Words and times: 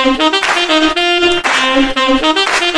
Thank 0.00 0.22
you. 2.62 2.77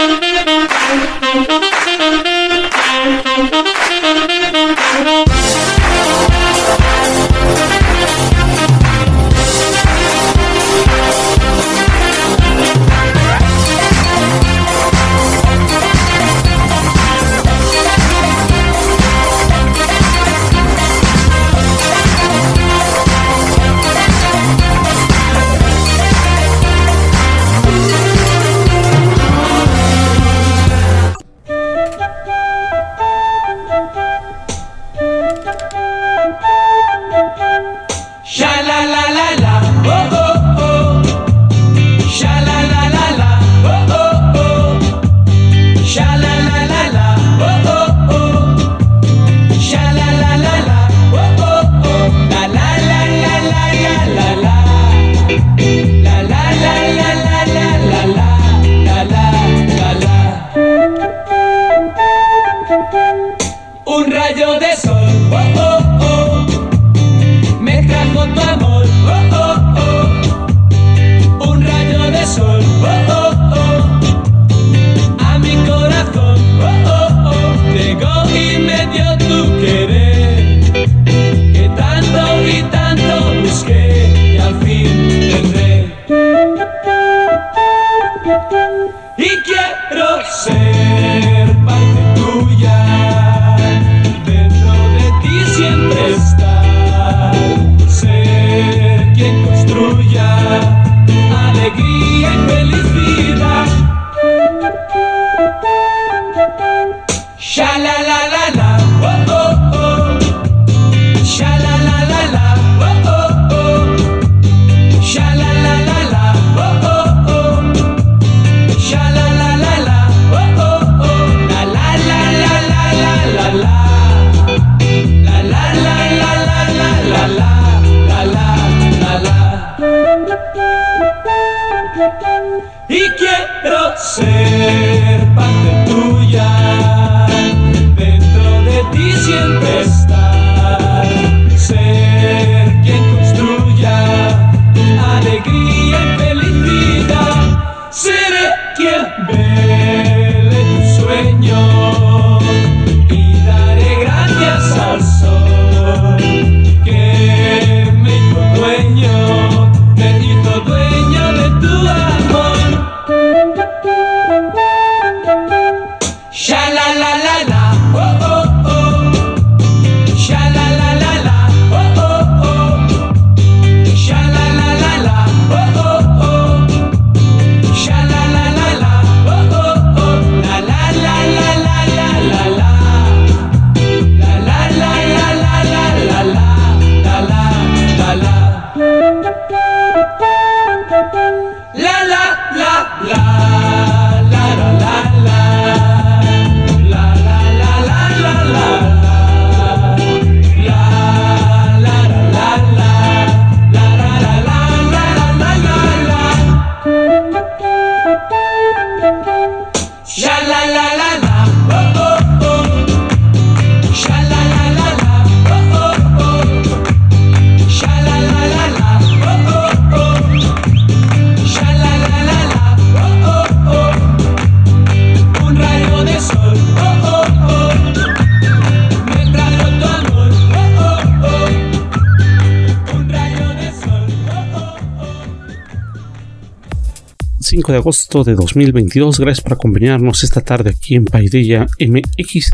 5 237.60 237.72
de 237.72 237.78
agosto 237.78 238.24
de 238.24 238.34
2022. 238.36 239.20
Gracias 239.20 239.42
por 239.42 239.52
acompañarnos 239.52 240.24
esta 240.24 240.40
tarde 240.40 240.70
aquí 240.70 240.94
en 240.94 241.04
Paidilla 241.04 241.66
MX. 241.78 242.50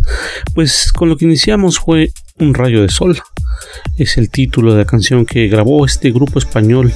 Pues 0.53 0.93
con 0.93 1.09
lo 1.09 1.17
que 1.17 1.27
iniciamos 1.27 1.79
fue 1.79 2.11
Un 2.41 2.55
rayo 2.55 2.83
de 2.83 2.89
sol. 2.89 3.17
Es 3.97 4.19
el 4.19 4.31
título 4.31 4.73
de 4.73 4.79
la 4.79 4.85
canción 4.85 5.27
que 5.27 5.49
grabó 5.49 5.87
este 5.87 6.11
grupo 6.11 6.39
español 6.39 6.93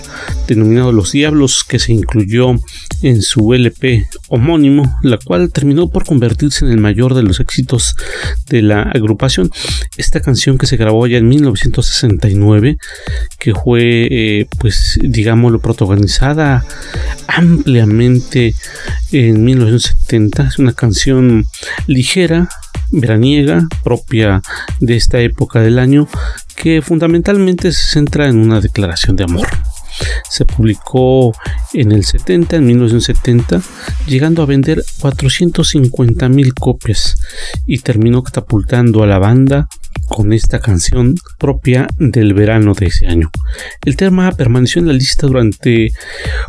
denominado 0.47 0.93
Los 0.93 1.12
Diablos 1.12 1.65
que 1.66 1.78
se 1.78 1.93
incluyó 1.93 2.54
en 3.03 3.23
su 3.23 3.55
LP 3.55 4.06
homónimo, 4.29 4.99
la 5.02 5.19
cual 5.19 5.50
terminó 5.52 5.88
por 5.88 6.05
convertirse 6.05 6.64
en 6.64 6.73
el 6.73 6.79
mayor 6.79 7.14
de 7.14 7.23
los 7.23 7.40
éxitos 7.40 7.96
de 8.49 8.62
la 8.62 8.82
agrupación. 8.82 9.50
Esta 9.96 10.20
canción 10.20 10.58
que 10.58 10.67
se 10.67 10.76
grabó 10.76 11.06
ya 11.06 11.19
en 11.19 11.29
1969, 11.29 12.76
que 13.38 13.55
fue, 13.55 14.08
eh, 14.11 14.46
pues, 14.58 14.99
digámoslo, 15.02 15.61
protagonizada 15.61 16.64
ampliamente 17.26 18.55
en 19.12 19.44
1970, 19.44 20.49
es 20.49 20.58
una 20.58 20.73
canción 20.73 21.46
ligera, 21.87 22.49
veraniega, 22.90 23.66
propia 23.82 24.42
de 24.81 24.96
esta 24.96 25.20
época 25.20 25.60
del 25.60 25.78
año, 25.78 26.08
que 26.56 26.82
fundamentalmente 26.82 27.72
se 27.72 27.92
centra 27.92 28.28
en 28.28 28.38
una 28.38 28.60
declaración 28.60 29.16
de 29.16 29.25
amor. 29.25 29.48
Se 30.29 30.44
publicó 30.44 31.32
en 31.73 31.93
el 31.93 32.05
70, 32.05 32.56
en 32.56 32.67
1970, 32.67 33.62
llegando 34.06 34.43
a 34.43 34.47
vender 34.47 34.85
450 35.00 36.29
mil 36.29 36.55
copias 36.55 37.17
y 37.67 37.79
terminó 37.79 38.23
catapultando 38.23 39.02
a 39.02 39.06
la 39.06 39.19
banda 39.19 39.69
con 40.11 40.32
esta 40.32 40.58
canción 40.58 41.14
propia 41.38 41.87
del 41.99 42.35
verano 42.35 42.75
de 42.75 42.87
ese 42.87 43.06
año. 43.06 43.31
El 43.85 43.97
tema 43.97 44.32
permaneció 44.32 44.81
en 44.81 44.88
la 44.88 44.93
lista 44.93 45.29
durante 45.29 45.93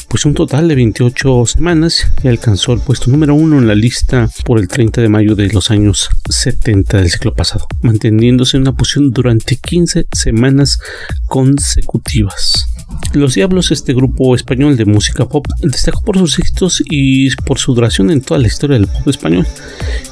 pues 0.09 0.25
un 0.25 0.33
total 0.33 0.67
de 0.67 0.75
28 0.75 1.45
semanas 1.45 2.11
y 2.23 2.27
alcanzó 2.27 2.73
el 2.73 2.81
puesto 2.81 3.11
número 3.11 3.35
uno 3.35 3.59
en 3.59 3.67
la 3.67 3.75
lista 3.75 4.29
por 4.45 4.59
el 4.59 4.67
30 4.67 5.01
de 5.01 5.09
mayo 5.09 5.35
de 5.35 5.47
los 5.49 5.69
años 5.69 6.09
70 6.27 6.97
del 6.97 7.11
siglo 7.11 7.35
pasado, 7.35 7.67
manteniéndose 7.81 8.57
en 8.57 8.63
una 8.63 8.75
posición 8.75 9.11
durante 9.11 9.55
15 9.55 10.07
semanas 10.11 10.79
consecutivas. 11.27 12.70
Los 13.13 13.35
Diablos, 13.35 13.71
este 13.71 13.93
grupo 13.93 14.35
español 14.35 14.77
de 14.77 14.85
música 14.85 15.25
pop, 15.25 15.45
destacó 15.61 16.01
por 16.01 16.17
sus 16.17 16.39
éxitos 16.39 16.81
y 16.89 17.29
por 17.35 17.59
su 17.59 17.73
duración 17.73 18.09
en 18.09 18.21
toda 18.21 18.39
la 18.39 18.47
historia 18.47 18.77
del 18.77 18.87
pop 18.87 19.07
español. 19.07 19.45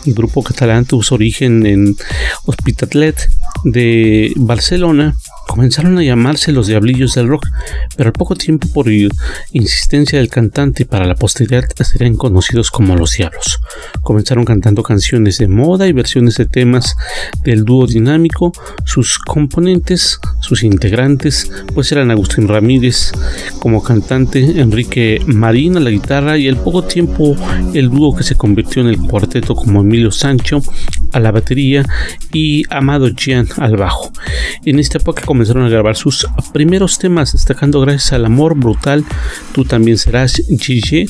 El 0.06 0.14
grupo 0.14 0.44
catalán 0.44 0.86
tuvo 0.86 1.02
su 1.04 1.16
origen 1.16 1.66
en 1.66 1.96
Hospitalet 2.46 3.16
de 3.64 4.34
Barcelona 4.36 5.16
comenzaron 5.50 5.98
a 5.98 6.04
llamarse 6.04 6.52
los 6.52 6.68
Diablillos 6.68 7.16
del 7.16 7.28
Rock, 7.28 7.48
pero 7.98 8.10
al 8.10 8.14
poco 8.14 8.36
tiempo 8.36 8.68
por 8.72 8.86
insistencia 9.52 10.20
del 10.20 10.30
cantante 10.30 10.86
para 10.86 11.08
la 11.08 11.16
posteridad 11.16 11.64
serían 11.82 12.16
conocidos 12.16 12.70
como 12.70 12.96
los 12.96 13.14
Diablos. 13.14 13.60
Comenzaron 14.02 14.46
cantando 14.46 14.84
canciones 14.84 15.40
de 15.40 15.48
moda 15.48 15.88
y 15.88 15.92
versiones 15.92 16.36
de 16.36 16.46
temas 16.46 16.96
del 17.44 17.66
dúo 17.66 17.88
dinámico. 17.88 18.54
Sus 18.86 19.18
componentes, 19.18 20.20
sus 20.40 20.62
integrantes, 20.62 21.52
pues 21.74 21.92
eran 21.92 22.12
Agustín 22.12 22.48
Ramírez 22.48 23.12
como 23.60 23.82
cantante, 23.82 24.62
Enrique 24.62 25.20
Marín 25.26 25.78
a 25.78 25.80
la 25.80 25.90
guitarra 25.90 26.38
y 26.38 26.48
al 26.48 26.58
poco 26.58 26.84
tiempo 26.84 27.36
el 27.74 27.90
dúo 27.90 28.16
que 28.16 28.24
se 28.24 28.36
convirtió 28.36 28.84
en 28.84 28.90
el 28.90 29.00
cuarteto 29.00 29.56
como 29.56 29.82
Emilio 29.82 30.12
Sancho 30.12 30.62
a 31.12 31.20
la 31.20 31.32
batería 31.32 31.84
y 32.32 32.64
Amado 32.70 33.10
Gian 33.16 33.48
al 33.58 33.78
bajo. 33.78 34.12
En 34.64 34.78
esta 34.78 35.00
época 35.00 35.24
comenzaron 35.40 35.64
a 35.64 35.70
grabar 35.70 35.96
sus 35.96 36.28
primeros 36.52 37.00
temas, 37.00 37.32
destacando 37.32 37.80
gracias 37.80 38.12
al 38.12 38.26
amor 38.26 38.60
brutal, 38.60 39.06
tú 39.54 39.64
también 39.64 39.98
serás 39.98 40.44
Gigi. 40.50 41.10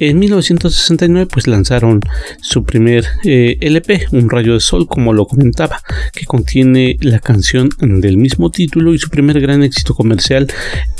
En 0.00 0.18
1969 0.18 1.28
pues 1.30 1.46
lanzaron 1.46 2.00
su 2.40 2.64
primer 2.64 3.04
eh, 3.24 3.58
LP, 3.60 4.06
Un 4.12 4.30
rayo 4.30 4.54
de 4.54 4.60
sol, 4.60 4.86
como 4.86 5.12
lo 5.12 5.26
comentaba, 5.26 5.82
que 6.14 6.24
contiene 6.24 6.96
la 7.02 7.18
canción 7.18 7.68
del 7.78 8.16
mismo 8.16 8.50
título 8.50 8.94
y 8.94 8.98
su 8.98 9.10
primer 9.10 9.38
gran 9.38 9.62
éxito 9.62 9.94
comercial, 9.94 10.50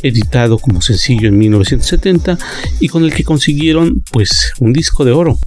editado 0.02 0.58
como 0.58 0.82
sencillo 0.82 1.28
en 1.28 1.38
1970 1.38 2.36
y 2.80 2.88
con 2.88 3.02
el 3.02 3.14
que 3.14 3.24
consiguieron 3.24 4.04
pues 4.12 4.52
un 4.58 4.74
disco 4.74 5.06
de 5.06 5.12
oro. 5.12 5.38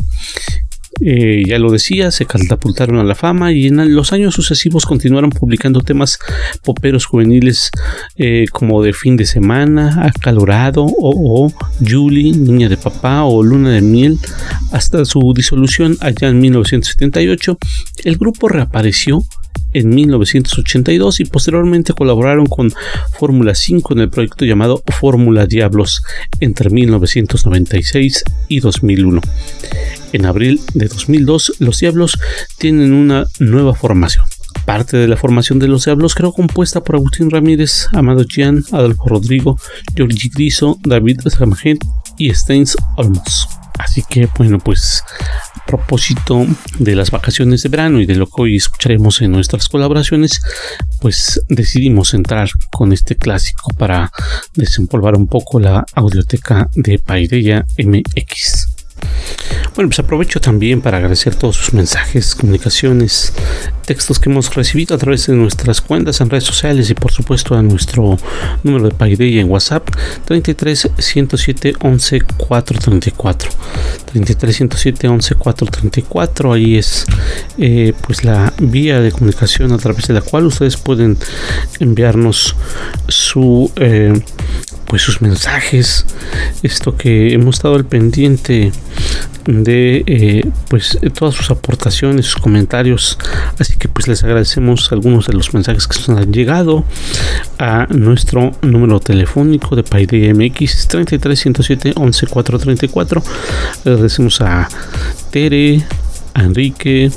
Eh, 1.03 1.43
ya 1.47 1.57
lo 1.57 1.71
decía, 1.71 2.11
se 2.11 2.25
catapultaron 2.25 2.99
a 2.99 3.03
la 3.03 3.15
fama 3.15 3.51
y 3.51 3.67
en 3.67 3.95
los 3.95 4.13
años 4.13 4.35
sucesivos 4.35 4.85
continuaron 4.85 5.31
publicando 5.31 5.81
temas 5.81 6.19
poperos 6.63 7.05
juveniles 7.05 7.71
eh, 8.17 8.45
como 8.51 8.83
de 8.83 8.93
fin 8.93 9.17
de 9.17 9.25
semana, 9.25 10.05
acalorado 10.05 10.83
o, 10.83 11.45
o 11.45 11.53
Julie, 11.85 12.33
niña 12.33 12.69
de 12.69 12.77
papá 12.77 13.23
o 13.23 13.41
luna 13.41 13.71
de 13.71 13.81
miel. 13.81 14.19
Hasta 14.71 15.03
su 15.05 15.33
disolución 15.35 15.97
allá 16.01 16.29
en 16.29 16.39
1978, 16.39 17.57
el 18.05 18.17
grupo 18.17 18.47
reapareció 18.47 19.23
en 19.73 19.89
1982 19.89 21.19
y 21.19 21.25
posteriormente 21.25 21.93
colaboraron 21.93 22.45
con 22.45 22.73
Fórmula 23.17 23.55
5 23.55 23.93
en 23.93 23.99
el 23.99 24.09
proyecto 24.09 24.45
llamado 24.45 24.83
Fórmula 24.87 25.45
Diablos 25.45 26.03
entre 26.39 26.69
1996 26.69 28.23
y 28.47 28.59
2001. 28.59 29.21
En 30.13 30.25
abril 30.25 30.59
de 30.73 30.87
2002, 30.87 31.55
los 31.59 31.79
Diablos 31.79 32.19
tienen 32.57 32.93
una 32.93 33.25
nueva 33.39 33.73
formación. 33.73 34.25
Parte 34.65 34.97
de 34.97 35.07
la 35.07 35.17
formación 35.17 35.59
de 35.59 35.67
los 35.67 35.85
Diablos 35.85 36.13
creo 36.13 36.33
compuesta 36.33 36.83
por 36.83 36.95
Agustín 36.95 37.29
Ramírez, 37.29 37.87
Amado 37.93 38.25
Gian, 38.27 38.63
Adolfo 38.71 39.07
Rodrigo, 39.07 39.57
Giorgi 39.95 40.29
Griso, 40.29 40.77
David 40.83 41.21
Samagent 41.27 41.83
y 42.17 42.33
Steins 42.33 42.77
Olmos. 42.95 43.60
Así 43.77 44.03
que 44.07 44.27
bueno, 44.37 44.59
pues 44.59 45.03
a 45.55 45.65
propósito 45.65 46.45
de 46.79 46.95
las 46.95 47.11
vacaciones 47.11 47.63
de 47.63 47.69
verano 47.69 47.99
y 47.99 48.05
de 48.05 48.15
lo 48.15 48.27
que 48.27 48.41
hoy 48.41 48.55
escucharemos 48.57 49.21
en 49.21 49.31
nuestras 49.31 49.67
colaboraciones, 49.67 50.41
pues 50.99 51.41
decidimos 51.49 52.13
entrar 52.13 52.49
con 52.71 52.93
este 52.93 53.15
clásico 53.15 53.73
para 53.77 54.11
desempolvar 54.53 55.15
un 55.15 55.27
poco 55.27 55.59
la 55.59 55.85
audioteca 55.95 56.69
de 56.75 56.99
Paideia 56.99 57.65
MX. 57.77 58.69
Bueno, 59.73 59.87
pues 59.89 59.99
aprovecho 59.99 60.41
también 60.41 60.81
para 60.81 60.97
agradecer 60.97 61.33
todos 61.35 61.55
sus 61.55 61.73
mensajes, 61.73 62.35
comunicaciones, 62.35 63.33
textos 63.85 64.19
que 64.19 64.29
hemos 64.29 64.53
recibido 64.53 64.95
a 64.95 64.97
través 64.97 65.27
de 65.27 65.33
nuestras 65.33 65.79
cuentas 65.79 66.19
en 66.19 66.29
redes 66.29 66.43
sociales 66.43 66.89
y 66.89 66.93
por 66.93 67.11
supuesto 67.11 67.55
a 67.55 67.61
nuestro 67.61 68.17
número 68.63 68.89
de 68.89 68.93
Paideia 68.93 69.39
en 69.39 69.49
WhatsApp 69.49 69.87
33 70.25 70.89
107 70.97 71.73
11 71.79 72.21
434 72.21 73.51
33 74.11 74.55
107 74.57 75.07
11 75.07 75.35
434 75.35 76.53
ahí 76.53 76.77
es 76.77 77.05
eh, 77.57 77.93
pues 78.05 78.25
la 78.25 78.53
vía 78.59 78.99
de 78.99 79.13
comunicación 79.13 79.71
a 79.71 79.77
través 79.77 80.05
de 80.07 80.15
la 80.15 80.21
cual 80.21 80.47
ustedes 80.47 80.75
pueden 80.75 81.17
enviarnos 81.79 82.57
su 83.07 83.71
eh, 83.77 84.21
pues 84.91 85.03
sus 85.03 85.21
mensajes 85.21 86.05
esto 86.63 86.97
que 86.97 87.33
hemos 87.33 87.55
estado 87.55 87.75
al 87.75 87.85
pendiente 87.85 88.73
de 89.45 90.03
eh, 90.05 90.51
pues 90.67 90.99
todas 91.17 91.33
sus 91.33 91.49
aportaciones, 91.49 92.25
sus 92.25 92.41
comentarios. 92.41 93.17
Así 93.57 93.77
que 93.77 93.87
pues 93.87 94.09
les 94.09 94.21
agradecemos 94.25 94.91
algunos 94.91 95.27
de 95.27 95.33
los 95.33 95.53
mensajes 95.53 95.87
que 95.87 95.97
nos 95.97 96.09
han 96.09 96.33
llegado 96.33 96.83
a 97.57 97.87
nuestro 97.89 98.51
número 98.63 98.99
telefónico 98.99 99.77
de 99.77 99.83
Payday 99.83 100.33
MX 100.33 100.89
33 100.89 101.39
107 101.39 101.93
11 101.95 102.27
434. 102.27 103.23
Agradecemos 103.85 104.41
a 104.41 104.67
Tere, 105.31 105.85
a 106.33 106.43
Enrique, 106.43 107.11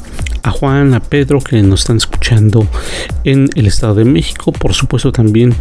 a 0.44 0.50
Juan, 0.50 0.92
a 0.92 1.00
Pedro 1.00 1.40
que 1.40 1.60
nos 1.62 1.80
están 1.80 1.96
escuchando 1.96 2.68
en 3.24 3.48
el 3.56 3.66
Estado 3.66 3.94
de 3.96 4.04
México. 4.04 4.52
Por 4.52 4.74
supuesto 4.74 5.10
también 5.10 5.54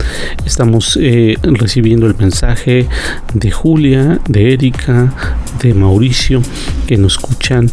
estamos 0.46 1.00
eh, 1.02 1.38
recibiendo 1.42 2.06
el 2.06 2.16
mensaje 2.16 2.88
de 3.34 3.52
Julia, 3.52 4.20
de 4.28 4.54
Erika, 4.54 5.14
de 5.62 5.74
Mauricio 5.74 6.42
que 6.86 6.98
nos 6.98 7.14
escuchan 7.14 7.72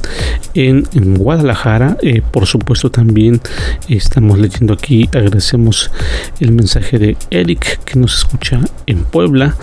en, 0.54 0.84
Guadalajara. 1.16 1.96
Eh, 2.00 2.22
por 2.22 2.46
supuesto 2.46 2.90
también 2.90 3.40
estamos 3.88 4.38
leyendo 4.38 4.72
aquí, 4.72 5.08
agradecemos 5.12 5.90
el 6.38 6.52
mensaje 6.52 6.98
de 6.98 7.16
Eric 7.30 7.80
que 7.84 7.98
nos 7.98 8.18
escucha 8.18 8.60
en 8.86 9.02
Puebla, 9.04 9.56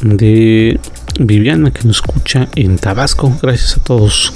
de 0.00 0.78
Viviana 1.18 1.70
que 1.70 1.84
nos 1.84 1.96
escucha 1.96 2.48
en 2.54 2.78
Tabasco. 2.78 3.36
Gracias 3.42 3.76
a 3.76 3.82
todos 3.82 4.32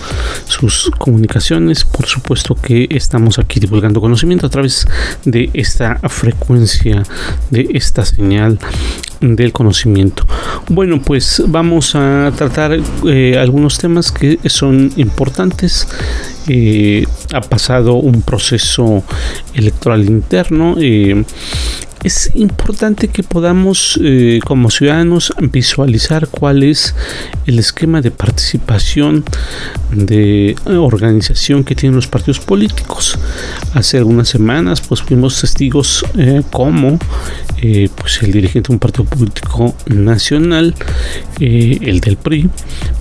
sus 0.47 0.91
comunicaciones. 0.99 1.85
Por 1.85 2.07
supuesto 2.07 2.55
que 2.55 2.89
estamos 2.91 3.39
aquí 3.39 3.61
divulgando 3.61 4.01
conocimiento 4.01 4.47
a 4.47 4.51
través 4.51 4.87
de 5.25 5.51
esta 5.55 5.97
frecuencia, 6.09 7.03
de 7.51 7.69
esta 7.75 8.05
señal 8.05 8.59
del 9.21 9.53
conocimiento. 9.53 10.27
Bueno, 10.69 11.03
pues 11.03 11.43
vamos 11.47 11.95
a 11.95 12.33
tratar 12.37 12.79
eh, 13.07 13.39
algunos 13.39 13.79
temas 13.79 14.11
que 14.11 14.39
son 14.47 14.93
importantes. 14.97 15.87
Eh, 16.49 17.07
ha 17.33 17.41
pasado 17.41 17.95
un 17.95 18.23
proceso 18.23 19.05
electoral 19.55 20.05
interno. 20.07 20.77
Eh, 20.81 21.25
es 22.03 22.31
importante 22.35 23.09
que 23.09 23.23
podamos 23.23 24.01
eh, 24.03 24.41
como 24.45 24.71
ciudadanos 24.71 25.33
visualizar 25.41 26.29
cuál 26.29 26.63
es 26.63 26.95
el 27.47 27.59
esquema 27.59 28.01
de 28.01 28.11
participación 28.11 29.25
de 29.93 30.57
organización 30.67 31.65
que 31.65 31.75
tienen 31.75 31.97
los 31.97 32.07
partidos 32.07 32.41
políticos. 32.41 33.19
Hace 33.75 33.99
algunas 33.99 34.29
semanas 34.29 34.81
pues 34.81 35.03
fuimos 35.03 35.41
testigos 35.41 36.05
eh, 36.17 36.43
como 36.51 36.99
eh, 37.61 37.91
pues 37.95 38.23
el 38.23 38.33
dirigente 38.33 38.69
de 38.69 38.75
un 38.75 38.79
partido 38.79 39.05
político 39.05 39.75
nacional, 39.87 40.75
el 41.39 42.01
del 42.01 42.17
PRI, 42.17 42.49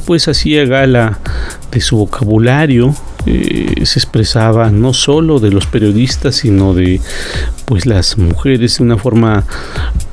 pues 0.06 0.28
hacía 0.28 0.66
gala 0.66 1.20
de 1.72 1.82
su 1.82 1.98
vocabulario 1.98 2.96
eh, 3.26 3.86
se 3.86 4.00
expresaba 4.00 4.72
no 4.72 4.94
solo 4.94 5.40
de 5.40 5.52
los 5.52 5.66
periodistas, 5.66 6.36
sino 6.36 6.74
de 6.74 7.02
pues 7.66 7.86
las 7.86 8.18
mujeres 8.18 8.78
de 8.78 8.84
una 8.84 8.98
forma 8.98 9.46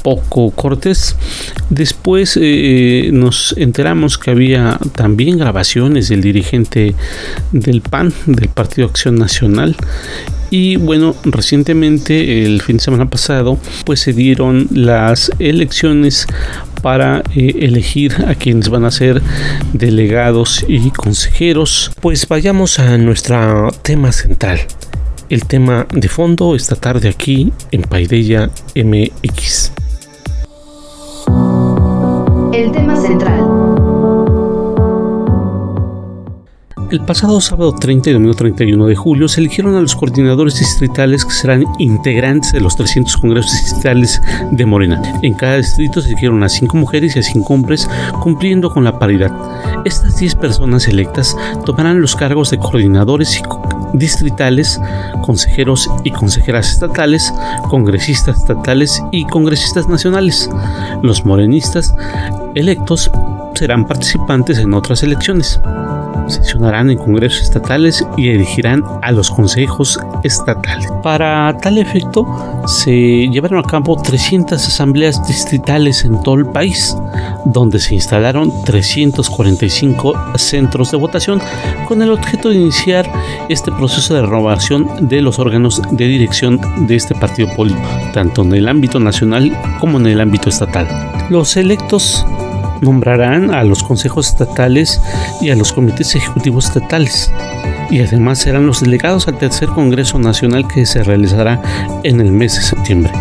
poco 0.02 0.50
cortés. 0.50 1.16
Después 1.70 2.38
eh, 2.40 3.10
nos 3.12 3.54
enteramos 3.56 4.18
que 4.18 4.30
había 4.30 4.78
también 4.94 5.38
grabaciones 5.38 6.08
del 6.08 6.20
dirigente 6.20 6.94
del 7.52 7.80
PAN, 7.80 8.12
del 8.26 8.48
Partido 8.48 8.88
Acción 8.88 9.16
Nacional, 9.16 9.76
y 10.50 10.76
bueno, 10.76 11.14
recientemente, 11.24 12.44
el 12.44 12.62
fin 12.62 12.76
de 12.76 12.84
semana 12.84 13.10
pasado, 13.10 13.58
pues 13.84 14.00
se 14.00 14.12
dieron 14.12 14.68
las 14.70 15.32
elecciones 15.38 16.26
para 16.86 17.18
eh, 17.34 17.52
elegir 17.62 18.14
a 18.28 18.36
quienes 18.36 18.68
van 18.68 18.84
a 18.84 18.92
ser 18.92 19.20
delegados 19.72 20.64
y 20.68 20.92
consejeros. 20.92 21.90
Pues 22.00 22.28
vayamos 22.28 22.78
a 22.78 22.96
nuestro 22.96 23.72
tema 23.82 24.12
central. 24.12 24.60
El 25.28 25.46
tema 25.46 25.88
de 25.92 26.08
fondo 26.08 26.54
esta 26.54 26.76
tarde 26.76 27.08
aquí 27.08 27.52
en 27.72 27.82
Paideya 27.82 28.50
MX. 28.76 29.72
El 32.52 32.70
tema 32.70 32.94
central. 32.94 33.55
El 36.90 37.00
pasado 37.00 37.40
sábado 37.40 37.74
30 37.74 38.10
y 38.10 38.12
domingo 38.12 38.34
31 38.34 38.86
de 38.86 38.94
julio 38.94 39.26
se 39.26 39.40
eligieron 39.40 39.74
a 39.74 39.80
los 39.80 39.96
coordinadores 39.96 40.60
distritales 40.60 41.24
que 41.24 41.32
serán 41.32 41.64
integrantes 41.78 42.52
de 42.52 42.60
los 42.60 42.76
300 42.76 43.16
congresos 43.16 43.50
distritales 43.50 44.22
de 44.52 44.66
Morena. 44.66 45.02
En 45.22 45.34
cada 45.34 45.56
distrito 45.56 46.00
se 46.00 46.10
eligieron 46.10 46.44
a 46.44 46.48
5 46.48 46.76
mujeres 46.76 47.16
y 47.16 47.18
a 47.18 47.22
5 47.24 47.52
hombres, 47.52 47.90
cumpliendo 48.22 48.70
con 48.70 48.84
la 48.84 49.00
paridad. 49.00 49.32
Estas 49.84 50.16
10 50.18 50.36
personas 50.36 50.86
electas 50.86 51.36
tomarán 51.64 52.00
los 52.00 52.14
cargos 52.14 52.50
de 52.50 52.58
coordinadores 52.58 53.42
distritales, 53.92 54.80
consejeros 55.22 55.90
y 56.04 56.12
consejeras 56.12 56.70
estatales, 56.70 57.34
congresistas 57.68 58.38
estatales 58.38 59.02
y 59.10 59.24
congresistas 59.24 59.88
nacionales. 59.88 60.48
Los 61.02 61.24
morenistas 61.24 61.96
electos 62.54 63.10
serán 63.54 63.88
participantes 63.88 64.58
en 64.58 64.72
otras 64.72 65.02
elecciones 65.02 65.60
sesionarán 66.28 66.90
en 66.90 66.98
congresos 66.98 67.42
estatales 67.42 68.04
y 68.16 68.28
elegirán 68.30 68.82
a 69.02 69.12
los 69.12 69.30
consejos 69.30 69.98
estatales. 70.22 70.88
Para 71.02 71.56
tal 71.58 71.78
efecto, 71.78 72.26
se 72.66 73.28
llevaron 73.28 73.58
a 73.58 73.68
cabo 73.68 73.96
300 73.96 74.66
asambleas 74.66 75.26
distritales 75.26 76.04
en 76.04 76.22
todo 76.22 76.36
el 76.36 76.46
país, 76.46 76.96
donde 77.44 77.78
se 77.78 77.94
instalaron 77.94 78.52
345 78.64 80.14
centros 80.36 80.90
de 80.90 80.96
votación 80.96 81.40
con 81.86 82.02
el 82.02 82.10
objeto 82.10 82.48
de 82.48 82.56
iniciar 82.56 83.10
este 83.48 83.70
proceso 83.72 84.14
de 84.14 84.22
renovación 84.22 85.08
de 85.08 85.20
los 85.20 85.38
órganos 85.38 85.80
de 85.90 86.06
dirección 86.06 86.60
de 86.86 86.96
este 86.96 87.14
partido 87.14 87.48
político, 87.54 87.88
tanto 88.12 88.42
en 88.42 88.54
el 88.54 88.68
ámbito 88.68 88.98
nacional 88.98 89.56
como 89.80 89.98
en 89.98 90.06
el 90.06 90.20
ámbito 90.20 90.48
estatal. 90.48 90.86
Los 91.30 91.56
electos 91.56 92.24
nombrarán 92.80 93.52
a 93.52 93.64
los 93.64 93.82
consejos 93.82 94.28
estatales 94.28 95.00
y 95.40 95.50
a 95.50 95.56
los 95.56 95.72
comités 95.72 96.14
ejecutivos 96.14 96.66
estatales. 96.66 97.32
Y 97.90 98.00
además 98.00 98.38
serán 98.38 98.66
los 98.66 98.80
delegados 98.80 99.28
al 99.28 99.38
tercer 99.38 99.68
Congreso 99.68 100.18
Nacional 100.18 100.66
que 100.66 100.86
se 100.86 101.02
realizará 101.02 101.60
en 102.02 102.20
el 102.20 102.32
mes 102.32 102.56
de 102.56 102.62
septiembre 102.62 103.12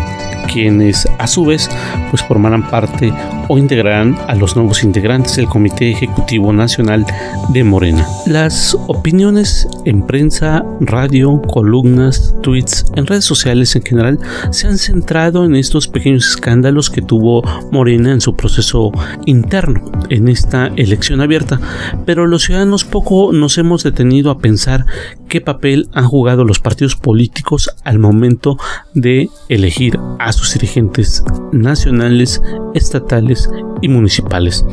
quienes 0.46 1.06
a 1.18 1.26
su 1.26 1.44
vez 1.44 1.68
pues 2.10 2.22
formarán 2.22 2.68
parte 2.70 3.12
o 3.48 3.58
integrarán 3.58 4.16
a 4.26 4.34
los 4.34 4.56
nuevos 4.56 4.82
integrantes 4.82 5.36
del 5.36 5.46
Comité 5.46 5.90
Ejecutivo 5.90 6.52
Nacional 6.52 7.06
de 7.50 7.64
Morena. 7.64 8.06
Las 8.26 8.76
opiniones 8.86 9.68
en 9.84 10.06
prensa, 10.06 10.64
radio, 10.80 11.40
columnas, 11.42 12.34
tweets, 12.42 12.86
en 12.96 13.06
redes 13.06 13.24
sociales 13.24 13.74
en 13.76 13.82
general 13.82 14.18
se 14.50 14.66
han 14.66 14.78
centrado 14.78 15.44
en 15.44 15.54
estos 15.54 15.88
pequeños 15.88 16.28
escándalos 16.28 16.90
que 16.90 17.02
tuvo 17.02 17.42
Morena 17.70 18.12
en 18.12 18.20
su 18.20 18.36
proceso 18.36 18.92
interno 19.26 19.90
en 20.10 20.28
esta 20.28 20.68
elección 20.76 21.20
abierta, 21.20 21.60
pero 22.04 22.26
los 22.26 22.44
ciudadanos 22.44 22.84
poco 22.84 23.32
nos 23.32 23.58
hemos 23.58 23.82
detenido 23.82 24.30
a 24.30 24.38
pensar 24.38 24.86
qué 25.28 25.40
papel 25.40 25.88
han 25.92 26.06
jugado 26.06 26.44
los 26.44 26.60
partidos 26.60 26.96
políticos 26.96 27.70
al 27.84 27.98
momento 27.98 28.58
de 28.94 29.28
elegir 29.48 29.98
a 30.18 30.32
sus 30.32 30.54
dirigentes 30.54 31.24
nacionales, 31.52 32.40
estatales 32.74 33.35
y 33.82 33.88
municipales. 33.88 34.64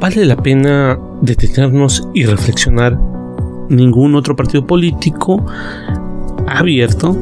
Vale 0.00 0.24
la 0.24 0.36
pena 0.36 0.98
detenernos 1.22 2.08
y 2.14 2.24
reflexionar. 2.24 2.98
Ningún 3.68 4.14
otro 4.14 4.36
partido 4.36 4.66
político 4.66 5.44
ha 6.46 6.58
abierto 6.58 7.16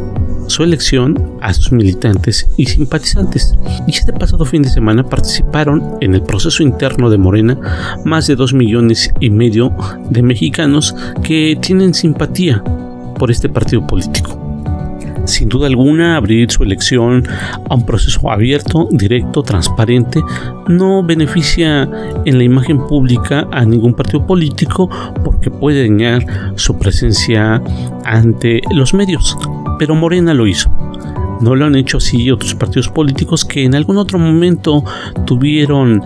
su 0.47 0.63
elección 0.63 1.39
a 1.41 1.53
sus 1.53 1.73
militantes 1.73 2.49
y 2.57 2.67
simpatizantes. 2.67 3.57
Y 3.87 3.93
este 3.93 4.13
pasado 4.13 4.45
fin 4.45 4.63
de 4.63 4.69
semana 4.69 5.05
participaron 5.05 5.97
en 6.01 6.15
el 6.15 6.23
proceso 6.23 6.63
interno 6.63 7.11
de 7.11 7.19
Morena 7.19 7.59
más 8.05 8.27
de 8.27 8.37
dos 8.37 8.53
millones 8.53 9.11
y 9.21 9.31
medio 9.31 9.75
de 10.11 10.23
mexicanos 10.23 10.95
que 11.23 11.59
tienen 11.61 11.95
simpatía 11.95 12.63
por 13.19 13.31
este 13.31 13.49
partido 13.49 13.87
político 13.87 14.46
sin 15.27 15.49
duda 15.49 15.67
alguna, 15.67 16.17
abrir 16.17 16.51
su 16.51 16.63
elección 16.63 17.25
a 17.69 17.75
un 17.75 17.85
proceso 17.85 18.31
abierto, 18.31 18.89
directo, 18.91 19.43
transparente, 19.43 20.23
no 20.69 21.03
beneficia 21.03 21.89
en 22.25 22.39
la 22.39 22.45
imagen 22.45 22.87
pública 22.87 23.47
a 23.53 23.65
ningún 23.65 23.95
partido 23.95 24.27
político 24.27 24.89
porque 25.25 25.51
puede 25.51 25.89
dañar 25.89 26.55
su 26.57 26.79
presencia 26.79 27.63
ante 28.05 28.61
los 28.75 28.95
medios. 28.95 29.37
Pero 29.79 29.95
Morena 29.95 30.35
lo 30.35 30.47
hizo. 30.47 30.71
No 31.41 31.55
lo 31.55 31.67
han 31.67 31.77
hecho 31.77 31.99
así 31.99 32.31
otros 32.31 32.55
partidos 32.55 32.89
políticos 32.89 33.45
que 33.45 33.65
en 33.65 33.75
algún 33.75 33.99
otro 33.99 34.19
momento 34.19 34.83
tuvieron 35.27 36.03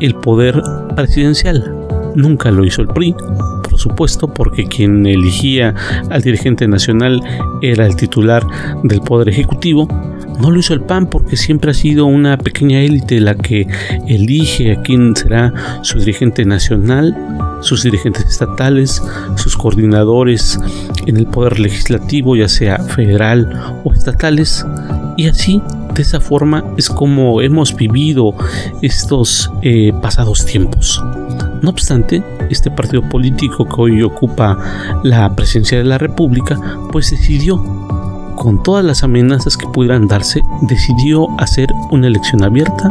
el 0.00 0.14
poder 0.16 0.62
presidencial. 0.94 1.74
Nunca 2.14 2.50
lo 2.50 2.64
hizo 2.64 2.82
el 2.82 2.88
PRI, 2.88 3.14
supuesto, 3.80 4.32
porque 4.32 4.64
quien 4.64 5.06
elegía 5.06 5.74
al 6.10 6.22
dirigente 6.22 6.68
nacional 6.68 7.20
era 7.62 7.86
el 7.86 7.96
titular 7.96 8.46
del 8.82 9.00
Poder 9.00 9.28
Ejecutivo. 9.28 9.88
No 10.40 10.50
lo 10.50 10.58
hizo 10.58 10.72
el 10.72 10.80
PAN 10.80 11.06
porque 11.06 11.36
siempre 11.36 11.72
ha 11.72 11.74
sido 11.74 12.06
una 12.06 12.38
pequeña 12.38 12.80
élite 12.80 13.20
la 13.20 13.34
que 13.34 13.66
elige 14.08 14.72
a 14.72 14.82
quién 14.82 15.14
será 15.14 15.52
su 15.82 15.98
dirigente 15.98 16.44
nacional, 16.46 17.14
sus 17.60 17.82
dirigentes 17.82 18.24
estatales, 18.24 19.02
sus 19.36 19.56
coordinadores 19.56 20.58
en 21.06 21.18
el 21.18 21.26
poder 21.26 21.60
legislativo, 21.60 22.36
ya 22.36 22.48
sea 22.48 22.78
federal 22.78 23.80
o 23.84 23.92
estatales. 23.92 24.64
Y 25.18 25.26
así, 25.26 25.60
de 25.94 26.02
esa 26.02 26.20
forma, 26.20 26.64
es 26.78 26.88
como 26.88 27.42
hemos 27.42 27.76
vivido 27.76 28.34
estos 28.80 29.50
eh, 29.62 29.92
pasados 30.00 30.46
tiempos. 30.46 31.02
No 31.62 31.70
obstante, 31.70 32.22
este 32.48 32.70
partido 32.70 33.02
político 33.02 33.66
que 33.66 33.74
hoy 33.76 34.02
ocupa 34.02 34.56
la 35.02 35.34
presidencia 35.34 35.78
de 35.78 35.84
la 35.84 35.98
República, 35.98 36.58
pues 36.90 37.10
decidió, 37.10 37.62
con 38.36 38.62
todas 38.62 38.84
las 38.84 39.02
amenazas 39.02 39.58
que 39.58 39.66
pudieran 39.66 40.08
darse, 40.08 40.40
decidió 40.62 41.28
hacer 41.38 41.68
una 41.90 42.06
elección 42.06 42.42
abierta, 42.42 42.88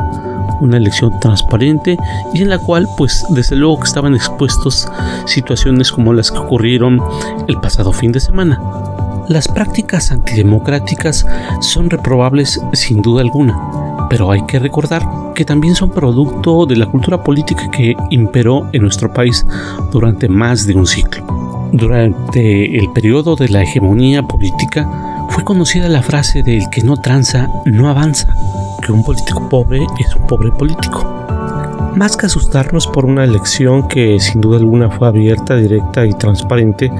una 0.61 0.77
elección 0.77 1.19
transparente 1.19 1.97
y 2.33 2.43
en 2.43 2.49
la 2.49 2.59
cual 2.59 2.87
pues 2.97 3.25
desde 3.29 3.55
luego 3.55 3.79
que 3.79 3.87
estaban 3.87 4.13
expuestos 4.13 4.87
situaciones 5.25 5.91
como 5.91 6.13
las 6.13 6.31
que 6.31 6.37
ocurrieron 6.37 7.01
el 7.47 7.59
pasado 7.59 7.91
fin 7.91 8.11
de 8.11 8.19
semana. 8.19 8.61
Las 9.29 9.47
prácticas 9.47 10.11
antidemocráticas 10.11 11.25
son 11.61 11.89
reprobables 11.89 12.61
sin 12.73 13.01
duda 13.01 13.21
alguna, 13.21 13.57
pero 14.09 14.31
hay 14.31 14.45
que 14.45 14.59
recordar 14.59 15.03
que 15.35 15.45
también 15.45 15.75
son 15.75 15.91
producto 15.91 16.65
de 16.65 16.75
la 16.75 16.87
cultura 16.87 17.23
política 17.23 17.69
que 17.71 17.95
imperó 18.09 18.67
en 18.73 18.81
nuestro 18.81 19.13
país 19.13 19.45
durante 19.91 20.27
más 20.27 20.65
de 20.65 20.75
un 20.75 20.87
ciclo. 20.87 21.69
Durante 21.71 22.77
el 22.77 22.91
periodo 22.91 23.35
de 23.35 23.49
la 23.49 23.61
hegemonía 23.61 24.23
política 24.23 24.89
fue 25.29 25.43
conocida 25.43 25.87
la 25.87 26.01
frase 26.01 26.41
de 26.41 26.57
el 26.57 26.69
que 26.69 26.81
no 26.81 26.97
tranza 26.97 27.47
no 27.65 27.89
avanza, 27.89 28.27
que 28.83 28.91
un 28.91 29.03
político 29.03 29.47
pobre 29.49 29.85
es 29.99 30.15
un 30.15 30.25
pobre 30.25 30.51
político. 30.51 31.28
Más 31.95 32.15
que 32.15 32.27
asustarnos 32.27 32.87
por 32.87 33.05
una 33.05 33.23
elección 33.23 33.87
que 33.87 34.19
sin 34.19 34.41
duda 34.41 34.57
alguna 34.57 34.89
fue 34.89 35.07
abierta, 35.07 35.55
directa 35.55 36.05
y 36.05 36.13
transparente 36.13 36.91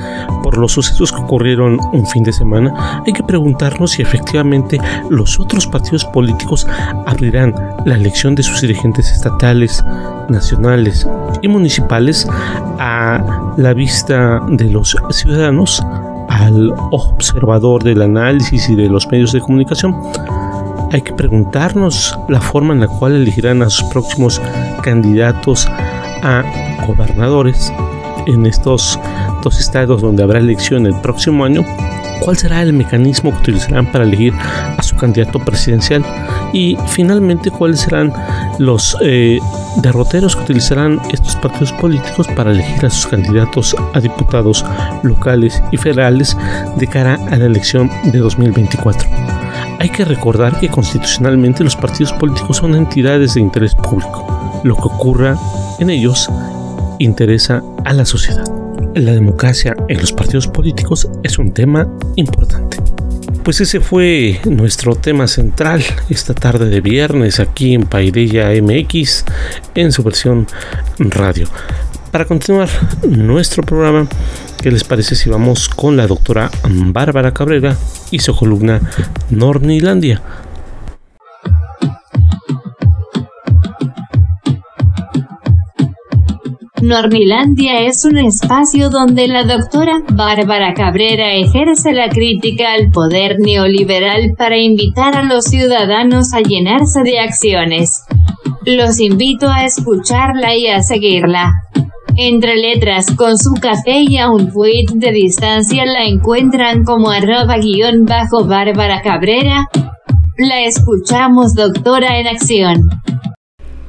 por 0.43 0.57
los 0.57 0.73
sucesos 0.73 1.11
que 1.11 1.21
ocurrieron 1.21 1.79
un 1.93 2.05
fin 2.05 2.23
de 2.23 2.33
semana, 2.33 3.01
hay 3.05 3.13
que 3.13 3.23
preguntarnos 3.23 3.91
si 3.91 4.01
efectivamente 4.01 4.77
los 5.09 5.39
otros 5.39 5.67
partidos 5.67 6.05
políticos 6.05 6.67
abrirán 7.05 7.53
la 7.85 7.95
elección 7.95 8.35
de 8.35 8.43
sus 8.43 8.61
dirigentes 8.61 9.11
estatales, 9.11 9.83
nacionales 10.29 11.07
y 11.41 11.47
municipales 11.47 12.27
a 12.79 13.53
la 13.57 13.73
vista 13.73 14.41
de 14.49 14.69
los 14.69 14.97
ciudadanos, 15.11 15.81
al 16.27 16.73
observador 16.91 17.83
del 17.83 18.01
análisis 18.01 18.69
y 18.69 18.75
de 18.75 18.89
los 18.89 19.07
medios 19.07 19.31
de 19.31 19.39
comunicación 19.39 19.95
hay 20.91 21.01
que 21.01 21.13
preguntarnos 21.13 22.17
la 22.27 22.41
forma 22.41 22.73
en 22.73 22.81
la 22.81 22.87
cual 22.87 23.15
elegirán 23.15 23.61
a 23.61 23.69
sus 23.69 23.87
próximos 23.89 24.41
candidatos 24.81 25.67
a 26.23 26.43
gobernadores 26.87 27.71
en 28.27 28.45
estos 28.45 28.99
dos 29.43 29.59
estados 29.59 30.01
donde 30.01 30.23
habrá 30.23 30.39
elección 30.39 30.85
el 30.85 30.99
próximo 31.01 31.45
año. 31.45 31.63
¿Cuál 32.21 32.37
será 32.37 32.61
el 32.61 32.73
mecanismo 32.73 33.31
que 33.31 33.37
utilizarán 33.37 33.91
para 33.91 34.03
elegir 34.03 34.33
a 34.35 34.81
su 34.83 34.95
candidato 34.95 35.39
presidencial? 35.39 36.03
Y 36.51 36.77
finalmente, 36.87 37.49
¿cuáles 37.49 37.81
serán 37.81 38.11
los 38.57 38.97
eh, 39.01 39.39
derroteros 39.77 40.35
que 40.35 40.43
utilizarán 40.43 40.99
estos 41.11 41.35
partidos 41.37 41.71
políticos 41.73 42.27
para 42.35 42.51
elegir 42.51 42.85
a 42.85 42.89
sus 42.89 43.07
candidatos 43.07 43.75
a 43.93 43.99
diputados 43.99 44.65
locales 45.03 45.63
y 45.71 45.77
federales 45.77 46.35
de 46.75 46.87
cara 46.87 47.17
a 47.31 47.37
la 47.37 47.45
elección 47.45 47.89
de 48.11 48.19
2024? 48.19 49.48
Hay 49.79 49.89
que 49.89 50.03
recordar 50.03 50.59
que 50.59 50.67
constitucionalmente 50.67 51.63
los 51.63 51.75
partidos 51.75 52.11
políticos 52.13 52.57
son 52.57 52.75
entidades 52.75 53.33
de 53.33 53.41
interés 53.41 53.73
público. 53.75 54.61
Lo 54.63 54.75
que 54.75 54.83
ocurra 54.83 55.37
en 55.79 55.89
ellos 55.89 56.29
interesa 56.99 57.63
a 57.85 57.93
la 57.93 58.05
sociedad. 58.05 58.45
La 58.95 59.13
democracia 59.13 59.75
en 59.87 60.01
los 60.01 60.11
partidos 60.11 60.47
políticos 60.47 61.09
es 61.23 61.39
un 61.39 61.53
tema 61.53 61.87
importante. 62.17 62.77
Pues 63.43 63.61
ese 63.61 63.79
fue 63.79 64.41
nuestro 64.45 64.95
tema 64.95 65.27
central 65.27 65.81
esta 66.09 66.33
tarde 66.33 66.69
de 66.69 66.81
viernes 66.81 67.39
aquí 67.39 67.73
en 67.73 67.83
Paideya 67.83 68.49
MX 68.61 69.23
en 69.75 69.93
su 69.93 70.03
versión 70.03 70.45
radio. 70.99 71.47
Para 72.11 72.25
continuar 72.25 72.67
nuestro 73.07 73.61
programa, 73.61 74.07
¿qué 74.61 74.71
les 74.71 74.83
parece 74.83 75.15
si 75.15 75.29
vamos 75.29 75.69
con 75.69 75.95
la 75.95 76.07
doctora 76.07 76.49
Bárbara 76.67 77.33
Cabrera 77.35 77.77
y 78.09 78.17
su 78.17 78.35
columna 78.35 78.81
Nornilandia? 79.29 80.19
Normilandia 86.81 87.81
es 87.81 88.03
un 88.05 88.17
espacio 88.17 88.89
donde 88.89 89.27
la 89.27 89.43
doctora 89.43 90.01
Bárbara 90.09 90.73
Cabrera 90.73 91.33
ejerce 91.33 91.93
la 91.93 92.09
crítica 92.09 92.73
al 92.73 92.89
poder 92.89 93.37
neoliberal 93.39 94.33
para 94.35 94.57
invitar 94.57 95.15
a 95.15 95.21
los 95.21 95.45
ciudadanos 95.45 96.33
a 96.33 96.39
llenarse 96.39 97.03
de 97.03 97.19
acciones. 97.19 98.03
Los 98.65 98.99
invito 98.99 99.47
a 99.47 99.65
escucharla 99.65 100.55
y 100.55 100.67
a 100.67 100.81
seguirla. 100.81 101.53
Entre 102.21 102.57
letras 102.57 103.05
con 103.15 103.37
su 103.37 103.53
café 103.61 104.01
y 104.05 104.17
a 104.17 104.29
un 104.29 104.51
tweet 104.51 104.87
de 104.93 105.13
distancia 105.13 105.85
la 105.85 106.03
encuentran 106.03 106.83
como 106.83 107.11
arroba 107.11 107.57
guion 107.59 108.03
bajo 108.03 108.43
Bárbara 108.43 109.01
Cabrera. 109.01 109.65
La 110.37 110.59
escuchamos 110.63 111.53
doctora 111.53 112.19
en 112.19 112.27
acción. 112.27 112.89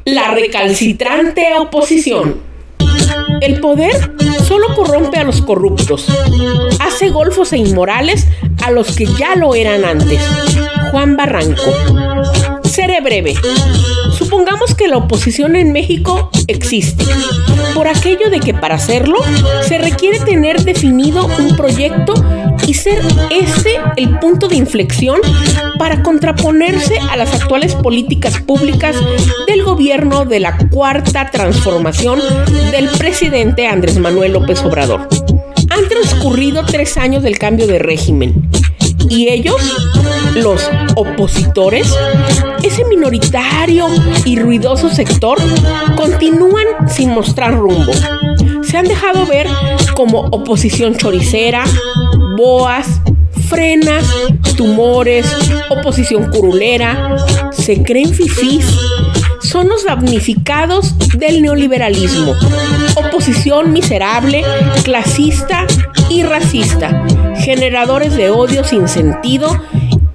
La 0.04 0.30
recalcitrante 0.30 1.44
oposición. 1.58 2.36
El 3.40 3.58
poder 3.58 4.14
solo 4.44 4.76
corrompe 4.76 5.18
a 5.18 5.24
los 5.24 5.42
corruptos, 5.42 6.06
hace 6.78 7.08
golfos 7.08 7.52
e 7.52 7.56
inmorales 7.56 8.28
a 8.64 8.70
los 8.70 8.94
que 8.94 9.06
ya 9.06 9.34
lo 9.34 9.56
eran 9.56 9.84
antes. 9.84 10.24
Juan 10.92 11.16
Barranco. 11.16 11.72
Seré 12.62 13.00
breve. 13.00 13.34
Supongamos 14.30 14.76
que 14.76 14.86
la 14.86 14.96
oposición 14.96 15.56
en 15.56 15.72
México 15.72 16.30
existe, 16.46 17.04
por 17.74 17.88
aquello 17.88 18.30
de 18.30 18.38
que 18.38 18.54
para 18.54 18.76
hacerlo 18.76 19.18
se 19.66 19.76
requiere 19.78 20.20
tener 20.20 20.62
definido 20.62 21.26
un 21.26 21.56
proyecto 21.56 22.14
y 22.64 22.74
ser 22.74 23.02
este 23.32 23.80
el 23.96 24.20
punto 24.20 24.46
de 24.46 24.54
inflexión 24.54 25.18
para 25.80 26.04
contraponerse 26.04 27.00
a 27.10 27.16
las 27.16 27.34
actuales 27.34 27.74
políticas 27.74 28.40
públicas 28.40 28.94
del 29.48 29.64
gobierno 29.64 30.24
de 30.24 30.38
la 30.38 30.56
cuarta 30.68 31.28
transformación 31.32 32.20
del 32.70 32.88
presidente 32.90 33.66
Andrés 33.66 33.98
Manuel 33.98 34.34
López 34.34 34.62
Obrador. 34.62 35.08
Han 35.70 35.88
transcurrido 35.88 36.64
tres 36.64 36.96
años 36.96 37.24
del 37.24 37.36
cambio 37.36 37.66
de 37.66 37.80
régimen 37.80 38.48
y 39.08 39.28
ellos, 39.28 39.56
los 40.34 40.62
opositores, 40.94 41.94
ese 42.62 42.84
minoritario 42.84 43.86
y 44.24 44.38
ruidoso 44.38 44.90
sector, 44.90 45.38
continúan 45.96 46.66
sin 46.88 47.10
mostrar 47.10 47.54
rumbo. 47.56 47.92
Se 48.62 48.76
han 48.76 48.86
dejado 48.86 49.26
ver 49.26 49.46
como 49.94 50.20
oposición 50.30 50.96
choricera, 50.96 51.64
boas, 52.36 53.00
frenas, 53.48 54.04
tumores, 54.56 55.26
oposición 55.70 56.30
curulera, 56.30 57.16
se 57.50 57.82
creen 57.82 58.14
fifís, 58.14 58.64
son 59.50 59.68
los 59.68 59.84
damnificados 59.84 60.94
del 61.18 61.42
neoliberalismo, 61.42 62.36
oposición 62.94 63.72
miserable, 63.72 64.44
clasista 64.84 65.66
y 66.08 66.22
racista, 66.22 67.04
generadores 67.36 68.16
de 68.16 68.30
odio 68.30 68.62
sin 68.62 68.86
sentido 68.86 69.60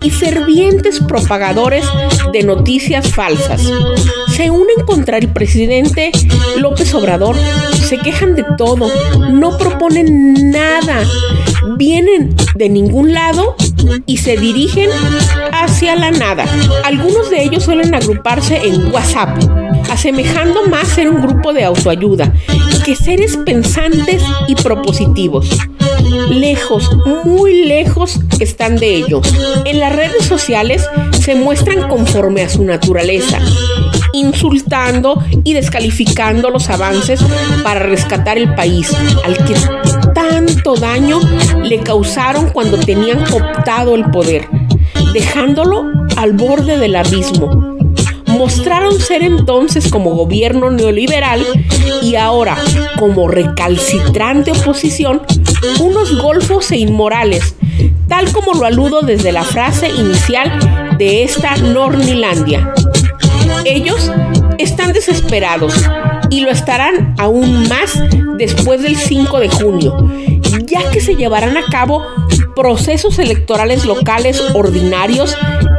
y 0.02 0.10
fervientes 0.10 1.02
propagadores 1.02 1.86
de 2.32 2.44
noticias 2.44 3.10
falsas. 3.10 3.62
Se 4.30 4.50
unen 4.52 4.86
contra 4.86 5.18
el 5.18 5.28
presidente 5.28 6.12
López 6.58 6.94
Obrador, 6.94 7.36
se 7.74 7.98
quejan 7.98 8.36
de 8.36 8.46
todo, 8.58 8.88
no 9.32 9.58
proponen 9.58 10.52
nada, 10.52 11.04
vienen 11.78 12.34
de 12.56 12.70
ningún 12.70 13.14
lado 13.14 13.56
y 14.06 14.18
se 14.18 14.38
dirigen 14.38 14.90
hacia 15.76 15.98
la 15.98 16.10
nada. 16.10 16.46
Algunos 16.86 17.30
de 17.30 17.44
ellos 17.44 17.64
suelen 17.64 17.94
agruparse 17.94 18.66
en 18.66 18.94
WhatsApp, 18.94 19.38
asemejando 19.92 20.68
más 20.68 20.88
ser 20.88 21.10
un 21.10 21.22
grupo 21.22 21.52
de 21.52 21.66
autoayuda 21.66 22.32
que 22.86 22.96
seres 22.96 23.36
pensantes 23.36 24.24
y 24.48 24.56
propositivos. 24.56 25.50
Lejos, 26.30 26.90
muy 27.26 27.66
lejos 27.66 28.22
están 28.40 28.78
de 28.78 28.96
ello. 28.96 29.20
En 29.66 29.82
las 29.82 29.94
redes 29.94 30.24
sociales 30.24 30.88
se 31.20 31.36
muestran 31.36 31.90
conforme 31.90 32.44
a 32.44 32.50
su 32.50 32.64
naturaleza, 32.64 33.40
insultando 34.14 35.22
y 35.44 35.52
descalificando 35.56 36.52
los 36.52 36.70
avances 36.70 37.20
para 37.66 37.82
rescatar 37.82 38.38
el 38.38 38.56
país 38.56 38.94
al 39.26 39.36
que 39.44 39.56
tanto 40.14 40.76
daño 40.78 41.20
le 41.64 41.82
causaron 41.82 42.50
cuando 42.52 42.78
tenían 42.80 43.26
cooptado 43.30 43.96
el 43.96 44.06
poder, 44.06 44.48
dejándolo 45.16 45.86
al 46.18 46.34
borde 46.34 46.78
del 46.78 46.94
abismo 46.98 47.78
mostraron 48.28 49.00
ser 49.00 49.24
entonces 49.24 49.90
como 49.90 50.12
gobierno 50.12 50.70
neoliberal 50.72 51.42
y 52.02 52.16
ahora 52.16 52.58
como 53.00 53.30
recalcitrante 53.30 54.52
oposición 54.52 55.22
unos 55.80 56.22
golfos 56.22 56.70
e 56.72 56.80
inmorales, 56.80 57.56
tal 58.10 58.30
como 58.34 58.56
lo 58.56 58.66
aludo 58.66 59.04
desde 59.04 59.32
la 59.32 59.46
frase 59.46 59.88
inicial 59.88 60.52
de 60.98 61.24
esta 61.24 61.56
Nornilandia. 61.56 62.74
Ellos 63.64 64.12
están 64.58 64.92
desesperados 64.92 65.74
y 66.30 66.42
lo 66.42 66.52
estarán 66.52 67.16
aún 67.18 67.70
más 67.70 67.98
después 68.38 68.82
del 68.82 68.98
5 68.98 69.40
de 69.40 69.50
junio, 69.50 69.96
ya 70.76 70.92
que 70.92 71.00
se 71.00 71.16
llevarán 71.16 71.56
a 71.58 71.66
cabo 71.72 72.04
procesos 72.56 73.20
electorales 73.20 73.86
locales 73.86 74.42
ordinarios 74.54 75.38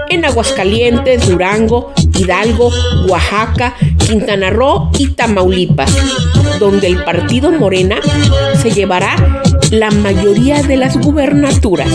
en 0.09 0.25
Aguascalientes, 0.25 1.29
Durango, 1.29 1.93
Hidalgo, 2.19 2.71
Oaxaca, 3.09 3.75
Quintana 3.99 4.51
Roo 4.51 4.91
y 4.99 5.09
Tamaulipas, 5.09 5.95
donde 6.59 6.87
el 6.87 7.05
partido 7.05 7.51
Morena 7.53 7.97
se 8.61 8.71
llevará 8.71 9.43
la 9.71 9.91
mayoría 9.91 10.63
de 10.63 10.77
las 10.77 10.97
gubernaturas, 10.97 11.91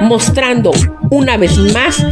mostrando 0.00 0.70
una 1.10 1.36
vez 1.36 1.58
más 1.58 2.02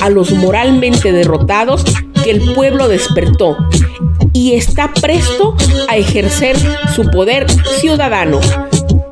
a 0.00 0.08
los 0.08 0.32
moralmente 0.32 1.12
derrotados 1.12 1.84
que 2.24 2.30
el 2.30 2.54
pueblo 2.54 2.88
despertó 2.88 3.56
y 4.32 4.54
está 4.54 4.92
presto 4.94 5.56
a 5.88 5.96
ejercer 5.96 6.56
su 6.94 7.08
poder 7.10 7.46
ciudadano. 7.80 8.40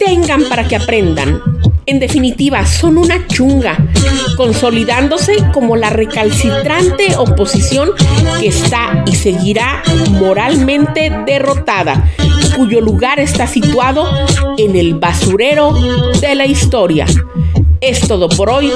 Tengan 0.08 0.48
para 0.48 0.66
que 0.66 0.74
aprendan. 0.74 1.42
En 1.84 2.00
definitiva, 2.00 2.64
son 2.64 2.96
una 2.96 3.26
chunga, 3.26 3.76
consolidándose 4.38 5.36
como 5.52 5.76
la 5.76 5.90
recalcitrante 5.90 7.14
oposición 7.18 7.90
que 8.40 8.46
está 8.46 9.04
y 9.06 9.14
seguirá 9.14 9.82
moralmente 10.12 11.12
derrotada, 11.26 12.10
cuyo 12.56 12.80
lugar 12.80 13.20
está 13.20 13.46
situado 13.46 14.10
en 14.56 14.76
el 14.76 14.94
basurero 14.94 15.74
de 16.18 16.34
la 16.34 16.46
historia. 16.46 17.04
Es 17.82 18.08
todo 18.08 18.30
por 18.30 18.48
hoy. 18.48 18.72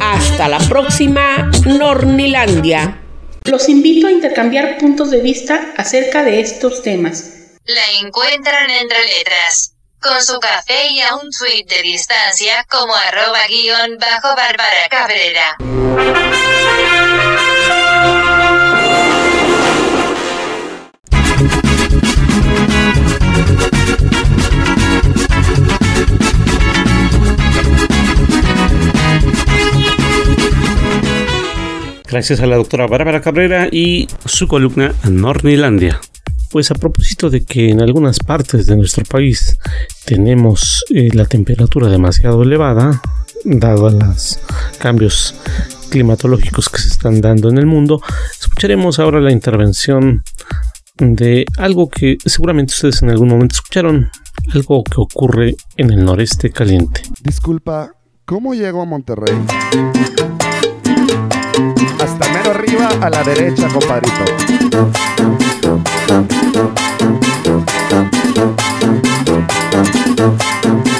Hasta 0.00 0.46
la 0.46 0.60
próxima, 0.60 1.50
Nornilandia. 1.66 3.00
Los 3.46 3.68
invito 3.68 4.06
a 4.06 4.12
intercambiar 4.12 4.78
puntos 4.78 5.10
de 5.10 5.20
vista 5.22 5.72
acerca 5.76 6.22
de 6.22 6.38
estos 6.38 6.82
temas. 6.82 7.56
La 7.64 7.98
encuentran 8.00 8.70
entre 8.70 8.98
letras 9.18 9.74
con 10.00 10.22
su 10.22 10.38
café 10.38 10.88
y 10.90 11.00
a 11.00 11.16
un 11.16 11.30
tweet 11.30 11.64
de 11.66 11.82
distancia 11.82 12.64
como 12.70 12.94
arroba 12.94 13.46
guion 13.48 13.98
bajo 13.98 14.34
Bárbara 14.36 14.88
Cabrera. 14.90 15.56
Gracias 32.10 32.40
a 32.40 32.46
la 32.46 32.56
doctora 32.56 32.86
Bárbara 32.86 33.20
Cabrera 33.20 33.68
y 33.70 34.08
su 34.24 34.48
columna 34.48 34.94
Nornilandia. 35.08 36.00
Pues 36.50 36.70
a 36.70 36.74
propósito 36.74 37.30
de 37.30 37.44
que 37.44 37.70
en 37.70 37.80
algunas 37.80 38.18
partes 38.18 38.66
de 38.66 38.76
nuestro 38.76 39.04
país 39.04 39.58
tenemos 40.04 40.84
eh, 40.90 41.10
la 41.12 41.26
temperatura 41.26 41.88
demasiado 41.88 42.42
elevada, 42.42 43.02
dado 43.44 43.90
los 43.90 44.40
cambios 44.78 45.34
climatológicos 45.90 46.68
que 46.68 46.78
se 46.78 46.88
están 46.88 47.20
dando 47.20 47.48
en 47.48 47.58
el 47.58 47.66
mundo, 47.66 48.00
escucharemos 48.40 48.98
ahora 48.98 49.20
la 49.20 49.32
intervención 49.32 50.22
de 50.96 51.46
algo 51.56 51.88
que 51.88 52.18
seguramente 52.24 52.72
ustedes 52.72 53.02
en 53.02 53.10
algún 53.10 53.28
momento 53.28 53.54
escucharon, 53.54 54.10
algo 54.52 54.82
que 54.84 55.00
ocurre 55.00 55.54
en 55.76 55.90
el 55.92 56.04
noreste 56.04 56.50
caliente. 56.50 57.02
Disculpa, 57.22 57.92
¿cómo 58.24 58.54
llego 58.54 58.82
a 58.82 58.84
Monterrey? 58.84 59.34
Hasta 62.00 62.32
mero 62.32 62.50
arriba 62.50 62.88
a 63.00 63.10
la 63.10 63.22
derecha, 63.22 63.68
compadrito. 63.68 65.47
Thank 65.68 66.32
you. 70.86 70.97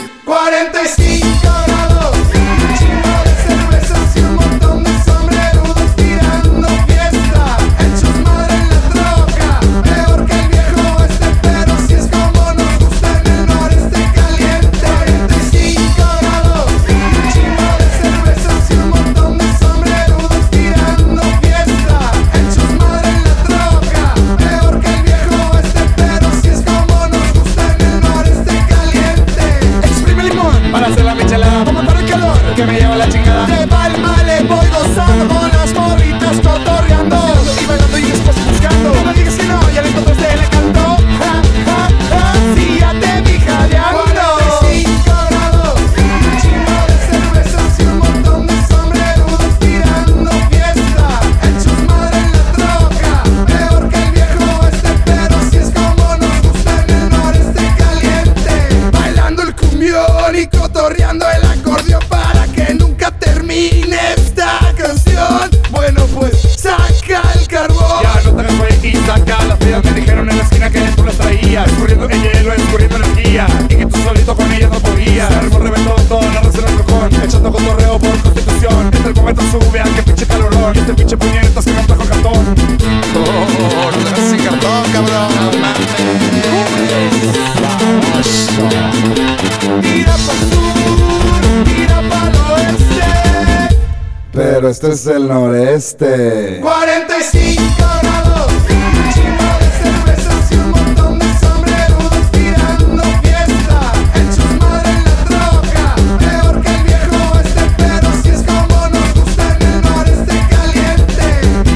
Este 94.68 94.92
es 94.92 95.06
el 95.06 95.26
noreste. 95.26 96.58
45 96.60 97.62
grados, 98.02 98.52
un 98.52 99.12
chingo 99.12 99.48
de 99.58 99.68
cervezas 99.82 100.52
y 100.52 100.54
un 100.56 100.70
montón 100.70 101.18
de 101.18 101.26
sombrerudos 101.38 102.30
tirando 102.30 103.02
fiesta. 103.22 103.92
Hechos 104.14 104.52
madre 104.60 104.90
en 104.90 105.04
la 105.04 105.14
troca, 105.24 105.96
peor 106.18 106.60
que 106.60 106.68
el 106.68 106.82
viejo 106.84 107.40
este, 107.42 107.62
pero 107.78 108.08
si 108.22 108.28
es 108.28 108.42
como 108.42 108.88
nos 108.88 109.14
gusta 109.14 109.56
en 109.56 109.62
el 109.66 109.82
noreste 109.82 110.36
caliente. 110.50 111.24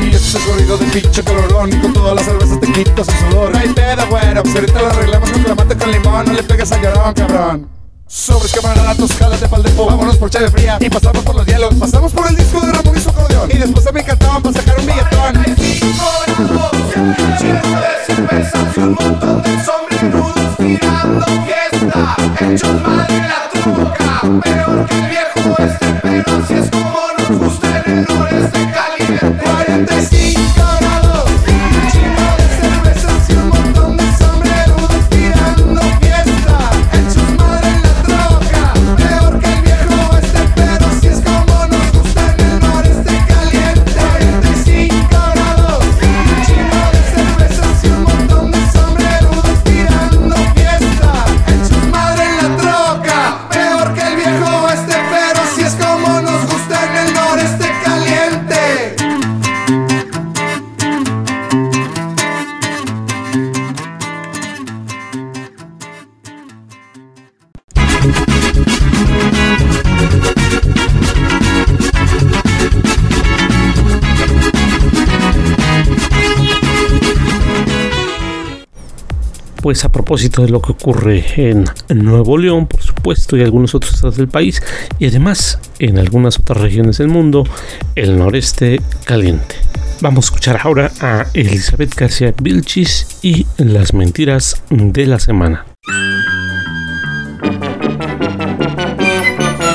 Y 0.03 0.15
este 0.15 0.17
es 0.17 0.35
el 0.35 0.43
corrido 0.43 0.77
de 0.77 0.87
pinche 0.87 1.23
colorón, 1.25 1.73
y 1.73 1.81
con 1.81 1.93
todas 1.95 2.15
las 2.15 2.25
cervezas 2.27 2.61
te 2.61 2.73
quitas 2.73 3.09
el 3.09 3.15
sudor. 3.31 3.53
No 3.53 3.59
hay 3.59 3.69
pedo, 3.69 4.07
güero, 4.11 4.43
pues 4.43 4.55
ahorita 4.55 4.81
pegues 6.63 6.73
a 6.73 6.81
llorón, 6.81 7.15
cabrón. 7.15 7.69
Sobres 8.07 8.53
que 8.53 8.61
jalas 8.61 9.41
de 9.41 9.49
pal 9.49 9.63
de 9.63 9.71
po. 9.71 9.87
Vámonos 9.87 10.17
por 10.17 10.31
chave 10.31 10.51
fría 10.51 10.77
y 10.81 10.89
pasamos 10.91 11.25
por 11.25 11.35
los 11.35 11.47
hielos. 11.47 11.75
Pasamos 11.75 12.13
por 12.13 12.29
el 12.29 12.37
disco 12.37 12.61
de 12.61 12.73
Ramón 12.73 12.97
y 12.97 13.01
su 13.01 13.11
acordeón. 13.11 13.51
Y 13.51 13.59
después 13.59 13.87
a 13.87 13.93
mi 13.93 14.03
cantón 14.03 14.43
para 14.43 14.61
sacar 14.61 14.79
un 14.79 14.87
billetón. 14.87 15.13
Pues 79.63 79.85
a 79.85 79.93
propósito 79.93 80.43
de 80.43 80.49
lo 80.49 80.61
que 80.61 80.73
ocurre 80.73 81.25
en 81.37 81.65
Nuevo 81.89 82.37
León, 82.37 82.67
por 82.67 82.83
supuesto, 82.83 83.37
y 83.37 83.43
algunos 83.43 83.77
otros 83.77 83.95
estados 83.95 84.17
del 84.17 84.27
país, 84.27 84.61
y 84.99 85.07
además 85.07 85.61
en 85.79 85.99
algunas 85.99 86.37
otras 86.41 86.61
regiones 86.61 86.99
del 86.99 87.07
mundo, 87.07 87.45
el 87.95 88.19
noreste 88.19 88.83
caliente. 89.05 89.55
Vamos 90.01 90.25
a 90.25 90.27
escuchar 90.27 90.59
ahora 90.65 90.91
a 91.01 91.27
Elizabeth 91.33 91.95
García 91.95 92.35
Vilchis 92.43 93.07
y 93.23 93.47
las 93.57 93.95
mentiras 93.95 94.61
de 94.69 95.07
la 95.07 95.21
semana. 95.21 95.65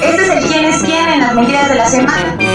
Este 0.03 0.21
es 0.21 0.29
el 0.29 0.51
quién 0.51 0.65
es 0.65 0.83
quién 0.83 1.07
en 1.13 1.19
las 1.21 1.33
mentiras 1.33 1.69
de 1.69 1.75
la 1.75 1.89
semana. 1.89 2.46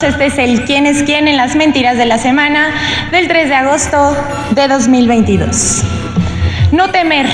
Este 0.00 0.26
es 0.26 0.38
el 0.38 0.64
quién 0.64 0.86
es 0.86 1.04
quién 1.04 1.28
en 1.28 1.36
las 1.36 1.54
mentiras 1.54 1.96
de 1.96 2.04
la 2.04 2.18
semana 2.18 2.70
del 3.12 3.28
3 3.28 3.48
de 3.48 3.54
agosto 3.54 4.16
de 4.50 4.66
2022. 4.66 5.82
No 6.72 6.90
temer, 6.90 7.26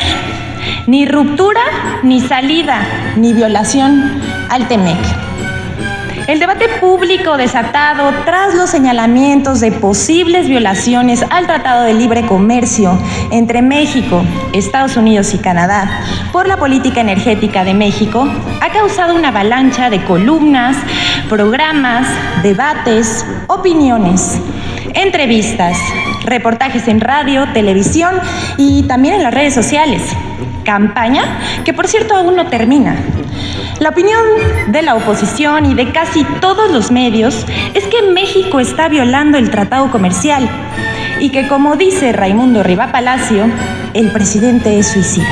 ni 0.87 1.07
ruptura, 1.07 1.63
ni 2.03 2.21
salida, 2.21 2.83
ni 3.17 3.33
violación 3.33 4.21
al 4.51 4.69
TEMEC. 4.69 5.30
El 6.27 6.39
debate 6.39 6.69
público 6.81 7.37
desatado 7.37 8.13
tras 8.25 8.55
los 8.55 8.71
señalamientos 8.71 9.61
de 9.61 9.73
posibles 9.73 10.49
violaciones 10.49 11.25
al 11.31 11.47
Tratado 11.47 11.85
de 11.85 11.95
Libre 11.95 12.27
Comercio 12.27 12.99
entre 13.31 13.63
México, 13.63 14.23
Estados 14.53 14.97
Unidos 14.97 15.35
y 15.35 15.39
Canadá 15.39 16.03
por 16.33 16.47
la 16.47 16.57
política 16.57 17.01
energética 17.01 17.65
de 17.65 17.75
México 17.75 18.29
ha 18.61 18.71
causado 18.71 19.15
una 19.15 19.29
avalancha 19.29 19.91
de 19.91 20.05
columnas, 20.05 20.77
programas, 21.29 22.07
debates, 22.43 23.27
opiniones, 23.49 24.41
entrevistas, 24.95 25.77
reportajes 26.25 26.87
en 26.89 27.01
radio, 27.01 27.49
televisión 27.53 28.15
y 28.57 28.85
también 28.85 29.15
en 29.15 29.23
las 29.23 29.35
redes 29.35 29.55
sociales. 29.55 30.03
Campaña 30.65 31.39
que 31.65 31.73
por 31.73 31.89
cierto 31.89 32.15
aún 32.15 32.37
no 32.37 32.47
termina. 32.47 32.97
La 33.81 33.89
opinión 33.89 34.21
de 34.67 34.83
la 34.83 34.95
oposición 34.95 35.65
y 35.65 35.75
de 35.75 35.91
casi 35.91 36.23
todos 36.43 36.71
los 36.71 36.91
medios 36.91 37.47
es 37.73 37.85
que 37.85 38.03
México 38.13 38.61
está 38.61 38.91
violando 38.91 39.39
el 39.39 39.51
tratado 39.51 39.91
comercial 39.91 40.47
y 41.19 41.31
que 41.31 41.49
como 41.49 41.77
dice 41.77 42.13
Raimundo 42.13 42.63
Riva 42.63 42.93
Palacio, 42.93 43.47
el 43.95 44.13
presidente 44.13 44.79
es 44.79 44.89
suicida. 44.89 45.27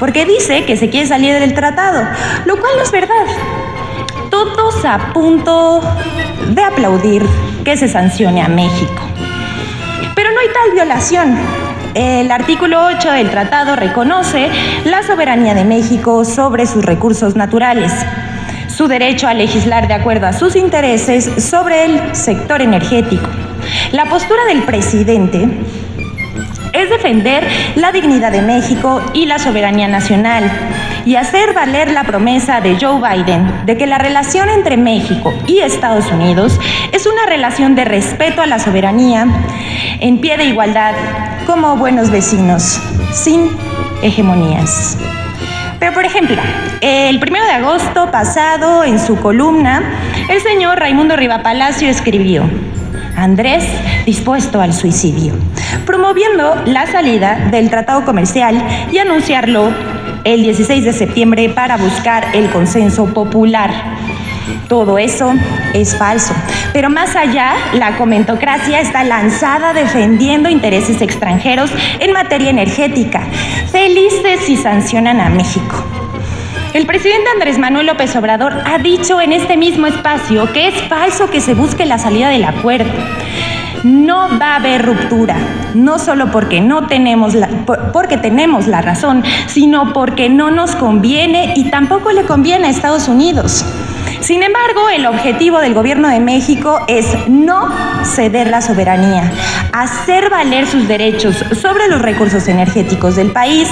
porque 0.00 0.24
dice 0.24 0.64
que 0.64 0.78
se 0.78 0.88
quiere 0.88 1.06
salir 1.06 1.38
del 1.38 1.52
tratado, 1.52 2.02
lo 2.46 2.56
cual 2.58 2.72
no 2.78 2.82
es 2.82 2.90
verdad. 2.90 3.26
Todos 4.30 4.82
a 4.86 5.12
punto 5.12 5.82
de 6.48 6.62
aplaudir 6.62 7.22
que 7.62 7.76
se 7.76 7.88
sancione 7.88 8.40
a 8.40 8.48
México. 8.48 9.02
Pero 10.14 10.30
no 10.32 10.40
hay 10.40 10.48
tal 10.48 10.72
violación. 10.72 11.36
El 11.96 12.30
artículo 12.30 12.84
8 12.84 13.10
del 13.10 13.30
tratado 13.30 13.74
reconoce 13.74 14.50
la 14.84 15.02
soberanía 15.02 15.54
de 15.54 15.64
México 15.64 16.26
sobre 16.26 16.66
sus 16.66 16.84
recursos 16.84 17.36
naturales, 17.36 17.90
su 18.68 18.86
derecho 18.86 19.26
a 19.26 19.32
legislar 19.32 19.88
de 19.88 19.94
acuerdo 19.94 20.26
a 20.26 20.34
sus 20.34 20.56
intereses 20.56 21.42
sobre 21.42 21.86
el 21.86 22.14
sector 22.14 22.60
energético. 22.60 23.26
La 23.92 24.10
postura 24.10 24.44
del 24.44 24.64
presidente 24.64 25.48
es 26.76 26.90
defender 26.90 27.46
la 27.74 27.92
dignidad 27.92 28.32
de 28.32 28.42
México 28.42 29.02
y 29.12 29.26
la 29.26 29.38
soberanía 29.38 29.88
nacional 29.88 30.50
y 31.04 31.16
hacer 31.16 31.54
valer 31.54 31.90
la 31.90 32.04
promesa 32.04 32.60
de 32.60 32.76
Joe 32.78 33.00
Biden 33.00 33.64
de 33.64 33.76
que 33.76 33.86
la 33.86 33.98
relación 33.98 34.48
entre 34.48 34.76
México 34.76 35.32
y 35.46 35.60
Estados 35.60 36.10
Unidos 36.10 36.58
es 36.92 37.06
una 37.06 37.26
relación 37.26 37.74
de 37.74 37.84
respeto 37.84 38.42
a 38.42 38.46
la 38.46 38.58
soberanía 38.58 39.26
en 40.00 40.20
pie 40.20 40.36
de 40.36 40.44
igualdad 40.44 40.94
como 41.46 41.76
buenos 41.76 42.10
vecinos, 42.10 42.80
sin 43.12 43.50
hegemonías. 44.02 44.98
Pero, 45.78 45.92
por 45.92 46.04
ejemplo, 46.04 46.36
el 46.80 47.20
primero 47.20 47.44
de 47.44 47.52
agosto 47.52 48.10
pasado, 48.10 48.82
en 48.82 48.98
su 48.98 49.20
columna, 49.20 49.82
el 50.28 50.40
señor 50.40 50.78
Raimundo 50.78 51.16
Riva 51.16 51.42
Palacio 51.42 51.88
escribió, 51.88 52.48
Andrés 53.16 53.64
dispuesto 54.04 54.60
al 54.60 54.72
suicidio, 54.72 55.34
promoviendo 55.84 56.54
la 56.66 56.86
salida 56.86 57.48
del 57.50 57.70
tratado 57.70 58.04
comercial 58.04 58.62
y 58.92 58.98
anunciarlo 58.98 59.72
el 60.24 60.42
16 60.42 60.84
de 60.84 60.92
septiembre 60.92 61.48
para 61.48 61.76
buscar 61.76 62.26
el 62.34 62.50
consenso 62.50 63.06
popular. 63.06 63.70
Todo 64.68 64.98
eso 64.98 65.32
es 65.72 65.96
falso. 65.96 66.34
Pero 66.72 66.90
más 66.90 67.16
allá, 67.16 67.54
la 67.72 67.96
comentocracia 67.96 68.80
está 68.80 69.04
lanzada 69.04 69.72
defendiendo 69.72 70.48
intereses 70.48 71.00
extranjeros 71.00 71.70
en 72.00 72.12
materia 72.12 72.50
energética. 72.50 73.22
Felices 73.70 74.40
si 74.44 74.56
sancionan 74.56 75.20
a 75.20 75.28
México. 75.30 76.05
El 76.76 76.84
presidente 76.84 77.30
Andrés 77.32 77.58
Manuel 77.58 77.86
López 77.86 78.14
Obrador 78.16 78.52
ha 78.66 78.76
dicho 78.76 79.18
en 79.18 79.32
este 79.32 79.56
mismo 79.56 79.86
espacio 79.86 80.52
que 80.52 80.68
es 80.68 80.74
falso 80.90 81.30
que 81.30 81.40
se 81.40 81.54
busque 81.54 81.86
la 81.86 81.96
salida 81.96 82.28
del 82.28 82.44
acuerdo. 82.44 82.92
No 83.82 84.38
va 84.38 84.52
a 84.52 84.56
haber 84.56 84.84
ruptura, 84.84 85.38
no 85.72 85.98
solo 85.98 86.30
porque 86.30 86.60
no 86.60 86.86
tenemos 86.86 87.32
la, 87.32 87.48
porque 87.94 88.18
tenemos 88.18 88.66
la 88.66 88.82
razón, 88.82 89.24
sino 89.46 89.94
porque 89.94 90.28
no 90.28 90.50
nos 90.50 90.76
conviene 90.76 91.54
y 91.56 91.70
tampoco 91.70 92.12
le 92.12 92.24
conviene 92.24 92.66
a 92.66 92.70
Estados 92.70 93.08
Unidos. 93.08 93.64
Sin 94.26 94.42
embargo, 94.42 94.88
el 94.88 95.06
objetivo 95.06 95.60
del 95.60 95.72
gobierno 95.72 96.08
de 96.08 96.18
México 96.18 96.80
es 96.88 97.06
no 97.28 97.72
ceder 98.02 98.48
la 98.48 98.60
soberanía, 98.60 99.30
hacer 99.72 100.30
valer 100.30 100.66
sus 100.66 100.88
derechos 100.88 101.36
sobre 101.52 101.86
los 101.86 102.02
recursos 102.02 102.48
energéticos 102.48 103.14
del 103.14 103.30
país 103.30 103.68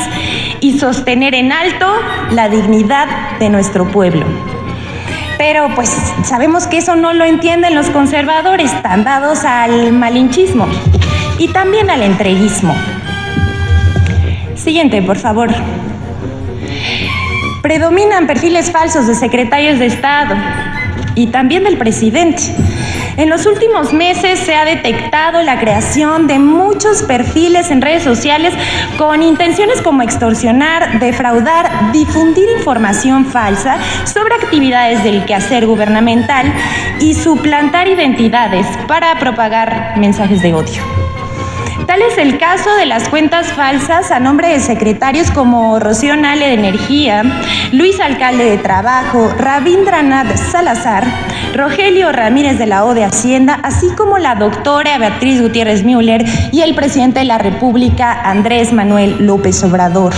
y 0.61 0.79
sostener 0.79 1.35
en 1.35 1.51
alto 1.51 1.93
la 2.31 2.49
dignidad 2.49 3.37
de 3.41 3.49
nuestro 3.49 3.91
pueblo. 3.91 4.25
Pero 5.39 5.75
pues 5.75 5.91
sabemos 6.23 6.69
que 6.69 6.79
eso 6.79 6.95
no 6.95 7.15
lo 7.15 7.25
entienden 7.25 7.75
los 7.75 7.91
conservadores, 7.91 8.81
tan 8.81 9.03
dados 9.03 9.45
al 9.45 9.93
malinchismo 9.93 10.69
y 11.37 11.49
también 11.49 11.91
al 11.91 12.01
entreguismo. 12.01 12.77
Siguiente, 14.55 15.03
por 15.03 15.17
favor. 15.17 15.51
Predominan 17.65 18.27
perfiles 18.27 18.71
falsos 18.71 19.07
de 19.07 19.15
secretarios 19.15 19.79
de 19.79 19.87
Estado 19.87 20.35
y 21.15 21.29
también 21.29 21.65
del 21.65 21.79
presidente. 21.79 22.43
En 23.17 23.31
los 23.31 23.47
últimos 23.47 23.95
meses 23.95 24.39
se 24.39 24.55
ha 24.55 24.67
detectado 24.67 25.41
la 25.41 25.59
creación 25.59 26.27
de 26.27 26.39
muchos 26.39 27.03
perfiles 27.05 27.71
en 27.71 27.81
redes 27.81 28.03
sociales 28.03 28.53
con 28.99 29.23
intenciones 29.23 29.81
como 29.81 30.03
extorsionar, 30.03 30.99
defraudar, 30.99 31.91
difundir 31.91 32.51
información 32.55 33.25
falsa 33.25 33.79
sobre 34.05 34.35
actividades 34.35 35.03
del 35.03 35.25
quehacer 35.25 35.67
gubernamental 35.67 36.53
y 37.01 37.15
suplantar 37.15 37.89
identidades 37.89 38.67
para 38.87 39.19
propagar 39.19 39.95
mensajes 39.97 40.43
de 40.43 40.53
odio. 40.53 41.04
Tal 41.87 42.01
es 42.01 42.17
el 42.17 42.39
caso 42.39 42.75
de 42.77 42.87
las 42.87 43.09
cuentas 43.09 43.53
falsas 43.53 44.11
a 44.11 44.19
nombre 44.19 44.49
de 44.49 44.61
secretarios 44.61 45.31
como 45.31 45.79
Rocío 45.79 46.17
Nale 46.17 46.47
de 46.47 46.55
Energía, 46.55 47.23
Luis 47.73 48.01
Alcalde 48.01 48.45
de 48.45 48.59
Trabajo, 48.59 49.29
Rabindranath 49.37 50.35
Salazar, 50.37 51.05
Rogelio 51.55 52.11
Ramírez 52.11 52.59
de 52.59 52.67
la 52.67 52.85
O 52.87 52.95
de 52.95 53.05
Hacienda, 53.05 53.61
así 53.63 53.91
como 53.97 54.19
la 54.19 54.35
doctora 54.35 54.97
Beatriz 54.97 55.43
Gutiérrez 55.43 55.85
Müller 55.85 56.25
y 56.53 56.63
el 56.63 56.75
presidente 56.75 57.21
de 57.21 57.27
la 57.27 57.39
República, 57.39 58.23
Andrés 58.23 58.73
Manuel 58.73 59.27
López 59.27 59.63
Obrador 59.63 60.15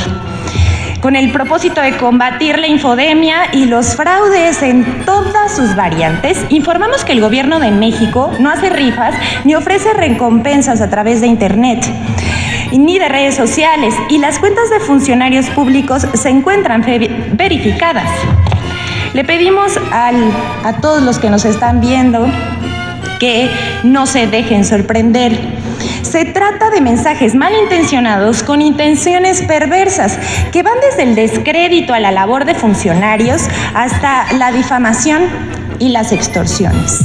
con 1.00 1.16
el 1.16 1.30
propósito 1.32 1.80
de 1.80 1.96
combatir 1.96 2.58
la 2.58 2.66
infodemia 2.66 3.52
y 3.52 3.66
los 3.66 3.96
fraudes 3.96 4.62
en 4.62 5.04
todas 5.04 5.54
sus 5.54 5.74
variantes, 5.76 6.44
informamos 6.48 7.04
que 7.04 7.12
el 7.12 7.20
gobierno 7.20 7.60
de 7.60 7.70
México 7.70 8.32
no 8.40 8.50
hace 8.50 8.70
rifas 8.70 9.14
ni 9.44 9.54
ofrece 9.54 9.92
recompensas 9.94 10.80
a 10.80 10.90
través 10.90 11.20
de 11.20 11.26
Internet 11.26 11.84
ni 12.72 12.98
de 12.98 13.08
redes 13.08 13.34
sociales 13.34 13.94
y 14.08 14.18
las 14.18 14.38
cuentas 14.38 14.70
de 14.70 14.80
funcionarios 14.80 15.46
públicos 15.50 16.06
se 16.14 16.28
encuentran 16.28 16.84
verificadas. 17.32 18.10
Le 19.14 19.24
pedimos 19.24 19.78
a 19.92 20.72
todos 20.80 21.02
los 21.02 21.18
que 21.18 21.30
nos 21.30 21.44
están 21.44 21.80
viendo 21.80 22.26
que 23.18 23.50
no 23.82 24.06
se 24.06 24.26
dejen 24.26 24.64
sorprender. 24.64 25.65
Se 26.02 26.24
trata 26.24 26.70
de 26.70 26.80
mensajes 26.80 27.34
malintencionados 27.34 28.42
con 28.42 28.62
intenciones 28.62 29.42
perversas 29.42 30.18
que 30.52 30.62
van 30.62 30.78
desde 30.80 31.02
el 31.02 31.14
descrédito 31.14 31.94
a 31.94 32.00
la 32.00 32.10
labor 32.10 32.44
de 32.44 32.54
funcionarios 32.54 33.42
hasta 33.74 34.32
la 34.34 34.52
difamación 34.52 35.22
y 35.78 35.90
las 35.90 36.12
extorsiones. 36.12 37.00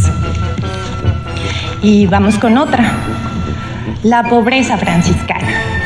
Y 1.82 2.06
vamos 2.06 2.38
con 2.38 2.58
otra, 2.58 2.84
la 4.04 4.24
pobreza 4.24 4.78
franciscana. 4.78 5.81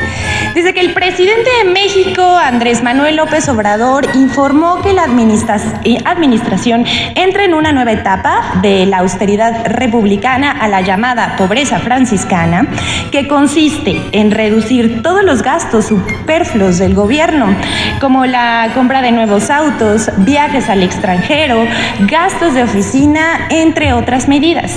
Desde 0.54 0.72
que 0.72 0.80
el 0.80 0.94
presidente 0.94 1.50
de 1.62 1.70
México, 1.70 2.22
Andrés 2.22 2.82
Manuel 2.82 3.16
López 3.16 3.46
Obrador, 3.48 4.06
informó 4.14 4.80
que 4.80 4.94
la 4.94 5.04
administración 5.04 6.84
entra 7.14 7.44
en 7.44 7.52
una 7.52 7.72
nueva 7.72 7.92
etapa 7.92 8.58
de 8.62 8.86
la 8.86 8.98
austeridad 8.98 9.66
republicana 9.66 10.50
a 10.50 10.66
la 10.68 10.80
llamada 10.80 11.36
pobreza 11.36 11.78
franciscana, 11.80 12.66
que 13.10 13.28
consiste 13.28 14.00
en 14.12 14.30
reducir 14.30 15.02
todos 15.02 15.22
los 15.22 15.42
gastos 15.42 15.88
superfluos 15.88 16.78
del 16.78 16.94
gobierno, 16.94 17.54
como 18.00 18.24
la 18.24 18.70
compra 18.74 19.02
de 19.02 19.12
nuevos 19.12 19.50
autos, 19.50 20.10
viajes 20.18 20.70
al 20.70 20.82
extranjero, 20.82 21.66
gastos 22.08 22.54
de 22.54 22.62
oficina, 22.62 23.46
entre 23.50 23.92
otras 23.92 24.26
medidas. 24.26 24.72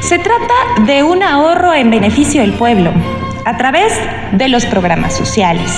Se 0.00 0.18
trata 0.18 0.54
de 0.84 1.02
un 1.02 1.22
ahorro 1.22 1.72
en 1.72 1.90
beneficio 1.90 2.42
del 2.42 2.52
pueblo 2.52 2.92
a 3.44 3.56
través 3.56 3.92
de 4.32 4.48
los 4.48 4.66
programas 4.66 5.16
sociales. 5.16 5.70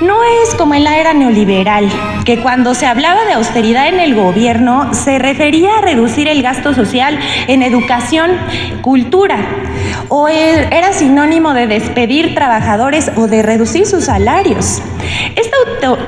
No 0.00 0.22
es 0.22 0.54
como 0.54 0.74
en 0.74 0.84
la 0.84 0.98
era 0.98 1.12
neoliberal, 1.12 1.88
que 2.24 2.40
cuando 2.40 2.74
se 2.74 2.86
hablaba 2.86 3.24
de 3.24 3.32
austeridad 3.32 3.88
en 3.88 3.98
el 3.98 4.14
gobierno 4.14 4.94
se 4.94 5.18
refería 5.18 5.78
a 5.78 5.80
reducir 5.80 6.28
el 6.28 6.40
gasto 6.40 6.72
social 6.72 7.18
en 7.48 7.64
educación, 7.64 8.30
cultura, 8.80 9.38
o 10.08 10.28
e, 10.28 10.68
era 10.70 10.92
sinónimo 10.92 11.52
de 11.52 11.66
despedir 11.66 12.34
trabajadores 12.34 13.10
o 13.16 13.26
de 13.26 13.42
reducir 13.42 13.86
sus 13.86 14.04
salarios. 14.04 14.80
Esta 15.34 15.56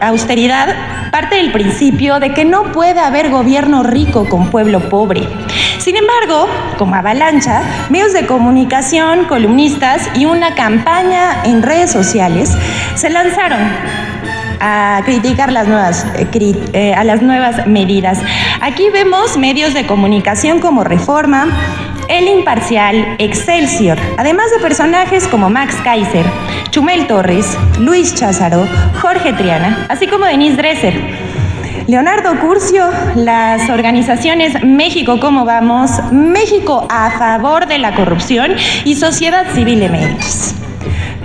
austeridad 0.07 1.11
parte 1.11 1.37
del 1.37 1.51
principio 1.51 2.21
de 2.21 2.33
que 2.33 2.45
no 2.45 2.73
puede 2.73 3.01
haber 3.01 3.31
gobierno 3.31 3.83
rico 3.83 4.29
con 4.29 4.51
pueblo 4.51 4.89
pobre. 4.89 5.27
Sin 5.79 5.97
embargo, 5.97 6.47
como 6.79 6.95
avalancha, 6.95 7.63
medios 7.89 8.13
de 8.13 8.27
comunicación, 8.27 9.25
columnistas 9.25 10.11
y 10.15 10.27
una 10.27 10.55
campaña 10.55 11.43
en 11.45 11.63
redes 11.63 11.91
sociales 11.91 12.55
se 12.95 13.11
lanzaron 13.11 13.61
a 14.61 15.01
criticar 15.05 15.51
las 15.51 15.67
nuevas, 15.67 16.07
eh, 16.17 16.55
eh, 16.73 16.95
a 16.95 17.03
las 17.03 17.23
nuevas 17.23 17.67
medidas. 17.67 18.19
Aquí 18.61 18.91
vemos 18.93 19.37
medios 19.37 19.75
de 19.75 19.87
comunicación 19.87 20.61
como 20.61 20.85
Reforma, 20.85 21.47
El 22.09 22.29
Imparcial, 22.29 23.17
Excelsior, 23.19 23.99
además 24.19 24.51
de 24.55 24.59
personajes 24.61 25.27
como 25.27 25.49
Max 25.49 25.77
Kaiser, 25.83 26.27
Chumel 26.71 27.07
Torres, 27.07 27.57
Luis 27.79 28.15
Cházaro, 28.15 28.67
Jorge 29.01 29.33
Triana, 29.33 29.87
así 29.89 30.07
como 30.07 30.27
Denise 30.27 30.57
Dresser. 30.57 31.31
Leonardo 31.87 32.39
Curcio, 32.39 32.89
las 33.17 33.69
organizaciones 33.69 34.63
México 34.63 35.19
Cómo 35.19 35.45
Vamos, 35.45 35.91
México 36.13 36.87
a 36.89 37.11
favor 37.19 37.67
de 37.67 37.79
la 37.79 37.95
corrupción 37.97 38.55
y 38.85 38.95
Sociedad 38.95 39.47
Civil 39.55 39.91
MX. 39.91 40.60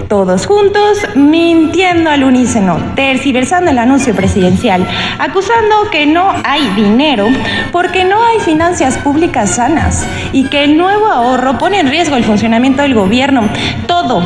Todos 0.07 0.45
juntos, 0.45 0.99
mintiendo 1.15 2.09
al 2.09 2.23
unísono, 2.23 2.77
terciversando 2.95 3.71
el 3.71 3.77
anuncio 3.77 4.15
presidencial, 4.15 4.85
acusando 5.19 5.89
que 5.91 6.05
no 6.05 6.31
hay 6.43 6.67
dinero 6.75 7.27
porque 7.71 8.03
no 8.03 8.23
hay 8.23 8.39
finanzas 8.39 8.97
públicas 8.97 9.51
sanas 9.51 10.05
y 10.31 10.45
que 10.45 10.63
el 10.63 10.77
nuevo 10.77 11.07
ahorro 11.07 11.57
pone 11.57 11.79
en 11.79 11.89
riesgo 11.89 12.15
el 12.15 12.23
funcionamiento 12.23 12.81
del 12.81 12.93
gobierno. 12.93 13.49
Todo, 13.87 14.23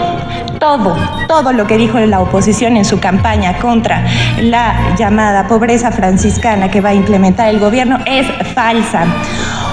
todo, 0.59 0.95
todo 1.27 1.53
lo 1.53 1.65
que 1.65 1.77
dijo 1.77 1.99
la 1.99 2.19
oposición 2.19 2.77
en 2.77 2.85
su 2.85 2.99
campaña 2.99 3.57
contra 3.57 4.05
la 4.41 4.95
llamada 4.97 5.47
pobreza 5.47 5.91
franciscana 5.91 6.69
que 6.69 6.81
va 6.81 6.89
a 6.89 6.93
implementar 6.93 7.49
el 7.49 7.59
gobierno 7.59 7.99
es 8.05 8.27
falsa 8.53 9.05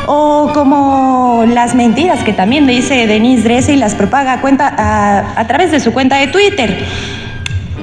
o 0.06 0.50
como 0.54 1.44
las 1.46 1.74
mentiras 1.74 2.22
que 2.22 2.32
también 2.32 2.66
dice 2.66 3.06
Denise 3.06 3.42
Dresse 3.42 3.70
y 3.70 3.76
las 3.76 3.94
propaga 3.94 4.34
a, 4.34 4.40
cuenta, 4.40 4.72
a, 4.76 5.40
a 5.40 5.46
través 5.46 5.70
de 5.70 5.80
su 5.80 5.92
cuenta 5.92 6.16
de 6.16 6.28
Twitter, 6.28 6.84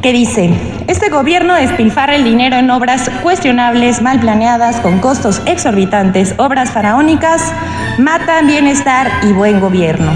que 0.02 0.12
dice, 0.12 0.50
este 0.88 1.10
gobierno 1.10 1.56
despilfarra 1.56 2.16
el 2.16 2.26
dinero 2.26 2.58
en 2.58 2.70
obras 2.70 3.10
cuestionables, 3.22 4.02
mal 4.02 4.20
planeadas, 4.20 4.82
con 4.82 5.00
costos 5.00 5.42
exorbitantes, 5.46 6.36
obras 6.38 6.72
faraónicas, 6.72 7.54
matan 7.98 8.48
bienestar 8.48 9.10
y 9.24 9.32
buen 9.32 9.62
gobierno. 9.62 10.12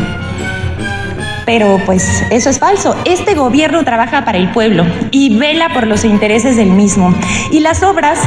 Pero 1.46 1.80
pues 1.86 2.26
eso 2.30 2.50
es 2.50 2.60
falso. 2.60 2.98
Este 3.06 3.34
gobierno 3.34 3.86
trabaja 3.86 4.26
para 4.26 4.38
el 4.38 4.52
pueblo 4.52 4.86
y 5.12 5.38
vela 5.38 5.70
por 5.70 5.88
los 5.88 6.04
intereses 6.04 6.58
del 6.58 6.72
mismo. 6.72 7.16
Y 7.54 7.62
las 7.62 7.84
obras 7.84 8.20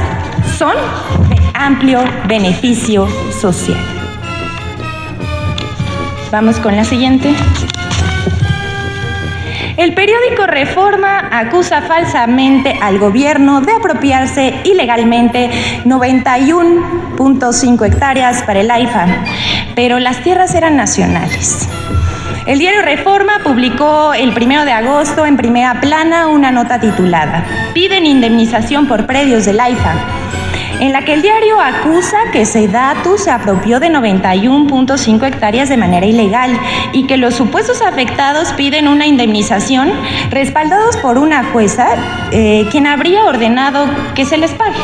son 0.57 0.73
amplio 1.61 2.03
beneficio 2.27 3.07
social. 3.39 3.79
Vamos 6.33 6.59
con 6.59 6.75
la 6.75 6.85
siguiente. 6.85 7.35
El 9.77 9.93
periódico 9.95 10.47
Reforma 10.47 11.29
acusa 11.31 11.83
falsamente 11.83 12.75
al 12.81 12.99
gobierno 12.99 13.61
de 13.61 13.73
apropiarse 13.73 14.55
ilegalmente 14.65 15.51
91.5 15.85 17.87
hectáreas 17.87 18.43
para 18.45 18.61
el 18.61 18.71
AIFA, 18.71 19.07
pero 19.75 19.99
las 19.99 20.23
tierras 20.23 20.55
eran 20.55 20.77
nacionales. 20.77 21.69
El 22.47 22.59
diario 22.59 22.81
Reforma 22.83 23.41
publicó 23.45 24.15
el 24.15 24.33
primero 24.33 24.65
de 24.65 24.73
agosto 24.73 25.27
en 25.27 25.37
primera 25.37 25.79
plana 25.81 26.29
una 26.29 26.51
nota 26.51 26.81
titulada 26.81 27.45
Piden 27.75 28.07
indemnización 28.07 28.89
por 28.89 29.07
predios 29.07 29.45
del 29.45 29.61
AIFA 29.61 29.95
en 30.81 30.93
la 30.93 31.05
que 31.05 31.13
el 31.13 31.23
diario 31.23 31.61
acusa 31.61 32.17
que 32.33 32.47
Sedatu 32.47 33.19
se 33.19 33.31
apropió 33.31 33.81
de 33.81 33.89
91.5 33.91 35.27
hectáreas 35.27 35.69
de 35.69 35.77
manera 35.77 36.07
ilegal 36.07 36.59
y 36.93 37.07
que 37.07 37.19
los 37.19 37.35
supuestos 37.35 37.83
afectados 37.83 38.53
piden 38.55 38.89
una 38.89 39.07
indemnización 39.07 39.93
respaldados 40.31 40.97
por 40.97 41.19
una 41.19 41.45
jueza 41.45 41.89
eh, 42.33 42.67
quien 42.71 42.87
habría 42.87 43.27
ordenado 43.27 43.87
que 44.15 44.25
se 44.25 44.39
les 44.39 44.53
pague. 44.53 44.81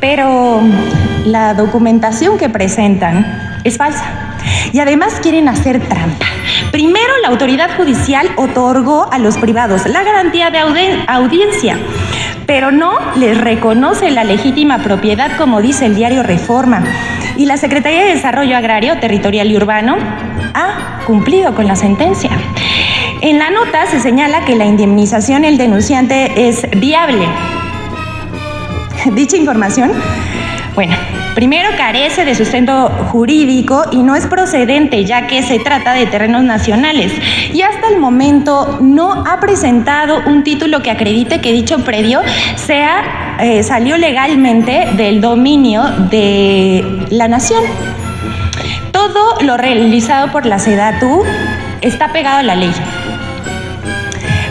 Pero 0.00 0.62
la 1.24 1.54
documentación 1.54 2.38
que 2.38 2.48
presentan 2.48 3.60
es 3.64 3.76
falsa 3.76 4.04
y 4.72 4.78
además 4.78 5.18
quieren 5.20 5.48
hacer 5.48 5.80
trampa. 5.80 6.26
Primero, 6.70 7.12
la 7.22 7.28
autoridad 7.28 7.76
judicial 7.76 8.28
otorgó 8.36 9.08
a 9.10 9.18
los 9.18 9.38
privados 9.38 9.86
la 9.86 10.04
garantía 10.04 10.50
de 10.50 10.58
audi 10.58 11.04
audiencia 11.08 11.78
pero 12.46 12.70
no 12.70 12.92
les 13.16 13.38
reconoce 13.38 14.10
la 14.10 14.24
legítima 14.24 14.78
propiedad 14.78 15.36
como 15.36 15.60
dice 15.60 15.86
el 15.86 15.94
diario 15.94 16.22
Reforma. 16.22 16.84
Y 17.36 17.46
la 17.46 17.56
Secretaría 17.56 18.04
de 18.04 18.14
Desarrollo 18.14 18.56
Agrario, 18.56 18.98
Territorial 18.98 19.50
y 19.50 19.56
Urbano 19.56 19.96
ha 20.54 21.00
cumplido 21.06 21.54
con 21.54 21.66
la 21.66 21.76
sentencia. 21.76 22.30
En 23.20 23.38
la 23.38 23.50
nota 23.50 23.86
se 23.86 24.00
señala 24.00 24.44
que 24.44 24.56
la 24.56 24.64
indemnización 24.64 25.42
del 25.42 25.58
denunciante 25.58 26.48
es 26.48 26.66
viable. 26.76 27.26
Dicha 29.12 29.36
información, 29.36 29.92
bueno, 30.74 30.94
Primero, 31.36 31.68
carece 31.76 32.24
de 32.24 32.34
sustento 32.34 32.88
jurídico 33.12 33.84
y 33.92 33.98
no 33.98 34.16
es 34.16 34.26
procedente, 34.26 35.04
ya 35.04 35.26
que 35.26 35.42
se 35.42 35.58
trata 35.58 35.92
de 35.92 36.06
terrenos 36.06 36.42
nacionales. 36.44 37.12
Y 37.52 37.60
hasta 37.60 37.90
el 37.90 37.98
momento 37.98 38.78
no 38.80 39.22
ha 39.26 39.38
presentado 39.38 40.22
un 40.26 40.44
título 40.44 40.80
que 40.80 40.90
acredite 40.90 41.42
que 41.42 41.52
dicho 41.52 41.84
predio 41.84 42.22
sea, 42.54 43.36
eh, 43.38 43.62
salió 43.62 43.98
legalmente 43.98 44.88
del 44.96 45.20
dominio 45.20 45.82
de 46.10 47.04
la 47.10 47.28
nación. 47.28 47.62
Todo 48.90 49.38
lo 49.42 49.58
realizado 49.58 50.32
por 50.32 50.46
la 50.46 50.58
SEDATU 50.58 51.22
está 51.82 52.14
pegado 52.14 52.38
a 52.38 52.44
la 52.44 52.54
ley. 52.54 52.72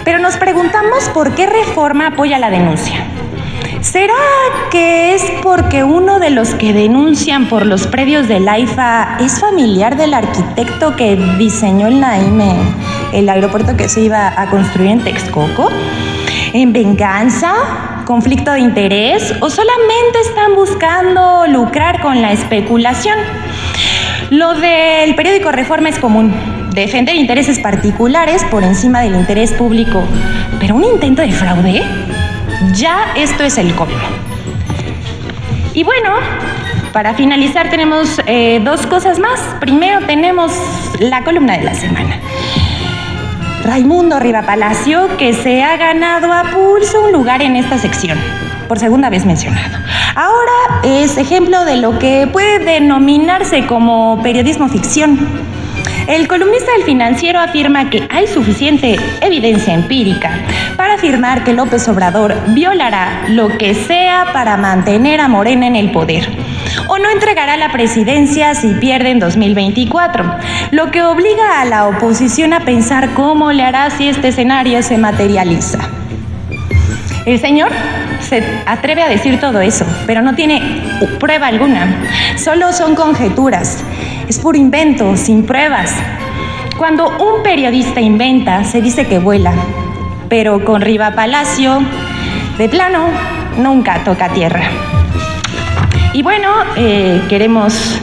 Pero 0.04 0.20
nos 0.20 0.38
preguntamos 0.38 1.10
por 1.16 1.34
qué 1.34 1.48
Reforma 1.48 2.06
apoya 2.06 2.38
la 2.38 2.52
denuncia. 2.52 3.08
¿Será 3.86 4.14
que 4.72 5.14
es 5.14 5.24
porque 5.44 5.84
uno 5.84 6.18
de 6.18 6.32
los 6.32 6.56
que 6.56 6.74
denuncian 6.74 7.48
por 7.48 7.68
los 7.68 7.86
predios 7.86 8.28
del 8.28 8.50
AIFA 8.50 9.18
es 9.20 9.40
familiar 9.40 9.96
del 9.96 10.16
arquitecto 10.16 10.96
que 10.96 11.16
diseñó 11.38 11.88
el 11.88 12.00
Naime, 12.00 12.56
el 13.14 13.30
aeropuerto 13.30 13.78
que 13.78 13.88
se 13.88 14.02
iba 14.02 14.34
a 14.42 14.50
construir 14.50 14.90
en 14.90 15.04
Texcoco? 15.04 15.70
¿En 16.54 16.74
venganza? 16.74 17.54
¿Conflicto 18.06 18.54
de 18.54 18.62
interés? 18.62 19.32
¿O 19.40 19.52
solamente 19.52 20.20
están 20.30 20.56
buscando 20.56 21.46
lucrar 21.46 22.02
con 22.02 22.24
la 22.24 22.32
especulación? 22.32 23.20
Lo 24.32 24.56
del 24.56 25.14
periódico 25.14 25.52
Reforma 25.52 25.90
es 25.90 26.00
común. 26.00 26.34
Defender 26.74 27.16
intereses 27.16 27.60
particulares 27.60 28.44
por 28.50 28.64
encima 28.64 29.02
del 29.02 29.14
interés 29.14 29.54
público. 29.54 30.04
¿Pero 30.60 30.76
un 30.76 30.84
intento 30.84 31.22
de 31.22 31.32
fraude? 31.32 31.84
Ya 32.74 33.14
esto 33.16 33.44
es 33.44 33.58
el 33.58 33.74
colmo. 33.76 33.96
Y 35.74 35.84
bueno, 35.84 36.12
para 36.94 37.14
finalizar 37.14 37.70
tenemos 37.70 38.22
eh, 38.26 38.62
dos 38.64 38.88
cosas 38.88 39.20
más. 39.20 39.40
Primero 39.60 40.06
tenemos 40.06 40.54
la 41.00 41.24
columna 41.24 41.58
de 41.58 41.64
la 41.64 41.74
semana. 41.74 42.20
Raimundo 43.64 44.20
Riva 44.20 44.44
Palacio, 44.44 45.18
que 45.18 45.34
se 45.34 45.64
ha 45.64 45.76
ganado 45.76 46.32
a 46.32 46.44
pulso 46.44 47.02
un 47.04 47.12
lugar 47.12 47.42
en 47.42 47.56
esta 47.56 47.78
sección, 47.78 48.18
por 48.68 48.80
segunda 48.80 49.10
vez 49.10 49.26
mencionado. 49.26 49.78
Ahora 50.16 50.82
es 50.84 51.18
ejemplo 51.18 51.66
de 51.66 51.78
lo 51.78 51.98
que 52.00 52.28
puede 52.32 52.60
denominarse 52.60 53.66
como 53.66 54.22
periodismo 54.22 54.70
ficción 54.70 55.20
el 56.08 56.28
columnista 56.28 56.72
del 56.74 56.84
financiero 56.84 57.40
afirma 57.40 57.90
que 57.90 58.08
hay 58.12 58.28
suficiente 58.28 58.96
evidencia 59.22 59.74
empírica 59.74 60.32
para 60.78 60.96
afirmar 60.96 61.44
que 61.44 61.54
López 61.54 61.88
Obrador 61.88 62.36
violará 62.50 63.24
lo 63.30 63.50
que 63.58 63.74
sea 63.74 64.28
para 64.34 64.58
mantener 64.58 65.20
a 65.22 65.28
Morena 65.28 65.68
en 65.68 65.76
el 65.76 65.92
poder 65.92 66.28
o 66.88 66.98
no 67.00 67.10
entregará 67.10 67.58
la 67.58 67.72
presidencia 67.72 68.54
si 68.54 68.74
pierde 68.76 69.12
en 69.12 69.20
2024, 69.20 70.36
lo 70.72 70.92
que 70.92 71.02
obliga 71.02 71.62
a 71.62 71.66
la 71.66 71.88
oposición 71.88 72.54
a 72.54 72.62
pensar 72.62 73.14
cómo 73.14 73.52
le 73.52 73.64
hará 73.64 73.90
si 73.90 74.08
este 74.08 74.30
escenario 74.30 74.82
se 74.84 74.98
materializa. 74.98 75.80
El 77.26 77.40
señor 77.40 77.72
se 78.20 78.44
atreve 78.66 79.02
a 79.02 79.10
decir 79.10 79.40
todo 79.40 79.62
eso, 79.62 79.86
pero 80.06 80.22
no 80.22 80.36
tiene 80.36 80.62
prueba 81.20 81.48
alguna. 81.48 81.88
Solo 82.38 82.72
son 82.72 82.96
conjeturas. 82.96 83.84
Es 84.28 84.40
puro 84.40 84.58
invento, 84.58 85.16
sin 85.18 85.44
pruebas. 85.44 85.94
Cuando 86.78 87.10
un 87.10 87.44
periodista 87.44 88.02
inventa, 88.02 88.64
se 88.64 88.82
dice 88.82 89.06
que 89.06 89.20
vuela, 89.20 89.54
pero 90.30 90.66
con 90.66 90.82
Riva 90.82 91.12
Palacio, 91.12 91.80
de 92.58 92.68
plano, 92.68 93.06
nunca 93.58 94.04
toca 94.04 94.30
tierra. 94.30 94.64
Y 96.14 96.24
bueno, 96.24 96.50
eh, 96.76 97.22
queremos 97.30 98.02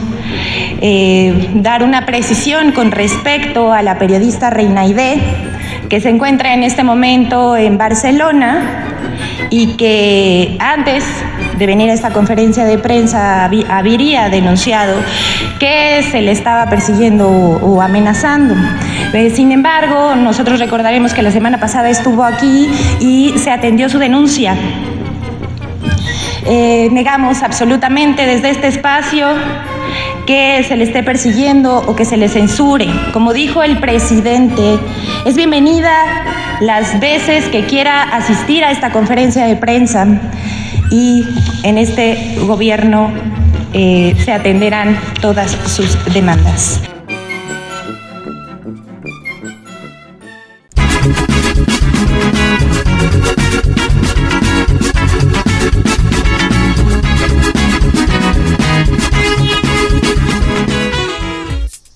eh, 0.79 1.49
dar 1.55 1.83
una 1.83 2.05
precisión 2.05 2.71
con 2.71 2.91
respecto 2.91 3.73
a 3.73 3.81
la 3.81 3.97
periodista 3.97 4.49
Reina 4.49 4.81
Aide, 4.81 5.21
que 5.89 5.99
se 5.99 6.09
encuentra 6.09 6.53
en 6.53 6.63
este 6.63 6.83
momento 6.83 7.57
en 7.57 7.77
Barcelona 7.77 8.85
y 9.49 9.75
que 9.75 10.57
antes 10.59 11.03
de 11.63 11.67
venir 11.67 11.89
a 11.89 11.93
esta 11.93 12.09
conferencia 12.09 12.65
de 12.65 12.77
prensa 12.77 13.49
habría 13.69 14.27
denunciado 14.27 14.99
que 15.59 16.03
se 16.11 16.21
le 16.21 16.33
estaba 16.33 16.69
persiguiendo 16.69 17.29
o, 17.29 17.81
amenazando. 17.81 18.53
Eh, 19.13 19.29
sin 19.29 19.53
embargo, 19.53 20.13
nosotros 20.15 20.59
recordaremos 20.59 21.13
que 21.13 21.21
la 21.21 21.31
semana 21.31 21.61
pasada 21.61 21.89
estuvo 21.89 22.25
aquí 22.25 22.69
y 22.99 23.33
se 23.37 23.49
atendió 23.49 23.87
su 23.87 23.97
denuncia. 23.97 24.57
Eh, 26.45 26.89
negamos 26.91 27.41
absolutamente 27.43 28.25
desde 28.25 28.49
este 28.49 28.67
espacio 28.67 29.27
que 30.25 30.65
se 30.67 30.75
le 30.75 30.83
esté 30.83 31.01
persiguiendo 31.01 31.77
o 31.77 31.95
que 31.95 32.03
se 32.03 32.17
le 32.17 32.27
censure. 32.27 32.87
Como 33.13 33.31
dijo 33.31 33.63
el 33.63 33.79
presidente, 33.79 34.79
es 35.25 35.37
bienvenida 35.37 35.93
las 36.59 36.99
veces 36.99 37.45
que 37.45 37.63
quiera 37.63 38.03
asistir 38.03 38.65
a 38.65 38.71
esta 38.71 38.91
conferencia 38.91 39.45
de 39.45 39.55
prensa 39.55 40.05
y 40.93 41.25
en 41.63 41.79
este 41.79 42.35
gobierno 42.45 43.11
eh, 43.73 44.15
se 44.23 44.31
atenderán 44.31 44.99
todas 45.21 45.49
sus 45.65 45.97
demandas. 46.13 46.81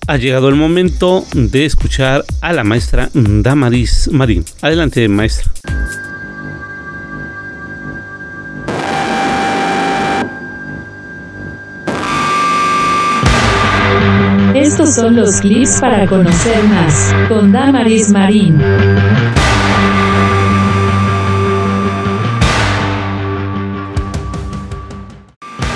Ha 0.08 0.16
llegado 0.16 0.48
el 0.48 0.56
momento 0.56 1.24
de 1.34 1.66
escuchar 1.66 2.24
a 2.40 2.52
la 2.52 2.64
maestra 2.64 3.10
Damaris 3.12 4.08
Marín. 4.10 4.44
Adelante, 4.60 5.06
maestra. 5.08 5.52
Estos 14.78 14.94
son 14.94 15.16
los 15.16 15.40
clips 15.40 15.80
para 15.80 16.06
conocer 16.06 16.62
más 16.62 17.12
con 17.28 17.50
Damaris 17.50 18.10
Marín. 18.10 18.62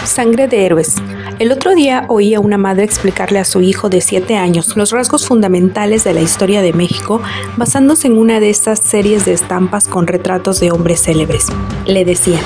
Sangre 0.05 0.47
de 0.47 0.67
héroes. 0.67 1.03
El 1.41 1.51
otro 1.51 1.75
día 1.75 2.05
oí 2.09 2.35
a 2.35 2.39
una 2.39 2.59
madre 2.59 2.85
explicarle 2.85 3.41
a 3.41 3.45
su 3.45 3.61
hijo 3.61 3.89
de 3.89 4.01
7 4.01 4.37
años 4.37 4.77
los 4.77 4.93
rasgos 4.93 5.27
fundamentales 5.27 6.05
de 6.05 6.15
la 6.15 6.21
historia 6.21 6.63
de 6.63 6.73
México 6.73 7.21
basándose 7.57 8.07
en 8.07 8.17
una 8.17 8.39
de 8.39 8.51
estas 8.51 8.79
series 8.79 9.25
de 9.25 9.33
estampas 9.33 9.89
con 9.89 10.07
retratos 10.07 10.61
de 10.61 10.71
hombres 10.71 11.03
célebres. 11.03 11.49
Le 11.87 12.05
decía, 12.05 12.39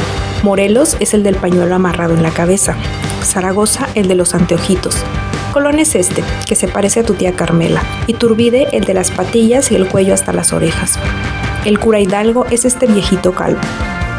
Morelos 0.43 0.97
es 1.01 1.13
el 1.13 1.23
del 1.23 1.37
pañuelo 1.37 1.75
amarrado 1.75 2.15
en 2.15 2.23
la 2.23 2.31
cabeza, 2.31 2.77
Zaragoza 3.23 3.89
el 3.95 4.09
de 4.09 4.15
los 4.15 4.35
anteojitos, 4.35 5.05
Colón 5.57 5.79
es 5.79 5.95
este, 5.95 6.23
que 6.47 6.55
se 6.55 6.69
parece 6.69 7.01
a 7.01 7.03
tu 7.03 7.15
tía 7.15 7.33
Carmela, 7.33 7.83
y 8.07 8.13
Turbide 8.13 8.69
el 8.73 8.85
de 8.85 8.93
las 8.93 9.11
patillas 9.11 9.73
y 9.73 9.75
el 9.75 9.89
cuello 9.89 10.13
hasta 10.13 10.35
las 10.35 10.53
orejas. 10.53 10.99
El 11.65 11.79
cura 11.79 11.99
Hidalgo 11.99 12.45
es 12.51 12.67
este 12.67 12.87
viejito 12.87 13.33
calvo. 13.33 13.63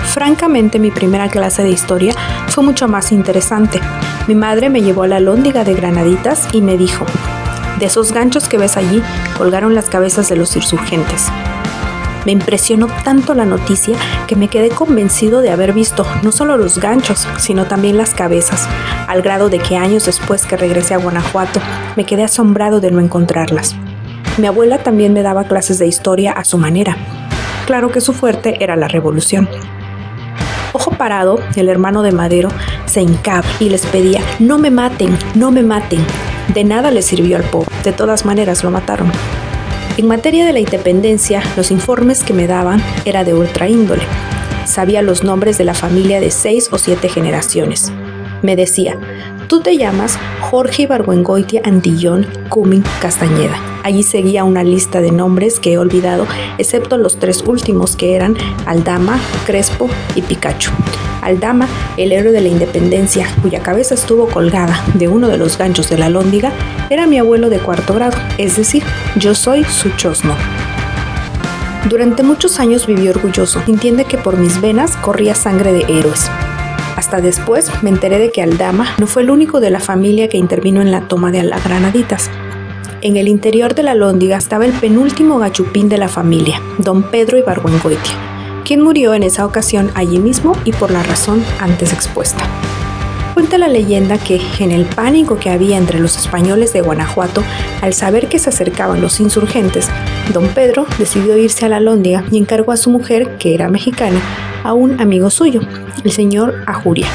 Francamente, 0.05 0.79
mi 0.79 0.89
primera 0.89 1.29
clase 1.29 1.61
de 1.61 1.69
historia 1.69 2.15
fue 2.47 2.63
mucho 2.63 2.87
más 2.87 3.11
interesante. 3.11 3.79
Mi 4.27 4.33
madre 4.33 4.71
me 4.71 4.81
llevó 4.81 5.03
a 5.03 5.07
la 5.07 5.19
lóndiga 5.19 5.63
de 5.63 5.75
Granaditas 5.75 6.47
y 6.53 6.63
me 6.63 6.75
dijo, 6.75 7.05
de 7.77 7.85
esos 7.85 8.13
ganchos 8.13 8.49
que 8.49 8.57
ves 8.57 8.75
allí 8.75 9.03
colgaron 9.37 9.75
las 9.75 9.89
cabezas 9.89 10.29
de 10.29 10.37
los 10.37 10.55
insurgentes. 10.55 11.27
Me 12.27 12.33
impresionó 12.33 12.87
tanto 13.05 13.33
la 13.33 13.45
noticia 13.45 13.95
que 14.27 14.35
me 14.35 14.49
quedé 14.49 14.67
convencido 14.67 15.39
de 15.39 15.49
haber 15.49 15.71
visto 15.71 16.05
no 16.23 16.33
solo 16.33 16.57
los 16.57 16.77
ganchos, 16.77 17.25
sino 17.39 17.67
también 17.67 17.95
las 17.95 18.13
cabezas, 18.13 18.67
al 19.07 19.21
grado 19.21 19.47
de 19.47 19.59
que 19.59 19.77
años 19.77 20.07
después 20.07 20.45
que 20.45 20.57
regresé 20.57 20.93
a 20.93 20.97
Guanajuato 20.97 21.61
me 21.95 22.05
quedé 22.05 22.25
asombrado 22.25 22.81
de 22.81 22.91
no 22.91 22.99
encontrarlas. 22.99 23.77
Mi 24.37 24.45
abuela 24.45 24.79
también 24.79 25.13
me 25.13 25.21
daba 25.21 25.45
clases 25.45 25.79
de 25.79 25.87
historia 25.87 26.33
a 26.33 26.43
su 26.43 26.57
manera. 26.57 26.97
Claro 27.65 27.93
que 27.93 28.01
su 28.01 28.11
fuerte 28.11 28.61
era 28.61 28.75
la 28.75 28.89
revolución. 28.89 29.47
Ojo 30.73 30.91
parado, 30.91 31.39
el 31.55 31.69
hermano 31.69 32.03
de 32.03 32.11
Madero, 32.11 32.49
se 32.87 33.03
hincaba 33.03 33.47
y 33.61 33.69
les 33.69 33.85
pedía, 33.85 34.19
no 34.39 34.57
me 34.57 34.69
maten, 34.69 35.17
no 35.33 35.49
me 35.49 35.63
maten. 35.63 36.05
De 36.53 36.65
nada 36.65 36.91
le 36.91 37.03
sirvió 37.03 37.37
al 37.37 37.43
pobre, 37.45 37.73
de 37.85 37.93
todas 37.93 38.25
maneras 38.25 38.65
lo 38.65 38.69
mataron. 38.69 39.13
En 39.97 40.05
materia 40.05 40.45
de 40.45 40.53
la 40.53 40.59
independencia, 40.59 41.41
los 41.55 41.71
informes 41.71 42.23
que 42.23 42.31
me 42.31 42.45
daban 42.45 42.83
era 43.03 43.23
de 43.23 43.33
ultra 43.33 43.67
índole. 43.67 44.03
Sabía 44.65 45.01
los 45.01 45.23
nombres 45.23 45.57
de 45.57 45.63
la 45.63 45.73
familia 45.73 46.21
de 46.21 46.29
seis 46.29 46.69
o 46.71 46.77
siete 46.77 47.09
generaciones. 47.09 47.91
Me 48.43 48.55
decía, 48.55 48.95
tú 49.47 49.61
te 49.61 49.77
llamas 49.77 50.17
Jorge 50.41 50.83
Ibargüengoitia 50.83 51.61
Antillón 51.63 52.27
Cumin 52.49 52.83
Castañeda. 53.01 53.57
Allí 53.83 54.03
seguía 54.03 54.43
una 54.43 54.63
lista 54.63 54.99
de 54.99 55.11
nombres 55.11 55.59
que 55.59 55.73
he 55.73 55.77
olvidado, 55.77 56.27
excepto 56.57 56.97
los 56.97 57.17
tres 57.17 57.43
últimos 57.45 57.95
que 57.95 58.15
eran 58.15 58.35
Aldama, 58.65 59.19
Crespo 59.45 59.89
y 60.15 60.21
Pikachu. 60.21 60.71
Aldama, 61.21 61.67
el 61.95 62.11
héroe 62.11 62.33
de 62.33 62.41
la 62.41 62.49
independencia, 62.49 63.27
cuya 63.41 63.61
cabeza 63.61 63.95
estuvo 63.95 64.27
colgada 64.27 64.83
de 64.95 65.07
uno 65.07 65.29
de 65.29 65.37
los 65.37 65.57
ganchos 65.57 65.89
de 65.89 65.97
la 65.97 66.09
lóndiga, 66.09 66.51
era 66.89 67.07
mi 67.07 67.17
abuelo 67.17 67.49
de 67.49 67.59
cuarto 67.59 67.93
grado, 67.93 68.17
es 68.37 68.57
decir, 68.57 68.83
yo 69.15 69.33
soy 69.35 69.63
su 69.63 69.89
chosno. 69.91 70.35
Durante 71.89 72.23
muchos 72.23 72.59
años 72.59 72.85
viví 72.87 73.07
orgulloso, 73.07 73.61
entiende 73.67 74.03
que 74.03 74.17
por 74.17 74.35
mis 74.37 74.59
venas 74.59 74.97
corría 74.97 75.35
sangre 75.35 75.71
de 75.71 75.85
héroes. 75.87 76.29
Hasta 76.97 77.21
después 77.21 77.71
me 77.83 77.91
enteré 77.91 78.17
de 78.17 78.31
que 78.31 78.41
Aldama 78.41 78.95
no 78.97 79.05
fue 79.05 79.21
el 79.21 79.29
único 79.29 79.59
de 79.59 79.69
la 79.69 79.79
familia 79.79 80.29
que 80.29 80.37
intervino 80.37 80.81
en 80.81 80.91
la 80.91 81.07
toma 81.07 81.31
de 81.31 81.43
las 81.43 81.63
Granaditas. 81.63 82.31
En 83.01 83.17
el 83.17 83.27
interior 83.27 83.75
de 83.75 83.83
la 83.83 83.93
lóndiga 83.93 84.35
estaba 84.35 84.65
el 84.65 84.73
penúltimo 84.73 85.37
gachupín 85.37 85.89
de 85.89 85.99
la 85.99 86.07
familia, 86.07 86.59
don 86.79 87.03
Pedro 87.03 87.37
Ibargüengoitia, 87.37 88.63
quien 88.65 88.81
murió 88.81 89.13
en 89.13 89.21
esa 89.21 89.45
ocasión 89.45 89.91
allí 89.93 90.17
mismo 90.17 90.53
y 90.65 90.73
por 90.73 90.89
la 90.89 91.03
razón 91.03 91.45
antes 91.59 91.93
expuesta. 91.93 92.43
Cuenta 93.37 93.59
la 93.59 93.67
leyenda 93.67 94.17
que, 94.17 94.41
en 94.57 94.71
el 94.71 94.85
pánico 94.85 95.37
que 95.37 95.51
había 95.51 95.77
entre 95.77 95.99
los 95.99 96.17
españoles 96.17 96.73
de 96.73 96.81
Guanajuato, 96.81 97.43
al 97.83 97.93
saber 97.93 98.29
que 98.29 98.39
se 98.39 98.49
acercaban 98.49 98.99
los 98.99 99.19
insurgentes, 99.19 99.89
don 100.33 100.47
Pedro 100.47 100.87
decidió 100.97 101.37
irse 101.37 101.63
a 101.63 101.69
la 101.69 101.79
Lóndiga 101.79 102.23
y 102.31 102.39
encargó 102.39 102.71
a 102.71 102.77
su 102.77 102.89
mujer, 102.89 103.37
que 103.37 103.53
era 103.53 103.69
mexicana, 103.69 104.19
a 104.63 104.73
un 104.73 104.99
amigo 104.99 105.29
suyo, 105.29 105.61
el 106.03 106.11
señor 106.11 106.63
Ajuria. 106.65 107.05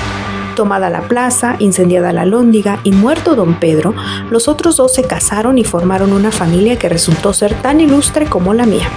Tomada 0.54 0.90
la 0.90 1.08
plaza, 1.08 1.56
incendiada 1.58 2.12
la 2.12 2.24
lóndiga 2.24 2.78
y 2.84 2.92
muerto 2.92 3.34
don 3.34 3.58
Pedro, 3.58 3.92
los 4.30 4.46
otros 4.46 4.76
dos 4.76 4.94
se 4.94 5.02
casaron 5.02 5.58
y 5.58 5.64
formaron 5.64 6.12
una 6.12 6.30
familia 6.30 6.78
que 6.78 6.88
resultó 6.88 7.32
ser 7.32 7.52
tan 7.62 7.80
ilustre 7.80 8.26
como 8.26 8.54
la 8.54 8.64
mía. 8.64 8.88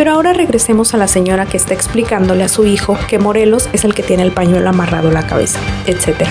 Pero 0.00 0.12
ahora 0.12 0.32
regresemos 0.32 0.94
a 0.94 0.96
la 0.96 1.08
señora 1.08 1.44
que 1.44 1.58
está 1.58 1.74
explicándole 1.74 2.42
a 2.42 2.48
su 2.48 2.64
hijo 2.64 2.96
que 3.06 3.18
Morelos 3.18 3.68
es 3.74 3.84
el 3.84 3.94
que 3.94 4.02
tiene 4.02 4.22
el 4.22 4.32
pañuelo 4.32 4.70
amarrado 4.70 5.10
a 5.10 5.12
la 5.12 5.26
cabeza, 5.26 5.60
etc. 5.86 6.26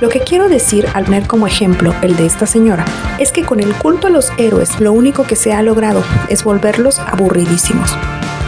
Lo 0.00 0.08
que 0.08 0.18
quiero 0.18 0.48
decir 0.48 0.88
al 0.92 1.04
poner 1.04 1.28
como 1.28 1.46
ejemplo 1.46 1.94
el 2.02 2.16
de 2.16 2.26
esta 2.26 2.46
señora 2.46 2.84
es 3.20 3.30
que 3.30 3.44
con 3.44 3.60
el 3.60 3.72
culto 3.74 4.08
a 4.08 4.10
los 4.10 4.32
héroes 4.38 4.80
lo 4.80 4.92
único 4.92 5.22
que 5.22 5.36
se 5.36 5.52
ha 5.52 5.62
logrado 5.62 6.02
es 6.30 6.42
volverlos 6.42 6.98
aburridísimos. 6.98 7.96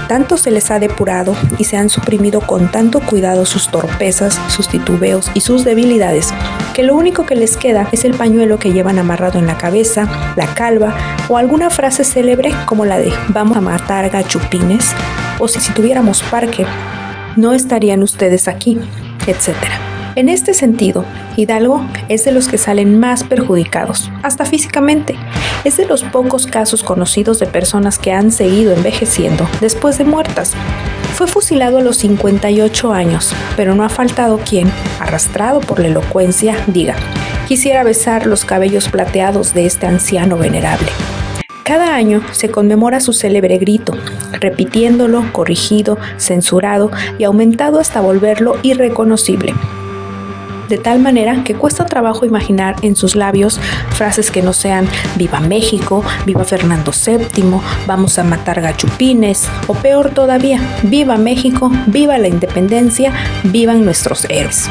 Tanto 0.09 0.37
se 0.37 0.51
les 0.51 0.73
ha 0.73 0.81
depurado 0.81 1.37
y 1.59 1.63
se 1.63 1.77
han 1.77 1.89
suprimido 1.89 2.41
con 2.41 2.69
tanto 2.69 2.99
cuidado 2.99 3.47
sus 3.47 3.69
torpezas, 3.69 4.41
sus 4.49 4.67
titubeos 4.67 5.31
y 5.35 5.43
sus 5.43 5.63
debilidades, 5.63 6.35
que 6.73 6.83
lo 6.83 6.95
único 6.97 7.27
que 7.27 7.35
les 7.35 7.57
queda 7.57 7.89
es 7.93 8.05
el 8.05 8.15
pañuelo 8.15 8.59
que 8.59 8.73
llevan 8.73 8.99
amarrado 8.99 9.39
en 9.39 9.47
la 9.47 9.59
cabeza, 9.59 10.35
la 10.37 10.47
calva 10.55 10.95
o 11.29 11.37
alguna 11.37 11.71
frase 11.71 12.05
célebre 12.05 12.53
como 12.67 12.85
la 12.85 12.99
de 12.99 13.13
vamos 13.29 13.57
a 13.57 13.61
matar 13.61 14.09
gachupines 14.11 14.95
o 15.39 15.49
si, 15.49 15.61
si 15.61 15.73
tuviéramos 15.73 16.23
parque, 16.25 16.67
no 17.37 17.53
estarían 17.53 18.03
ustedes 18.03 18.49
aquí, 18.49 18.79
etcétera. 19.27 19.92
En 20.15 20.29
este 20.29 20.53
sentido, 20.53 21.07
Hidalgo 21.39 21.83
es 22.11 22.27
de 22.27 22.33
los 22.33 22.47
que 22.47 22.59
salen 22.59 23.01
más 23.01 23.25
perjudicados, 23.25 24.11
hasta 24.23 24.45
físicamente. 24.45 25.17
Es 25.65 25.79
de 25.79 25.87
los 25.87 26.05
pocos 26.05 26.47
casos 26.47 26.83
conocidos 26.83 27.39
de 27.39 27.47
personas 27.47 27.99
que 27.99 28.13
han 28.13 28.31
seguido 28.31 28.75
envejeciendo 28.75 29.49
después 29.63 29.97
de 29.97 30.05
muertas. 30.05 30.53
Fue 31.15 31.27
fusilado 31.27 31.79
a 31.79 31.81
los 31.81 31.97
58 31.97 32.93
años, 32.93 33.33
pero 33.57 33.75
no 33.75 33.85
ha 33.85 33.89
faltado 33.89 34.39
quien, 34.39 34.71
arrastrado 35.01 35.61
por 35.61 35.81
la 35.81 35.89
elocuencia, 35.89 36.57
diga, 36.67 36.97
quisiera 37.49 37.83
besar 37.83 38.27
los 38.27 38.45
cabellos 38.45 38.91
plateados 38.91 39.55
de 39.55 39.65
este 39.65 39.87
anciano 39.87 40.37
venerable. 40.37 40.91
Cada 41.65 41.95
año 41.95 42.23
se 42.33 42.51
conmemora 42.51 43.01
su 43.01 43.15
célebre 43.15 43.57
grito, 43.57 43.95
repitiéndolo, 44.33 45.25
corrigido, 45.33 45.97
censurado 46.19 46.91
y 47.19 47.25
aumentado 47.25 47.81
hasta 47.81 48.03
volverlo 48.03 48.59
irreconocible 48.63 49.55
de 50.73 50.79
tal 50.79 51.01
manera 51.01 51.45
que 51.45 51.55
cuesta 51.55 51.85
trabajo 51.85 52.25
imaginar 52.25 52.77
en 52.81 52.97
sus 52.97 53.15
labios 53.15 53.61
frases 53.91 54.31
que 54.31 54.41
no 54.41 54.55
sean 54.55 54.89
viva 55.17 55.39
México, 55.39 56.03
viva 56.25 56.45
Fernando 56.45 56.93
VII, 56.93 57.61
vamos 57.87 58.19
a 58.19 58.25
matar 58.25 58.63
gachupines, 58.63 59.51
o 59.67 59.75
peor 59.75 60.15
todavía, 60.15 60.63
viva 60.85 61.19
México, 61.19 61.71
viva 61.89 62.17
la 62.17 62.29
independencia, 62.29 63.13
vivan 63.45 63.85
nuestros 63.85 64.25
héroes. 64.31 64.71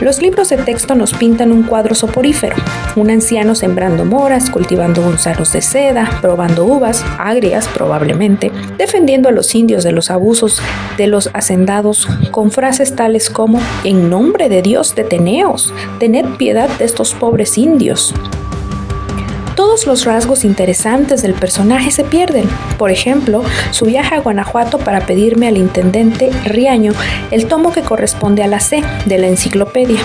Los 0.00 0.22
libros 0.22 0.48
de 0.48 0.56
texto 0.56 0.94
nos 0.94 1.12
pintan 1.12 1.52
un 1.52 1.62
cuadro 1.62 1.94
soporífero, 1.94 2.56
un 2.96 3.10
anciano 3.10 3.54
sembrando 3.54 4.06
moras, 4.06 4.48
cultivando 4.48 5.02
gonzalos 5.02 5.52
de 5.52 5.60
seda, 5.60 6.18
probando 6.22 6.64
uvas, 6.64 7.04
agrias 7.18 7.68
probablemente, 7.68 8.50
defendiendo 8.78 9.28
a 9.28 9.32
los 9.32 9.54
indios 9.54 9.84
de 9.84 9.92
los 9.92 10.10
abusos 10.10 10.62
de 10.96 11.06
los 11.06 11.28
hacendados 11.34 12.08
con 12.30 12.50
frases 12.50 12.96
tales 12.96 13.28
como, 13.28 13.60
en 13.84 14.08
nombre 14.08 14.48
de 14.48 14.62
Dios 14.62 14.94
deteneos, 14.94 15.74
tened 15.98 16.24
piedad 16.38 16.70
de 16.78 16.86
estos 16.86 17.12
pobres 17.12 17.58
indios, 17.58 18.14
todos 19.54 19.86
los 19.86 20.04
rasgos 20.04 20.44
interesantes 20.44 21.22
del 21.22 21.34
personaje 21.34 21.90
se 21.90 22.04
pierden. 22.04 22.48
Por 22.78 22.90
ejemplo, 22.90 23.42
su 23.70 23.84
viaje 23.84 24.14
a 24.14 24.20
Guanajuato 24.20 24.78
para 24.78 25.06
pedirme 25.06 25.48
al 25.48 25.56
intendente 25.56 26.30
Riaño 26.44 26.92
el 27.30 27.46
tomo 27.46 27.72
que 27.72 27.82
corresponde 27.82 28.42
a 28.42 28.46
la 28.46 28.60
C 28.60 28.82
de 29.06 29.18
la 29.18 29.28
enciclopedia. 29.28 30.00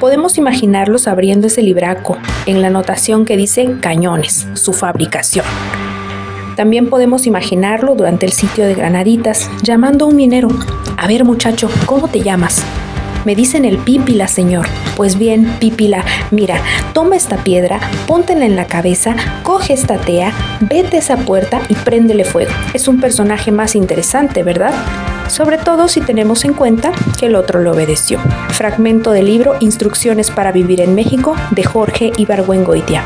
Podemos 0.00 0.38
imaginarlos 0.38 1.08
abriendo 1.08 1.48
ese 1.48 1.62
libraco 1.62 2.18
en 2.46 2.62
la 2.62 2.68
anotación 2.68 3.24
que 3.24 3.36
dice 3.36 3.76
cañones, 3.80 4.46
su 4.54 4.72
fabricación. 4.72 5.44
También 6.56 6.88
podemos 6.88 7.26
imaginarlo 7.26 7.94
durante 7.94 8.26
el 8.26 8.32
sitio 8.32 8.66
de 8.66 8.74
Granaditas, 8.74 9.50
llamando 9.62 10.04
a 10.04 10.08
un 10.08 10.16
minero. 10.16 10.48
A 10.96 11.06
ver 11.06 11.24
muchacho, 11.24 11.70
¿cómo 11.86 12.08
te 12.08 12.20
llamas? 12.20 12.64
Me 13.24 13.34
dicen 13.34 13.64
el 13.64 13.78
pípila, 13.78 14.28
señor. 14.28 14.66
Pues 14.96 15.18
bien, 15.18 15.46
pípila, 15.58 16.04
mira, 16.30 16.62
toma 16.92 17.16
esta 17.16 17.42
piedra, 17.44 17.80
póntela 18.06 18.46
en 18.46 18.56
la 18.56 18.66
cabeza, 18.66 19.16
coge 19.42 19.72
esta 19.72 19.98
tea, 19.98 20.32
vete 20.60 20.96
a 20.96 21.00
esa 21.00 21.16
puerta 21.18 21.60
y 21.68 21.74
préndele 21.74 22.24
fuego. 22.24 22.50
Es 22.74 22.88
un 22.88 23.00
personaje 23.00 23.52
más 23.52 23.74
interesante, 23.74 24.42
¿verdad? 24.42 24.72
Sobre 25.28 25.58
todo 25.58 25.88
si 25.88 26.00
tenemos 26.00 26.44
en 26.44 26.54
cuenta 26.54 26.92
que 27.18 27.26
el 27.26 27.34
otro 27.34 27.60
lo 27.60 27.72
obedeció. 27.72 28.18
Fragmento 28.50 29.10
del 29.10 29.26
libro 29.26 29.56
Instrucciones 29.60 30.30
para 30.30 30.52
vivir 30.52 30.80
en 30.80 30.94
México 30.94 31.36
de 31.50 31.64
Jorge 31.64 32.12
Ibargüengoitia. 32.16 33.04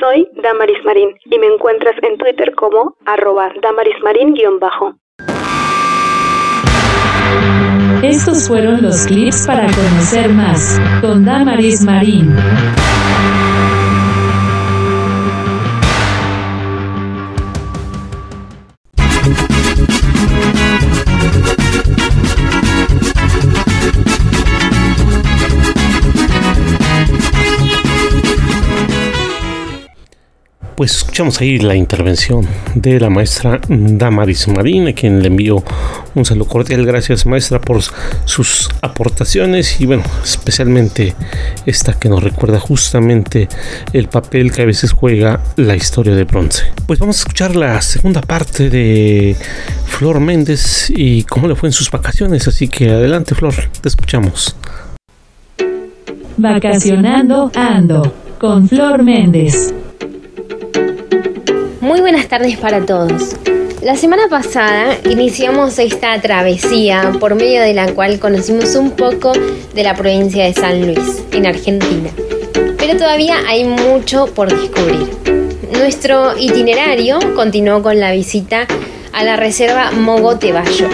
Soy 0.00 0.28
Damaris 0.42 0.82
Marín 0.84 1.10
y 1.26 1.38
me 1.38 1.46
encuentras 1.46 1.94
en 2.02 2.16
Twitter 2.18 2.54
como 2.54 2.96
arroba 3.04 3.50
damarismarín-bajo. 3.62 4.96
Estos 8.02 8.48
fueron 8.48 8.80
los 8.80 9.06
clips 9.06 9.46
para 9.46 9.66
conocer 9.66 10.32
más 10.32 10.80
con 11.02 11.22
Damaris 11.22 11.82
Marín. 11.82 12.34
Pues 30.80 30.96
escuchamos 30.96 31.38
ahí 31.42 31.58
la 31.58 31.74
intervención 31.74 32.48
de 32.74 32.98
la 32.98 33.10
maestra 33.10 33.60
Damaris 33.68 34.48
Marín, 34.48 34.88
a 34.88 34.94
quien 34.94 35.20
le 35.20 35.26
envío 35.26 35.62
un 36.14 36.24
saludo 36.24 36.46
cordial. 36.48 36.86
Gracias, 36.86 37.26
maestra, 37.26 37.60
por 37.60 37.82
sus 38.24 38.70
aportaciones 38.80 39.78
y, 39.78 39.84
bueno, 39.84 40.04
especialmente 40.24 41.14
esta 41.66 41.92
que 41.92 42.08
nos 42.08 42.22
recuerda 42.22 42.58
justamente 42.58 43.46
el 43.92 44.08
papel 44.08 44.52
que 44.52 44.62
a 44.62 44.64
veces 44.64 44.92
juega 44.92 45.42
la 45.56 45.76
historia 45.76 46.14
de 46.14 46.24
bronce. 46.24 46.72
Pues 46.86 46.98
vamos 46.98 47.18
a 47.18 47.20
escuchar 47.20 47.56
la 47.56 47.82
segunda 47.82 48.22
parte 48.22 48.70
de 48.70 49.36
Flor 49.84 50.18
Méndez 50.18 50.90
y 50.96 51.24
cómo 51.24 51.46
le 51.46 51.56
fue 51.56 51.68
en 51.68 51.74
sus 51.74 51.90
vacaciones. 51.90 52.48
Así 52.48 52.68
que 52.68 52.88
adelante, 52.88 53.34
Flor, 53.34 53.52
te 53.82 53.90
escuchamos. 53.90 54.56
Vacacionando 56.38 57.52
Ando 57.54 58.14
con 58.38 58.66
Flor 58.66 59.02
Méndez. 59.02 59.74
Muy 61.80 62.02
buenas 62.02 62.28
tardes 62.28 62.58
para 62.58 62.84
todos. 62.84 63.36
La 63.80 63.96
semana 63.96 64.28
pasada 64.28 64.98
iniciamos 65.08 65.78
esta 65.78 66.20
travesía 66.20 67.10
por 67.18 67.34
medio 67.36 67.62
de 67.62 67.72
la 67.72 67.94
cual 67.94 68.18
conocimos 68.18 68.74
un 68.74 68.90
poco 68.90 69.32
de 69.32 69.82
la 69.82 69.94
provincia 69.94 70.44
de 70.44 70.52
San 70.52 70.84
Luis, 70.84 71.22
en 71.32 71.46
Argentina. 71.46 72.10
Pero 72.76 72.98
todavía 72.98 73.38
hay 73.48 73.64
mucho 73.64 74.26
por 74.26 74.50
descubrir. 74.50 75.08
Nuestro 75.72 76.36
itinerario 76.36 77.18
continuó 77.34 77.82
con 77.82 77.98
la 77.98 78.12
visita 78.12 78.66
a 79.14 79.24
la 79.24 79.36
reserva 79.36 79.90
Mogote 79.90 80.52
Bayo. 80.52 80.90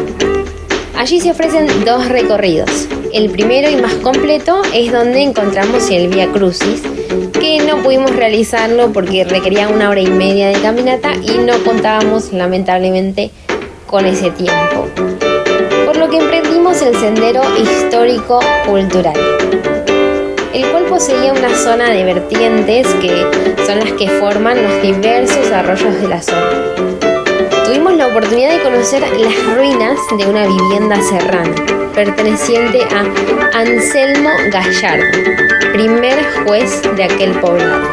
Allí 0.97 1.21
se 1.21 1.33
ofrecen 1.33 1.67
dos 1.85 2.09
recorridos. 2.09 2.87
El 3.13 3.31
primero 3.31 3.69
y 3.69 3.75
más 3.75 3.95
completo 3.95 4.63
es 4.73 4.93
donde 4.93 5.23
encontramos 5.23 5.91
el 5.91 6.07
Via 6.09 6.31
Crucis, 6.31 6.81
que 7.33 7.65
no 7.67 7.83
pudimos 7.83 8.15
realizarlo 8.15 8.93
porque 8.93 9.25
requería 9.25 9.69
una 9.69 9.91
hora 9.91 10.01
y 10.01 10.07
media 10.07 10.49
de 10.49 10.55
caminata 10.61 11.15
y 11.15 11.39
no 11.39 11.55
contábamos 11.65 12.33
lamentablemente 12.33 13.31
con 13.87 14.07
ese 14.07 14.31
tiempo. 14.31 14.89
Por 15.87 15.97
lo 15.97 16.09
que 16.11 16.19
emprendimos 16.19 16.83
el 16.83 16.95
sendero 16.97 17.43
histórico 17.59 18.41
cultural, 18.67 19.17
el 20.53 20.67
cual 20.71 20.85
poseía 20.85 21.33
una 21.33 21.55
zona 21.55 21.91
de 21.91 22.05
vertientes 22.05 22.87
que 23.01 23.25
son 23.67 23.81
las 23.81 23.93
que 23.93 24.09
forman 24.09 24.63
los 24.63 24.83
diversos 24.83 25.51
arroyos 25.53 26.01
de 26.01 26.09
la 26.09 26.23
zona. 26.23 27.06
Tuvimos 27.67 27.97
la 27.97 28.07
oportunidad 28.07 28.57
de 28.57 28.63
conocer 28.63 29.03
las 29.19 29.57
ruinas 29.57 29.99
de 30.17 30.25
una 30.25 30.47
vivienda 30.47 31.03
serrana 31.03 31.53
perteneciente 31.97 32.79
a 32.95 33.59
Anselmo 33.59 34.31
Gallardo, 34.53 35.05
primer 35.73 36.15
juez 36.45 36.81
de 36.95 37.03
aquel 37.03 37.33
poblado. 37.41 37.93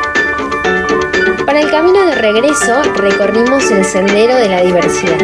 Para 1.48 1.62
el 1.62 1.72
camino 1.72 2.06
de 2.06 2.14
regreso 2.14 2.84
recorrimos 2.98 3.72
el 3.72 3.84
sendero 3.84 4.36
de 4.36 4.50
la 4.50 4.62
diversidad, 4.62 5.18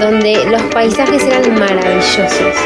donde 0.00 0.46
los 0.46 0.62
paisajes 0.74 1.22
eran 1.22 1.56
maravillosos. 1.56 2.56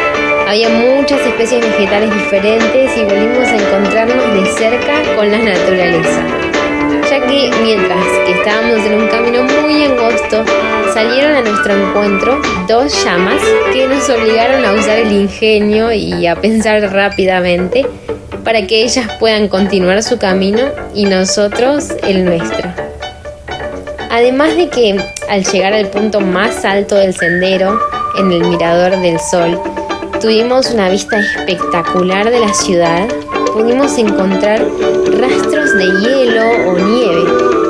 Había 0.49 0.71
muchas 0.71 1.21
especies 1.21 1.61
vegetales 1.61 2.15
diferentes 2.15 2.97
y 2.97 3.05
volvimos 3.05 3.47
a 3.47 3.57
encontrarnos 3.57 4.33
de 4.33 4.53
cerca 4.53 5.03
con 5.15 5.31
la 5.31 5.39
naturaleza, 5.39 6.23
ya 7.17 7.27
que 7.27 7.51
mientras 7.63 8.05
que 8.27 8.33
estábamos 8.33 8.85
en 8.85 9.01
un 9.01 9.09
camino 9.09 9.43
muy 9.63 9.85
angosto, 9.85 10.45
salieron 10.93 11.37
a 11.37 11.43
nuestro 11.43 11.75
encuentro 11.75 12.41
dos 12.69 13.05
llamas 13.05 13.41
que 13.73 13.87
nos 13.87 14.09
obligaron 14.11 14.65
a 14.65 14.73
usar 14.73 14.99
el 14.99 15.13
ingenio 15.13 15.93
y 15.93 16.27
a 16.27 16.37
pensar 16.37 16.83
rápidamente 16.93 17.87
para 18.45 18.67
que 18.67 18.85
ellas 18.85 19.09
puedan 19.19 19.49
continuar 19.49 20.03
su 20.03 20.19
camino 20.19 20.63
y 20.95 21.07
nosotros 21.07 21.91
el 22.03 22.25
nuestro. 22.25 22.71
Además 24.11 24.57
de 24.57 24.69
que 24.69 24.97
al 25.29 25.45
llegar 25.45 25.73
al 25.73 25.89
punto 25.89 26.21
más 26.21 26.65
alto 26.65 26.97
del 26.97 27.15
sendero, 27.15 27.79
en 28.19 28.33
el 28.33 28.45
mirador 28.45 29.01
del 29.01 29.19
sol, 29.21 29.61
tuvimos 30.21 30.71
una 30.71 30.89
vista 30.89 31.19
espectacular 31.19 32.31
de 32.31 32.41
la 32.41 32.55
ciudad, 32.55 33.09
pudimos 33.53 33.99
encontrar 33.99 34.65
rastros 35.19 35.56
de 35.77 35.85
hielo 36.01 36.71
o 36.71 36.79
nieve, 36.79 37.25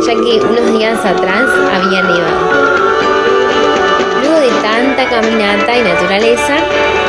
ya 0.06 0.14
que 0.14 0.40
unos 0.44 0.78
días 0.78 0.98
atrás 1.04 1.44
había 1.74 2.02
nevado. 2.02 2.50
Luego 4.20 4.40
de 4.40 4.50
tanta 4.62 5.08
caminata 5.10 5.76
y 5.76 5.82
naturaleza, 5.82 6.56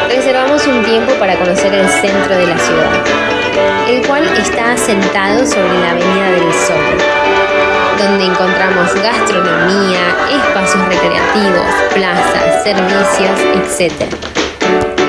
reservamos 0.10 0.66
un 0.66 0.84
tiempo 0.84 1.14
para 1.20 1.36
conocer 1.38 1.74
el 1.74 1.88
centro 1.88 2.36
de 2.36 2.48
la 2.48 2.58
ciudad, 2.58 2.92
el 3.88 4.08
cual 4.08 4.24
está 4.38 4.74
asentado 4.74 5.46
sobre 5.46 5.80
la 5.80 5.92
Avenida 5.92 6.32
del 6.32 6.54
Sol 6.54 7.18
donde 7.98 8.26
encontramos 8.26 8.94
gastronomía, 8.94 10.16
espacios 10.30 10.88
recreativos, 10.88 11.66
plazas, 11.96 12.64
servicios, 12.64 13.90
etc. 13.90 14.47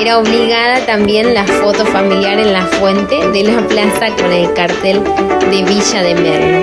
Era 0.00 0.18
obligada 0.18 0.86
también 0.86 1.34
la 1.34 1.44
foto 1.44 1.84
familiar 1.84 2.38
en 2.38 2.52
la 2.52 2.62
fuente 2.62 3.16
de 3.30 3.42
la 3.42 3.60
plaza 3.66 4.14
con 4.16 4.32
el 4.32 4.52
cartel 4.54 5.02
de 5.50 5.64
Villa 5.64 6.02
de 6.02 6.14
Merlo. 6.14 6.58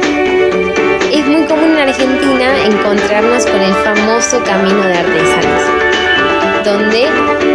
Es 1.11 1.25
muy 1.27 1.43
común 1.43 1.71
en 1.73 1.89
Argentina 1.89 2.63
encontrarnos 2.65 3.45
con 3.45 3.59
el 3.59 3.73
famoso 3.73 4.41
Camino 4.45 4.81
de 4.83 4.93
Artesanos, 4.93 6.63
donde 6.63 7.09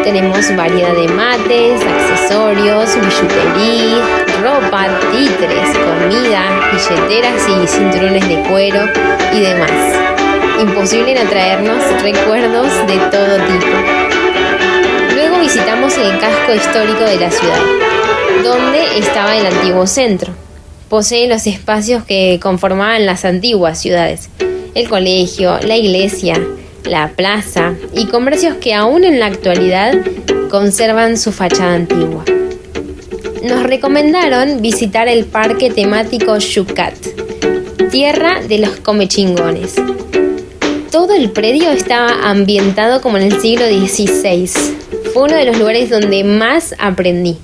tenemos 0.04 0.54
variedad 0.54 0.92
de 0.92 1.08
mates, 1.08 1.80
accesorios, 1.82 2.96
billutería, 2.96 4.04
ropa, 4.42 4.86
títeres, 5.12 5.78
comida, 5.78 6.42
billeteras 6.72 7.48
y 7.48 7.66
cinturones 7.66 8.28
de 8.28 8.36
cuero 8.50 8.84
y 9.32 9.40
demás. 9.40 9.70
Imposible 10.60 11.12
en 11.12 11.26
atraernos 11.26 12.02
recuerdos 12.02 12.68
de 12.86 12.98
todo 13.10 13.36
tipo. 13.46 14.09
Visitamos 15.40 15.96
el 15.96 16.18
casco 16.20 16.54
histórico 16.54 17.00
de 17.00 17.16
la 17.16 17.30
ciudad, 17.30 17.60
donde 18.44 18.98
estaba 18.98 19.36
el 19.36 19.46
antiguo 19.46 19.86
centro. 19.86 20.34
Posee 20.90 21.28
los 21.28 21.46
espacios 21.46 22.04
que 22.04 22.38
conformaban 22.42 23.06
las 23.06 23.24
antiguas 23.24 23.80
ciudades, 23.80 24.28
el 24.74 24.88
colegio, 24.88 25.58
la 25.66 25.76
iglesia, 25.76 26.38
la 26.84 27.08
plaza 27.08 27.74
y 27.94 28.06
comercios 28.06 28.56
que 28.56 28.74
aún 28.74 29.04
en 29.04 29.18
la 29.18 29.26
actualidad 29.26 29.94
conservan 30.50 31.16
su 31.16 31.32
fachada 31.32 31.74
antigua. 31.74 32.24
Nos 33.42 33.62
recomendaron 33.62 34.60
visitar 34.60 35.08
el 35.08 35.24
parque 35.24 35.70
temático 35.70 36.36
Yucat, 36.36 36.94
tierra 37.90 38.42
de 38.42 38.58
los 38.58 38.76
comechingones. 38.80 39.76
Todo 40.90 41.14
el 41.14 41.30
predio 41.30 41.70
estaba 41.70 42.28
ambientado 42.28 43.00
como 43.00 43.16
en 43.16 43.32
el 43.32 43.40
siglo 43.40 43.64
XVI. 43.66 44.79
Fue 45.12 45.24
uno 45.24 45.34
de 45.34 45.44
los 45.44 45.58
lugares 45.58 45.90
donde 45.90 46.22
más 46.22 46.74
aprendí. 46.78 47.36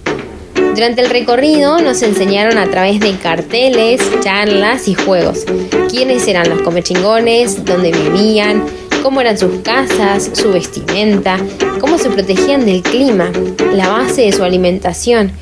Durante 0.74 1.02
el 1.02 1.10
recorrido 1.10 1.80
nos 1.80 2.00
enseñaron 2.02 2.58
a 2.58 2.70
través 2.70 3.00
de 3.00 3.16
carteles, 3.16 4.00
charlas 4.20 4.86
y 4.86 4.94
juegos. 4.94 5.44
Quiénes 5.90 6.28
eran 6.28 6.48
los 6.48 6.62
comechingones, 6.62 7.64
dónde 7.64 7.90
vivían, 7.90 8.62
cómo 9.02 9.20
eran 9.20 9.36
sus 9.36 9.62
casas, 9.62 10.30
su 10.32 10.52
vestimenta, 10.52 11.38
cómo 11.80 11.98
se 11.98 12.10
protegían 12.10 12.66
del 12.66 12.82
clima, 12.82 13.32
la 13.72 13.88
base 13.88 14.22
de 14.22 14.32
su 14.32 14.44
alimentación, 14.44 15.32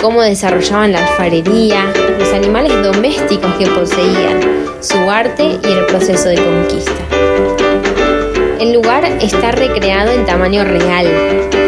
cómo 0.00 0.22
desarrollaban 0.22 0.92
la 0.92 1.06
alfarería, 1.06 1.92
los 2.18 2.32
animales 2.32 2.72
domésticos 2.82 3.52
que 3.56 3.66
poseían, 3.66 4.40
su 4.80 4.98
arte 5.10 5.58
y 5.62 5.72
el 5.72 5.84
proceso 5.86 6.30
de 6.30 6.36
conquista. 6.36 7.13
El 8.64 8.72
lugar 8.72 9.04
está 9.20 9.52
recreado 9.52 10.10
en 10.10 10.24
tamaño 10.24 10.64
real. 10.64 11.06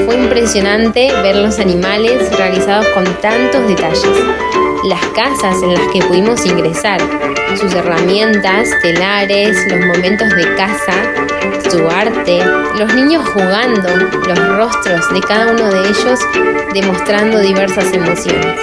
Fue 0.07 0.15
impresionante 0.15 1.13
ver 1.23 1.37
los 1.37 1.59
animales 1.59 2.35
realizados 2.39 2.87
con 2.95 3.05
tantos 3.21 3.69
detalles. 3.69 4.25
Las 4.83 5.05
casas 5.09 5.63
en 5.63 5.75
las 5.75 5.87
que 5.93 5.99
pudimos 5.99 6.47
ingresar, 6.47 6.99
sus 7.61 7.75
herramientas, 7.75 8.71
telares, 8.81 9.59
los 9.71 9.85
momentos 9.85 10.27
de 10.37 10.55
caza, 10.55 10.95
su 11.71 11.87
arte, 11.87 12.41
los 12.79 12.95
niños 12.95 13.29
jugando, 13.29 13.91
los 14.27 14.49
rostros 14.57 15.13
de 15.13 15.21
cada 15.21 15.53
uno 15.53 15.69
de 15.69 15.91
ellos 15.91 16.19
demostrando 16.73 17.41
diversas 17.41 17.93
emociones. 17.93 18.59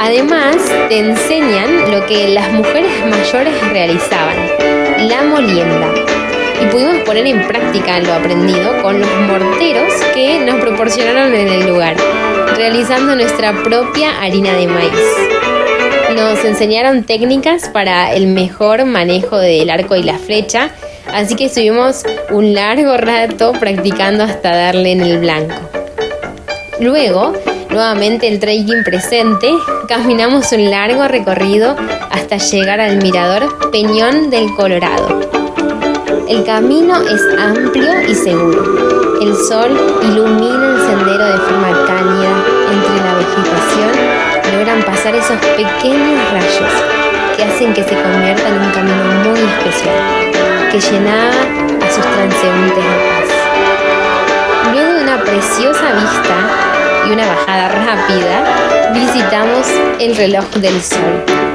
Además, 0.00 0.56
te 0.88 1.00
enseñan 1.00 1.90
lo 1.90 2.06
que 2.06 2.28
las 2.28 2.50
mujeres 2.52 2.92
mayores 3.04 3.72
realizaban, 3.72 4.38
la 5.06 5.22
molienda. 5.24 6.25
Y 6.60 6.66
pudimos 6.66 6.96
poner 7.04 7.26
en 7.26 7.46
práctica 7.46 7.98
lo 8.00 8.12
aprendido 8.14 8.82
con 8.82 9.00
los 9.00 9.10
morteros 9.20 9.92
que 10.14 10.40
nos 10.40 10.56
proporcionaron 10.60 11.34
en 11.34 11.48
el 11.48 11.66
lugar, 11.66 11.96
realizando 12.56 13.14
nuestra 13.14 13.52
propia 13.62 14.20
harina 14.20 14.54
de 14.54 14.66
maíz. 14.66 14.90
Nos 16.14 16.44
enseñaron 16.44 17.04
técnicas 17.04 17.68
para 17.68 18.14
el 18.14 18.26
mejor 18.28 18.84
manejo 18.86 19.38
del 19.38 19.68
arco 19.68 19.96
y 19.96 20.02
la 20.02 20.18
flecha, 20.18 20.70
así 21.12 21.34
que 21.34 21.46
estuvimos 21.46 22.04
un 22.30 22.54
largo 22.54 22.96
rato 22.96 23.52
practicando 23.52 24.24
hasta 24.24 24.56
darle 24.56 24.92
en 24.92 25.02
el 25.02 25.18
blanco. 25.18 25.56
Luego, 26.80 27.32
nuevamente 27.70 28.28
el 28.28 28.38
trekking 28.38 28.84
presente, 28.84 29.50
caminamos 29.88 30.52
un 30.52 30.70
largo 30.70 31.06
recorrido 31.08 31.76
hasta 32.10 32.38
llegar 32.38 32.80
al 32.80 32.96
mirador 33.02 33.70
Peñón 33.70 34.30
del 34.30 34.54
Colorado. 34.54 35.35
El 36.28 36.44
camino 36.44 37.00
es 37.02 37.22
amplio 37.38 38.02
y 38.08 38.14
seguro. 38.14 39.18
El 39.20 39.34
sol 39.34 39.70
ilumina 40.02 40.74
el 40.74 40.80
sendero 40.86 41.24
de 41.24 41.38
forma 41.38 41.86
cálida. 41.86 42.32
Entre 42.72 42.96
la 43.04 43.14
vegetación 43.14 44.56
logran 44.56 44.82
pasar 44.82 45.14
esos 45.14 45.38
pequeños 45.56 46.20
rayos 46.32 46.72
que 47.36 47.44
hacen 47.44 47.74
que 47.74 47.82
se 47.84 47.94
convierta 48.02 48.48
en 48.48 48.60
un 48.60 48.70
camino 48.72 49.04
muy 49.24 49.38
especial, 49.38 50.70
que 50.72 50.80
llenaba 50.80 51.42
a 51.84 51.90
sus 51.90 52.04
transeúntes 52.04 52.76
de 52.76 52.96
paz. 53.08 53.28
Luego 54.72 54.92
de 54.94 55.02
una 55.02 55.22
preciosa 55.22 55.92
vista, 55.92 56.66
y 57.06 57.12
una 57.12 57.26
bajada 57.26 57.68
rápida, 57.68 58.92
visitamos 58.92 59.66
el 60.00 60.16
reloj 60.16 60.44
del 60.56 60.82
sol. 60.82 61.45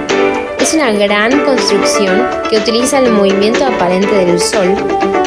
Es 0.62 0.76
una 0.76 0.92
gran 0.92 1.44
construcción 1.44 2.30
que 2.48 2.58
utiliza 2.58 3.00
el 3.00 3.12
movimiento 3.12 3.66
aparente 3.66 4.14
del 4.14 4.40
sol 4.40 4.76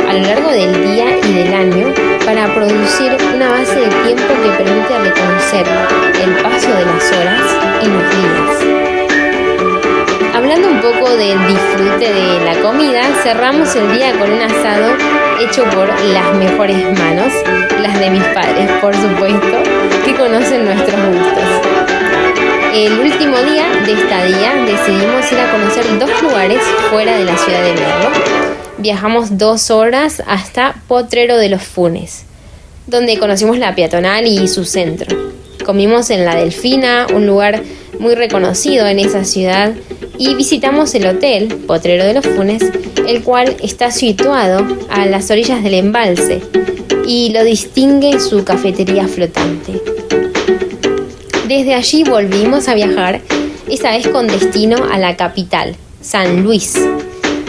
a 0.09 0.13
lo 0.13 0.21
largo 0.21 0.49
del 0.53 0.73
día 0.87 1.19
y 1.19 1.33
del 1.33 1.53
año 1.53 1.93
para 2.25 2.55
producir 2.55 3.11
una 3.35 3.51
base 3.51 3.81
de 3.81 3.89
tiempo 3.89 4.33
que 4.45 4.63
permite 4.63 4.97
reconocer 4.97 5.67
el 6.23 6.37
paso 6.41 6.69
de 6.69 6.87
las 6.87 7.13
horas 7.13 7.43
y 7.83 7.87
los 7.89 8.03
días. 8.15 8.75
Hablando 10.37 10.69
un 10.69 10.81
poco 10.81 11.17
del 11.17 11.37
disfrute 11.49 12.13
de 12.13 12.45
la 12.45 12.55
comida, 12.63 13.03
cerramos 13.25 13.75
el 13.75 13.93
día 13.93 14.17
con 14.17 14.31
un 14.31 14.41
asado 14.41 14.95
hecho 15.41 15.65
por 15.65 15.89
las 15.89 16.33
mejores 16.37 16.97
manos, 16.97 17.33
las 17.81 17.99
de 17.99 18.11
mis 18.11 18.25
padres, 18.27 18.71
por 18.81 18.95
supuesto, 18.95 19.63
que 20.05 20.15
conocen 20.15 20.65
nuestros 20.65 21.01
gustos. 21.09 22.04
El 22.75 22.99
último 22.99 23.37
día 23.39 23.69
de 23.87 23.93
esta 23.93 24.25
día 24.25 24.53
decidimos 24.67 25.31
ir 25.31 25.39
a 25.39 25.53
conocer 25.53 25.97
dos 25.97 26.11
lugares 26.21 26.59
fuera 26.91 27.17
de 27.17 27.25
la 27.25 27.39
ciudad 27.39 27.63
de 27.63 27.73
Merlo. 27.73 28.11
Viajamos 28.79 29.39
dos 29.39 29.71
horas 29.71 30.21
hasta 30.27 30.75
Potrero 30.89 31.37
de 31.37 31.51
los 31.51 31.63
Funes, 31.63 32.25
donde 32.89 33.17
conocimos 33.21 33.59
la 33.59 33.77
peatonal 33.77 34.27
y 34.27 34.49
su 34.49 34.65
centro. 34.65 35.17
Comimos 35.65 36.11
en 36.11 36.25
La 36.25 36.35
Delfina, 36.35 37.07
un 37.15 37.29
lugar 37.29 37.63
muy 38.01 38.17
reconocido 38.17 38.89
en 38.89 38.99
esa 38.99 39.23
ciudad, 39.23 39.73
y 40.19 40.35
visitamos 40.35 40.97
el 40.97 41.07
hotel 41.07 41.47
Potrero 41.69 42.05
de 42.05 42.15
los 42.15 42.27
Funes, 42.27 42.65
el 43.07 43.23
cual 43.23 43.55
está 43.63 43.93
situado 43.93 44.67
a 44.91 45.07
las 45.07 45.31
orillas 45.31 45.63
del 45.63 45.75
embalse 45.75 46.43
y 47.07 47.31
lo 47.31 47.45
distingue 47.45 48.19
su 48.19 48.43
cafetería 48.43 49.07
flotante. 49.07 49.81
Desde 51.49 51.75
allí 51.75 52.05
volvimos 52.05 52.69
a 52.69 52.75
viajar, 52.75 53.21
esta 53.69 53.91
vez 53.91 54.09
con 54.09 54.27
destino 54.27 54.79
a 54.91 54.97
la 54.97 55.15
capital, 55.15 55.77
San 56.01 56.43
Luis, 56.43 56.73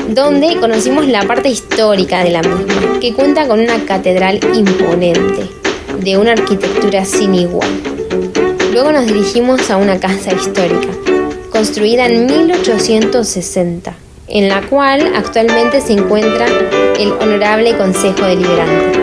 donde 0.10 0.58
conocimos 0.60 1.08
la 1.08 1.24
parte 1.24 1.48
histórica 1.48 2.22
de 2.22 2.32
la 2.32 2.42
misma, 2.42 3.00
que 3.00 3.14
cuenta 3.14 3.48
con 3.48 3.62
una 3.62 3.86
catedral 3.86 4.42
imponente, 4.54 5.48
de 6.02 6.18
una 6.18 6.34
arquitectura 6.34 7.06
sin 7.06 7.36
igual. 7.36 7.70
Luego 8.74 8.92
nos 8.92 9.08
dirigimos 9.08 9.72
a 9.72 9.78
una 9.78 9.98
casa 9.98 10.34
histórica, 10.34 10.90
construida 11.50 12.06
en 12.08 12.26
1860, 12.26 13.96
en 14.28 14.50
la 14.50 14.62
cual 14.64 15.14
actualmente 15.16 15.80
se 15.80 15.94
encuentra 15.94 16.48
el 17.00 17.14
Honorable 17.14 17.78
Consejo 17.78 18.26
Deliberante, 18.26 19.00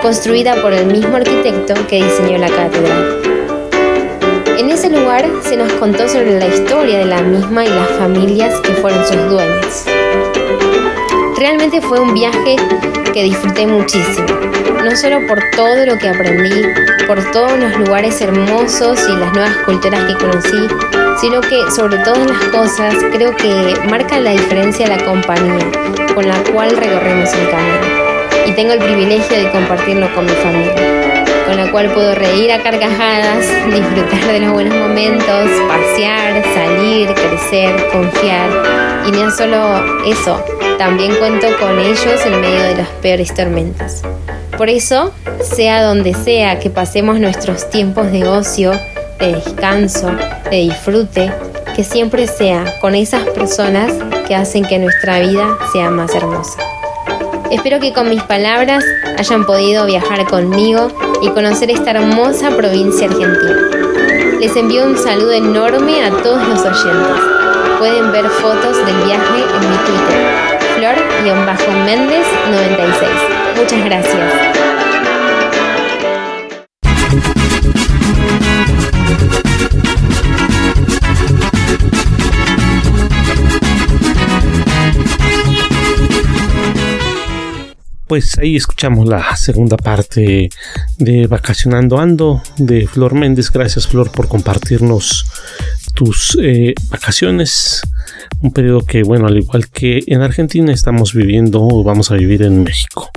construida 0.00 0.62
por 0.62 0.72
el 0.72 0.86
mismo 0.86 1.16
arquitecto 1.16 1.74
que 1.86 2.02
diseñó 2.02 2.38
la 2.38 2.48
catedral. 2.48 3.31
Ese 4.82 4.90
lugar 4.90 5.24
se 5.42 5.56
nos 5.56 5.72
contó 5.74 6.08
sobre 6.08 6.40
la 6.40 6.48
historia 6.48 6.98
de 6.98 7.04
la 7.04 7.22
misma 7.22 7.64
y 7.64 7.68
las 7.68 7.88
familias 7.90 8.60
que 8.62 8.72
fueron 8.72 9.06
sus 9.06 9.30
dueños. 9.30 9.84
Realmente 11.38 11.80
fue 11.80 12.00
un 12.00 12.12
viaje 12.12 12.56
que 13.14 13.22
disfruté 13.22 13.64
muchísimo, 13.64 14.26
no 14.82 14.96
solo 14.96 15.24
por 15.28 15.38
todo 15.54 15.86
lo 15.86 15.96
que 15.98 16.08
aprendí, 16.08 16.64
por 17.06 17.22
todos 17.30 17.56
los 17.60 17.78
lugares 17.78 18.20
hermosos 18.20 18.98
y 19.08 19.12
las 19.20 19.32
nuevas 19.32 19.56
culturas 19.58 20.04
que 20.06 20.14
conocí, 20.14 20.66
sino 21.20 21.40
que 21.42 21.70
sobre 21.70 21.98
todas 21.98 22.26
las 22.26 22.42
cosas 22.46 22.96
creo 23.12 23.36
que 23.36 23.76
marca 23.88 24.18
la 24.18 24.32
diferencia 24.32 24.88
la 24.88 25.04
compañía 25.04 25.64
con 26.12 26.26
la 26.26 26.42
cual 26.52 26.76
recorremos 26.76 27.32
el 27.34 27.50
camino. 27.50 28.48
Y 28.48 28.52
tengo 28.56 28.72
el 28.72 28.80
privilegio 28.80 29.44
de 29.44 29.48
compartirlo 29.52 30.12
con 30.12 30.24
mi 30.24 30.32
familia, 30.32 31.11
cual 31.72 31.90
puedo 31.92 32.14
reír 32.14 32.52
a 32.52 32.62
carcajadas, 32.62 33.46
disfrutar 33.66 34.26
de 34.30 34.40
los 34.40 34.52
buenos 34.52 34.76
momentos, 34.76 35.48
pasear, 35.66 36.44
salir, 36.54 37.08
crecer, 37.14 37.88
confiar. 37.90 38.50
Y 39.08 39.10
no 39.10 39.30
solo 39.30 40.04
eso, 40.04 40.44
también 40.78 41.16
cuento 41.16 41.48
con 41.58 41.78
ellos 41.78 42.26
en 42.26 42.40
medio 42.40 42.62
de 42.62 42.76
las 42.76 42.88
peores 43.00 43.34
tormentas. 43.34 44.02
Por 44.56 44.68
eso, 44.68 45.12
sea 45.42 45.82
donde 45.82 46.12
sea 46.12 46.60
que 46.60 46.68
pasemos 46.68 47.18
nuestros 47.18 47.68
tiempos 47.70 48.12
de 48.12 48.28
ocio, 48.28 48.72
de 49.18 49.32
descanso, 49.32 50.10
de 50.50 50.56
disfrute, 50.58 51.32
que 51.74 51.84
siempre 51.84 52.26
sea 52.26 52.64
con 52.80 52.94
esas 52.94 53.24
personas 53.30 53.92
que 54.28 54.34
hacen 54.34 54.64
que 54.64 54.78
nuestra 54.78 55.20
vida 55.20 55.56
sea 55.72 55.90
más 55.90 56.14
hermosa. 56.14 56.58
Espero 57.52 57.78
que 57.80 57.92
con 57.92 58.08
mis 58.08 58.22
palabras 58.22 58.82
hayan 59.18 59.44
podido 59.44 59.84
viajar 59.84 60.24
conmigo 60.24 60.88
y 61.20 61.28
conocer 61.28 61.70
esta 61.70 61.90
hermosa 61.90 62.48
provincia 62.56 63.06
argentina. 63.06 63.68
Les 64.40 64.56
envío 64.56 64.86
un 64.86 64.96
saludo 64.96 65.32
enorme 65.32 66.02
a 66.02 66.10
todos 66.22 66.48
los 66.48 66.60
oyentes. 66.60 67.22
Pueden 67.78 68.10
ver 68.10 68.24
fotos 68.24 68.78
del 68.86 68.96
viaje 69.04 69.44
en 69.54 69.70
mi 69.70 69.76
Twitter, 69.84 70.60
flor-méndez96. 70.78 73.58
Muchas 73.58 73.84
gracias. 73.84 74.61
Pues 88.12 88.36
ahí 88.36 88.56
escuchamos 88.56 89.08
la 89.08 89.34
segunda 89.36 89.78
parte 89.78 90.50
de 90.98 91.26
Vacacionando 91.28 91.98
Ando 91.98 92.42
de 92.58 92.86
Flor 92.86 93.14
Méndez. 93.14 93.50
Gracias 93.50 93.88
Flor 93.88 94.10
por 94.10 94.28
compartirnos 94.28 95.24
tus 95.94 96.36
eh, 96.38 96.74
vacaciones. 96.90 97.80
Un 98.42 98.52
periodo 98.52 98.82
que, 98.82 99.02
bueno, 99.02 99.28
al 99.28 99.38
igual 99.38 99.70
que 99.70 100.04
en 100.06 100.20
Argentina 100.20 100.74
estamos 100.74 101.14
viviendo 101.14 101.62
o 101.62 101.82
vamos 101.84 102.10
a 102.10 102.16
vivir 102.16 102.42
en 102.42 102.62
México. 102.62 103.10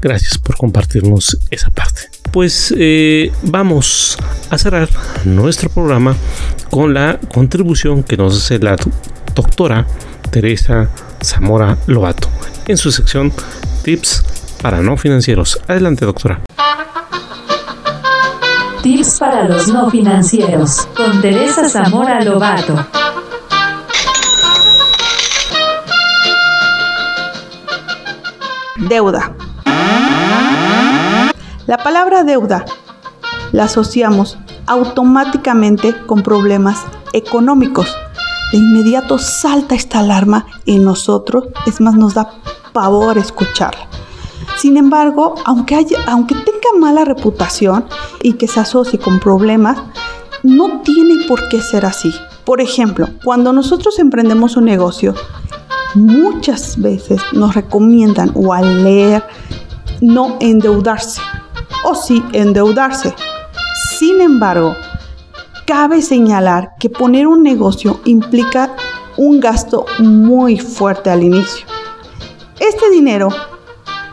Gracias 0.00 0.38
por 0.38 0.56
compartirnos 0.56 1.36
esa 1.50 1.68
parte. 1.68 2.00
Pues 2.32 2.72
eh, 2.78 3.30
vamos 3.42 4.16
a 4.48 4.56
cerrar 4.56 4.88
nuestro 5.26 5.68
programa 5.68 6.16
con 6.70 6.94
la 6.94 7.20
contribución 7.34 8.02
que 8.02 8.16
nos 8.16 8.38
hace 8.38 8.58
la 8.60 8.76
doctora 9.34 9.86
Teresa 10.30 10.88
Zamora 11.22 11.76
Lobato 11.86 12.30
en 12.66 12.78
su 12.78 12.90
sección 12.90 13.30
Tips 13.82 14.22
para 14.62 14.80
no 14.80 14.96
financieros. 14.96 15.60
Adelante, 15.66 16.04
doctora. 16.04 16.40
Tips 18.80 19.18
para 19.18 19.48
los 19.48 19.66
no 19.66 19.90
financieros 19.90 20.86
con 20.96 21.20
Teresa 21.20 21.68
Zamora 21.68 22.22
Lobato. 22.22 22.86
Deuda. 28.88 29.34
La 31.66 31.78
palabra 31.78 32.22
deuda 32.22 32.64
la 33.50 33.64
asociamos 33.64 34.38
automáticamente 34.66 35.92
con 36.06 36.22
problemas 36.22 36.84
económicos. 37.12 37.96
De 38.52 38.58
inmediato 38.58 39.18
salta 39.18 39.74
esta 39.74 39.98
alarma 39.98 40.46
en 40.66 40.84
nosotros, 40.84 41.46
es 41.66 41.80
más, 41.80 41.94
nos 41.94 42.14
da 42.14 42.30
pavor 42.72 43.18
escucharla. 43.18 43.88
Sin 44.58 44.76
embargo, 44.76 45.34
aunque, 45.44 45.74
haya, 45.74 45.98
aunque 46.06 46.34
tenga 46.34 46.78
mala 46.78 47.04
reputación 47.04 47.84
y 48.22 48.34
que 48.34 48.48
se 48.48 48.60
asocie 48.60 48.98
con 48.98 49.18
problemas, 49.18 49.78
no 50.42 50.80
tiene 50.82 51.26
por 51.26 51.48
qué 51.48 51.60
ser 51.60 51.86
así. 51.86 52.12
Por 52.44 52.60
ejemplo, 52.60 53.08
cuando 53.24 53.52
nosotros 53.52 53.98
emprendemos 53.98 54.56
un 54.56 54.64
negocio, 54.64 55.14
muchas 55.94 56.80
veces 56.80 57.20
nos 57.32 57.54
recomiendan 57.54 58.32
o 58.34 58.52
al 58.52 58.82
leer 58.82 59.24
no 60.00 60.36
endeudarse 60.40 61.20
o 61.84 61.94
sí 61.94 62.22
endeudarse. 62.32 63.14
Sin 63.98 64.20
embargo, 64.20 64.74
cabe 65.66 66.02
señalar 66.02 66.74
que 66.78 66.90
poner 66.90 67.26
un 67.26 67.42
negocio 67.42 68.00
implica 68.04 68.74
un 69.16 69.40
gasto 69.40 69.86
muy 69.98 70.58
fuerte 70.58 71.10
al 71.10 71.22
inicio. 71.22 71.71
Este 72.62 72.90
dinero 72.90 73.28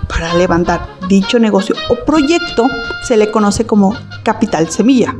para 0.07 0.33
levantar 0.33 0.97
dicho 1.07 1.37
negocio 1.37 1.75
o 1.89 2.03
proyecto 2.03 2.65
se 3.03 3.15
le 3.15 3.29
conoce 3.29 3.67
como 3.67 3.95
capital 4.23 4.71
semilla. 4.71 5.15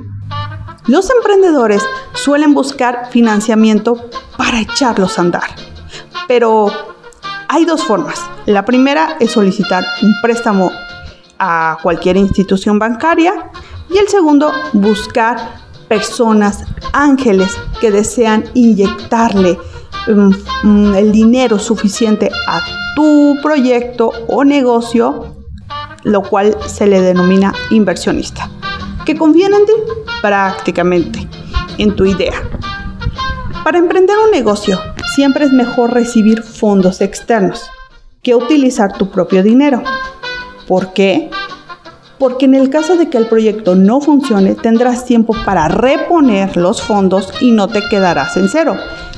Los 0.88 1.12
emprendedores 1.12 1.84
suelen 2.16 2.56
buscar 2.56 3.12
financiamiento 3.12 4.10
para 4.36 4.60
echarlos 4.60 5.20
a 5.20 5.22
andar, 5.22 5.44
pero 6.28 6.72
hay 7.48 7.66
dos 7.66 7.84
formas. 7.84 8.20
La 8.48 8.66
primera 8.66 9.18
es 9.20 9.30
solicitar 9.30 9.86
un 10.02 10.16
préstamo 10.24 10.72
a 11.38 11.78
cualquier 11.84 12.18
institución 12.18 12.80
bancaria 12.80 13.52
y 13.92 14.00
el 14.00 14.08
segundo, 14.08 14.52
buscar 14.74 15.38
personas 15.88 16.64
ángeles 16.94 17.56
que 17.80 17.92
desean 17.92 18.46
inyectarle 18.56 19.60
um, 20.10 20.94
el 20.96 21.12
dinero 21.12 21.60
suficiente 21.60 22.30
a 22.48 22.62
tu 22.96 23.38
proyecto 23.42 24.12
o 24.28 24.44
negocio, 24.44 25.36
lo 26.04 26.22
cual 26.24 26.58
se 26.68 26.88
le 26.88 27.02
denomina 27.02 27.54
inversionista, 27.70 28.50
que 29.06 29.16
confían 29.16 29.54
en 29.54 29.66
ti 29.66 29.74
prácticamente, 30.22 31.28
en 31.78 31.96
tu 31.96 32.06
idea. 32.06 32.42
Para 33.64 33.78
emprender 33.78 34.18
un 34.18 34.32
negocio, 34.32 34.80
siempre 35.16 35.46
es 35.46 35.52
mejor 35.52 35.94
recibir 35.94 36.42
fondos 36.44 37.02
externos 37.02 37.70
que 38.24 38.36
utilizar 38.36 38.94
tu 38.94 39.10
propio 39.10 39.44
dinero. 39.44 39.84
¿Por 40.68 40.94
qué? 40.94 41.30
Porque 42.18 42.46
en 42.46 42.56
el 42.56 42.70
caso 42.70 42.98
de 42.98 43.10
que 43.10 43.18
el 43.18 43.28
proyecto 43.28 43.76
no 43.76 44.02
funcione, 44.02 44.56
tendrás 44.56 45.06
tiempo 45.06 45.34
para 45.46 45.68
reponer 45.68 46.58
los 46.58 46.82
fondos 46.82 47.34
y 47.40 47.52
no 47.52 47.68
te 47.68 47.82
quedarás 47.90 48.36
en 48.38 48.50
cero. 48.50 48.76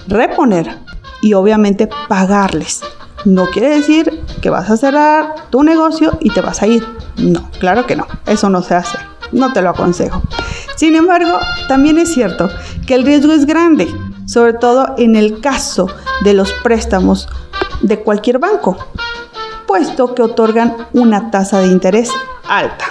Reponer 0.07 0.77
y 1.21 1.33
obviamente 1.33 1.89
pagarles. 2.07 2.81
No 3.25 3.47
quiere 3.47 3.69
decir 3.69 4.19
que 4.41 4.49
vas 4.49 4.69
a 4.69 4.77
cerrar 4.77 5.35
tu 5.49 5.63
negocio 5.63 6.17
y 6.21 6.31
te 6.31 6.41
vas 6.41 6.61
a 6.61 6.67
ir. 6.67 6.85
No, 7.17 7.49
claro 7.59 7.85
que 7.85 7.95
no. 7.95 8.07
Eso 8.25 8.49
no 8.49 8.61
se 8.63 8.75
hace. 8.75 8.97
No 9.31 9.53
te 9.53 9.61
lo 9.61 9.69
aconsejo. 9.69 10.21
Sin 10.75 10.95
embargo, 10.95 11.37
también 11.67 11.99
es 11.99 12.13
cierto 12.13 12.49
que 12.87 12.95
el 12.95 13.05
riesgo 13.05 13.31
es 13.31 13.45
grande, 13.45 13.87
sobre 14.25 14.53
todo 14.53 14.95
en 14.97 15.15
el 15.15 15.39
caso 15.39 15.87
de 16.23 16.33
los 16.33 16.51
préstamos 16.63 17.29
de 17.81 17.99
cualquier 17.99 18.39
banco, 18.39 18.77
puesto 19.67 20.15
que 20.15 20.23
otorgan 20.23 20.75
una 20.93 21.31
tasa 21.31 21.59
de 21.59 21.67
interés 21.67 22.09
alta. 22.47 22.85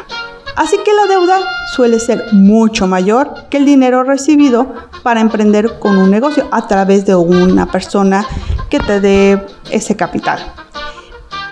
Así 0.57 0.77
que 0.85 0.93
la 0.93 1.07
deuda 1.07 1.39
suele 1.75 2.01
ser 2.01 2.33
mucho 2.33 2.87
mayor 2.87 3.47
que 3.51 3.57
el 3.59 3.65
dinero 3.65 4.03
recibido 4.03 4.75
para 5.03 5.21
emprender 5.21 5.79
con 5.79 5.97
un 5.97 6.11
negocio 6.11 6.49
a 6.51 6.67
través 6.67 7.07
de 7.07 7.15
una 7.15 7.67
persona 7.67 8.27
que 8.69 8.79
te 8.79 9.01
dé 9.01 9.47
ese 9.71 9.97
capital. 9.97 10.39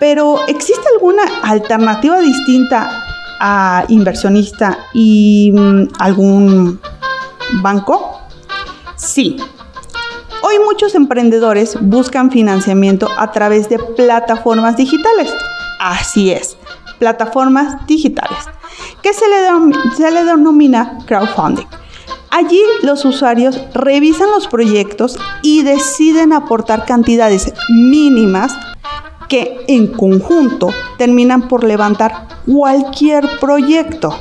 Pero 0.00 0.46
¿existe 0.46 0.82
alguna 0.94 1.22
alternativa 1.42 2.20
distinta 2.20 3.04
a 3.40 3.84
inversionista 3.88 4.78
y 4.94 5.52
mm, 5.52 5.88
algún 5.98 6.80
banco? 7.62 8.20
Sí. 8.96 9.36
Hoy 10.42 10.54
muchos 10.64 10.94
emprendedores 10.94 11.76
buscan 11.80 12.30
financiamiento 12.30 13.08
a 13.18 13.32
través 13.32 13.68
de 13.68 13.78
plataformas 13.78 14.76
digitales. 14.76 15.32
Así 15.80 16.30
es, 16.30 16.56
plataformas 16.98 17.86
digitales, 17.86 18.37
que 19.08 19.14
se 19.14 19.24
le, 19.26 19.96
se 19.96 20.10
le 20.10 20.24
denomina 20.24 20.98
crowdfunding. 21.06 21.64
Allí 22.30 22.60
los 22.82 23.06
usuarios 23.06 23.58
revisan 23.72 24.30
los 24.30 24.48
proyectos 24.48 25.18
y 25.40 25.62
deciden 25.62 26.34
aportar 26.34 26.84
cantidades 26.84 27.54
mínimas 27.70 28.52
que 29.26 29.64
en 29.66 29.86
conjunto 29.86 30.68
terminan 30.98 31.48
por 31.48 31.64
levantar 31.64 32.28
cualquier 32.46 33.26
proyecto. 33.40 34.14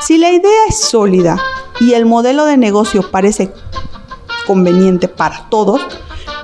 Si 0.00 0.18
la 0.18 0.30
idea 0.30 0.66
es 0.68 0.78
sólida 0.78 1.36
y 1.80 1.94
el 1.94 2.06
modelo 2.06 2.44
de 2.44 2.56
negocio 2.56 3.10
parece 3.10 3.52
conveniente 4.46 5.08
para 5.08 5.48
todos, 5.48 5.80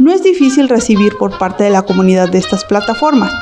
no 0.00 0.12
es 0.12 0.24
difícil 0.24 0.68
recibir 0.68 1.16
por 1.16 1.38
parte 1.38 1.62
de 1.62 1.70
la 1.70 1.82
comunidad 1.82 2.28
de 2.28 2.38
estas 2.38 2.64
plataformas. 2.64 3.32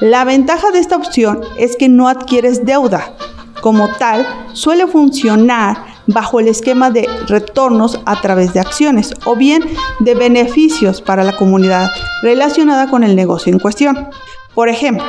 La 0.00 0.24
ventaja 0.24 0.70
de 0.70 0.78
esta 0.78 0.96
opción 0.96 1.40
es 1.58 1.76
que 1.76 1.88
no 1.88 2.06
adquieres 2.06 2.64
deuda. 2.64 3.16
Como 3.60 3.88
tal, 3.88 4.26
suele 4.52 4.86
funcionar 4.86 5.84
bajo 6.06 6.40
el 6.40 6.48
esquema 6.48 6.90
de 6.90 7.08
retornos 7.28 8.00
a 8.06 8.20
través 8.20 8.52
de 8.52 8.60
acciones 8.60 9.14
o 9.24 9.36
bien 9.36 9.62
de 10.00 10.14
beneficios 10.14 11.00
para 11.00 11.24
la 11.24 11.36
comunidad 11.36 11.88
relacionada 12.22 12.88
con 12.88 13.04
el 13.04 13.14
negocio 13.16 13.52
en 13.52 13.58
cuestión. 13.58 14.08
Por 14.54 14.68
ejemplo, 14.68 15.04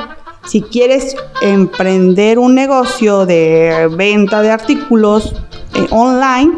si 0.46 0.62
quieres 0.62 1.16
emprender 1.42 2.40
un 2.40 2.56
negocio 2.56 3.26
de 3.26 3.90
venta 3.96 4.42
de 4.42 4.52
artículos 4.52 5.36
eh, 5.76 5.88
online, 5.92 6.52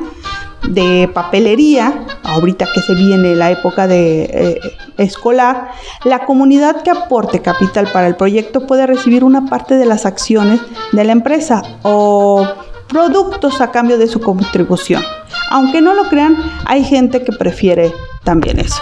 de 0.70 1.10
papelería, 1.14 2.06
ahorita 2.24 2.68
que 2.74 2.82
se 2.82 2.96
viene 2.96 3.36
la 3.36 3.52
época 3.52 3.88
de 3.88 4.24
eh, 4.24 4.60
escolar, 4.98 5.72
la 6.06 6.26
comunidad 6.26 6.82
que 6.82 6.92
aporte 6.92 7.42
capital 7.42 7.90
para 7.92 8.08
el 8.08 8.16
proyecto 8.16 8.66
puede 8.66 8.88
recibir 8.88 9.24
una 9.24 9.46
parte 9.46 9.76
de 9.76 9.86
las 9.86 10.06
acciones 10.06 10.62
de 10.92 11.04
la 11.04 11.12
empresa 11.12 11.62
o 11.84 12.48
productos 12.88 13.62
a 13.62 13.72
cambio 13.72 13.98
de 13.98 14.08
su 14.08 14.20
contribución. 14.20 15.04
Aunque 15.50 15.82
no 15.82 15.94
lo 15.94 16.04
crean, 16.06 16.38
hay 16.66 16.84
gente 16.84 17.24
que 17.24 17.32
prefiere 17.32 17.94
también 18.24 18.60
eso. 18.60 18.82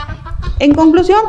En 0.60 0.74
conclusión, 0.74 1.22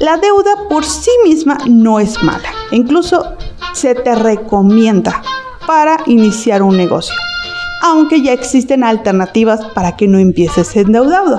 la 0.00 0.16
deuda 0.16 0.50
por 0.68 0.84
sí 0.84 1.10
misma 1.24 1.58
no 1.66 2.00
es 2.00 2.22
mala. 2.22 2.48
Incluso 2.72 3.36
se 3.74 3.94
te 3.94 4.14
recomienda 4.14 5.22
para 5.66 5.98
iniciar 6.06 6.62
un 6.62 6.76
negocio. 6.76 7.14
Aunque 7.82 8.22
ya 8.22 8.32
existen 8.32 8.84
alternativas 8.84 9.64
para 9.74 9.96
que 9.96 10.06
no 10.06 10.18
empieces 10.18 10.76
endeudado. 10.76 11.38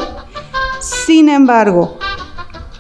Sin 0.80 1.30
embargo, 1.30 1.98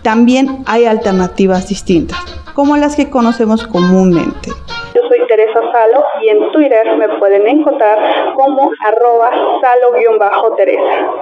también 0.01 0.63
hay 0.65 0.85
alternativas 0.85 1.69
distintas, 1.69 2.17
como 2.55 2.75
las 2.77 2.95
que 2.95 3.11
conocemos 3.11 3.67
comúnmente. 3.67 4.49
Yo 4.95 5.01
soy 5.07 5.19
Teresa 5.27 5.59
Salo 5.71 6.03
y 6.23 6.29
en 6.29 6.51
Twitter 6.51 6.97
me 6.97 7.07
pueden 7.19 7.47
encontrar 7.47 8.33
como 8.33 8.71
arroba 8.83 9.29
salo-teresa. 9.61 11.21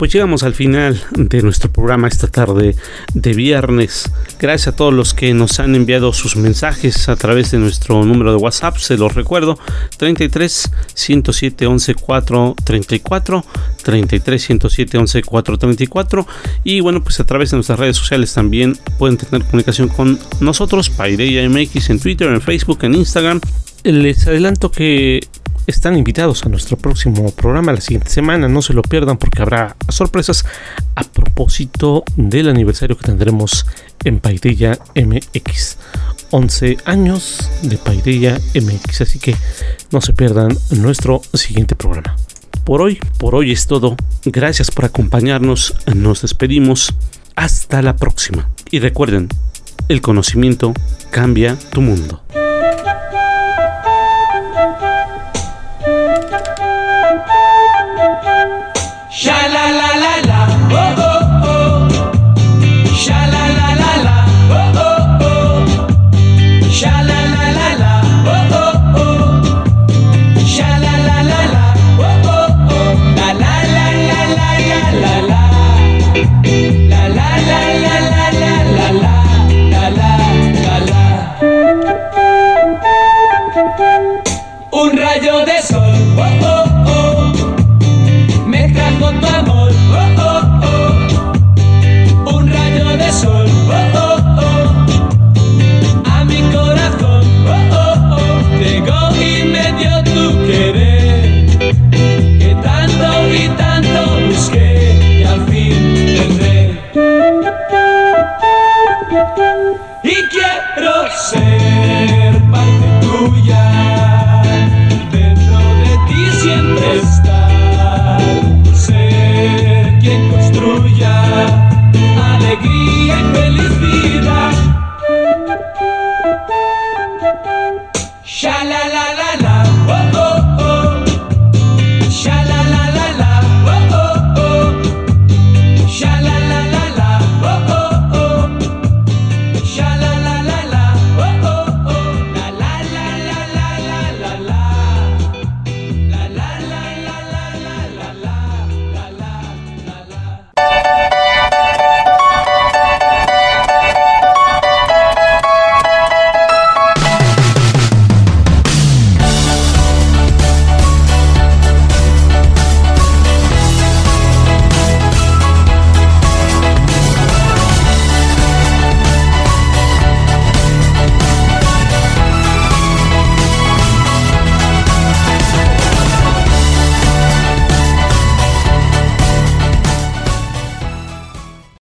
Pues 0.00 0.14
llegamos 0.14 0.44
al 0.44 0.54
final 0.54 0.98
de 1.10 1.42
nuestro 1.42 1.70
programa 1.70 2.08
esta 2.08 2.26
tarde 2.26 2.74
de 3.12 3.34
viernes. 3.34 4.10
Gracias 4.38 4.68
a 4.68 4.74
todos 4.74 4.94
los 4.94 5.12
que 5.12 5.34
nos 5.34 5.60
han 5.60 5.74
enviado 5.74 6.14
sus 6.14 6.36
mensajes 6.36 7.10
a 7.10 7.16
través 7.16 7.50
de 7.50 7.58
nuestro 7.58 8.02
número 8.06 8.30
de 8.30 8.38
WhatsApp, 8.38 8.78
se 8.78 8.96
los 8.96 9.14
recuerdo, 9.14 9.58
33 9.98 10.70
107 10.94 11.66
11 11.66 11.94
4 11.96 12.56
34, 12.64 13.44
33 13.82 14.42
107 14.42 14.96
11 14.96 15.22
4 15.22 15.58
34 15.58 16.26
y 16.64 16.80
bueno, 16.80 17.04
pues 17.04 17.20
a 17.20 17.24
través 17.24 17.50
de 17.50 17.58
nuestras 17.58 17.78
redes 17.78 17.98
sociales 17.98 18.32
también 18.32 18.78
pueden 18.98 19.18
tener 19.18 19.44
comunicación 19.44 19.88
con 19.88 20.18
nosotros, 20.40 20.88
Paideia 20.88 21.46
MX 21.46 21.90
en 21.90 22.00
Twitter, 22.00 22.30
en 22.30 22.40
Facebook, 22.40 22.78
en 22.84 22.94
Instagram. 22.94 23.38
Les 23.84 24.26
adelanto 24.26 24.72
que 24.72 25.20
están 25.66 25.96
invitados 25.96 26.44
a 26.44 26.48
nuestro 26.48 26.76
próximo 26.76 27.30
programa 27.32 27.72
la 27.72 27.80
siguiente 27.80 28.10
semana. 28.10 28.48
No 28.48 28.62
se 28.62 28.72
lo 28.72 28.82
pierdan 28.82 29.16
porque 29.16 29.42
habrá 29.42 29.76
sorpresas 29.88 30.44
a 30.94 31.04
propósito 31.04 32.04
del 32.16 32.48
aniversario 32.48 32.96
que 32.96 33.06
tendremos 33.06 33.66
en 34.04 34.20
Paidilla 34.20 34.78
MX. 34.94 35.78
11 36.30 36.78
años 36.84 37.50
de 37.62 37.76
Paidilla 37.76 38.38
MX. 38.54 39.00
Así 39.02 39.18
que 39.18 39.36
no 39.90 40.00
se 40.00 40.12
pierdan 40.12 40.56
nuestro 40.70 41.20
siguiente 41.34 41.74
programa. 41.74 42.16
Por 42.64 42.82
hoy, 42.82 42.98
por 43.18 43.34
hoy 43.34 43.52
es 43.52 43.66
todo. 43.66 43.96
Gracias 44.24 44.70
por 44.70 44.84
acompañarnos. 44.84 45.74
Nos 45.94 46.22
despedimos. 46.22 46.94
Hasta 47.36 47.80
la 47.80 47.96
próxima. 47.96 48.50
Y 48.70 48.80
recuerden, 48.80 49.28
el 49.88 50.02
conocimiento 50.02 50.74
cambia 51.10 51.56
tu 51.72 51.80
mundo. 51.80 52.22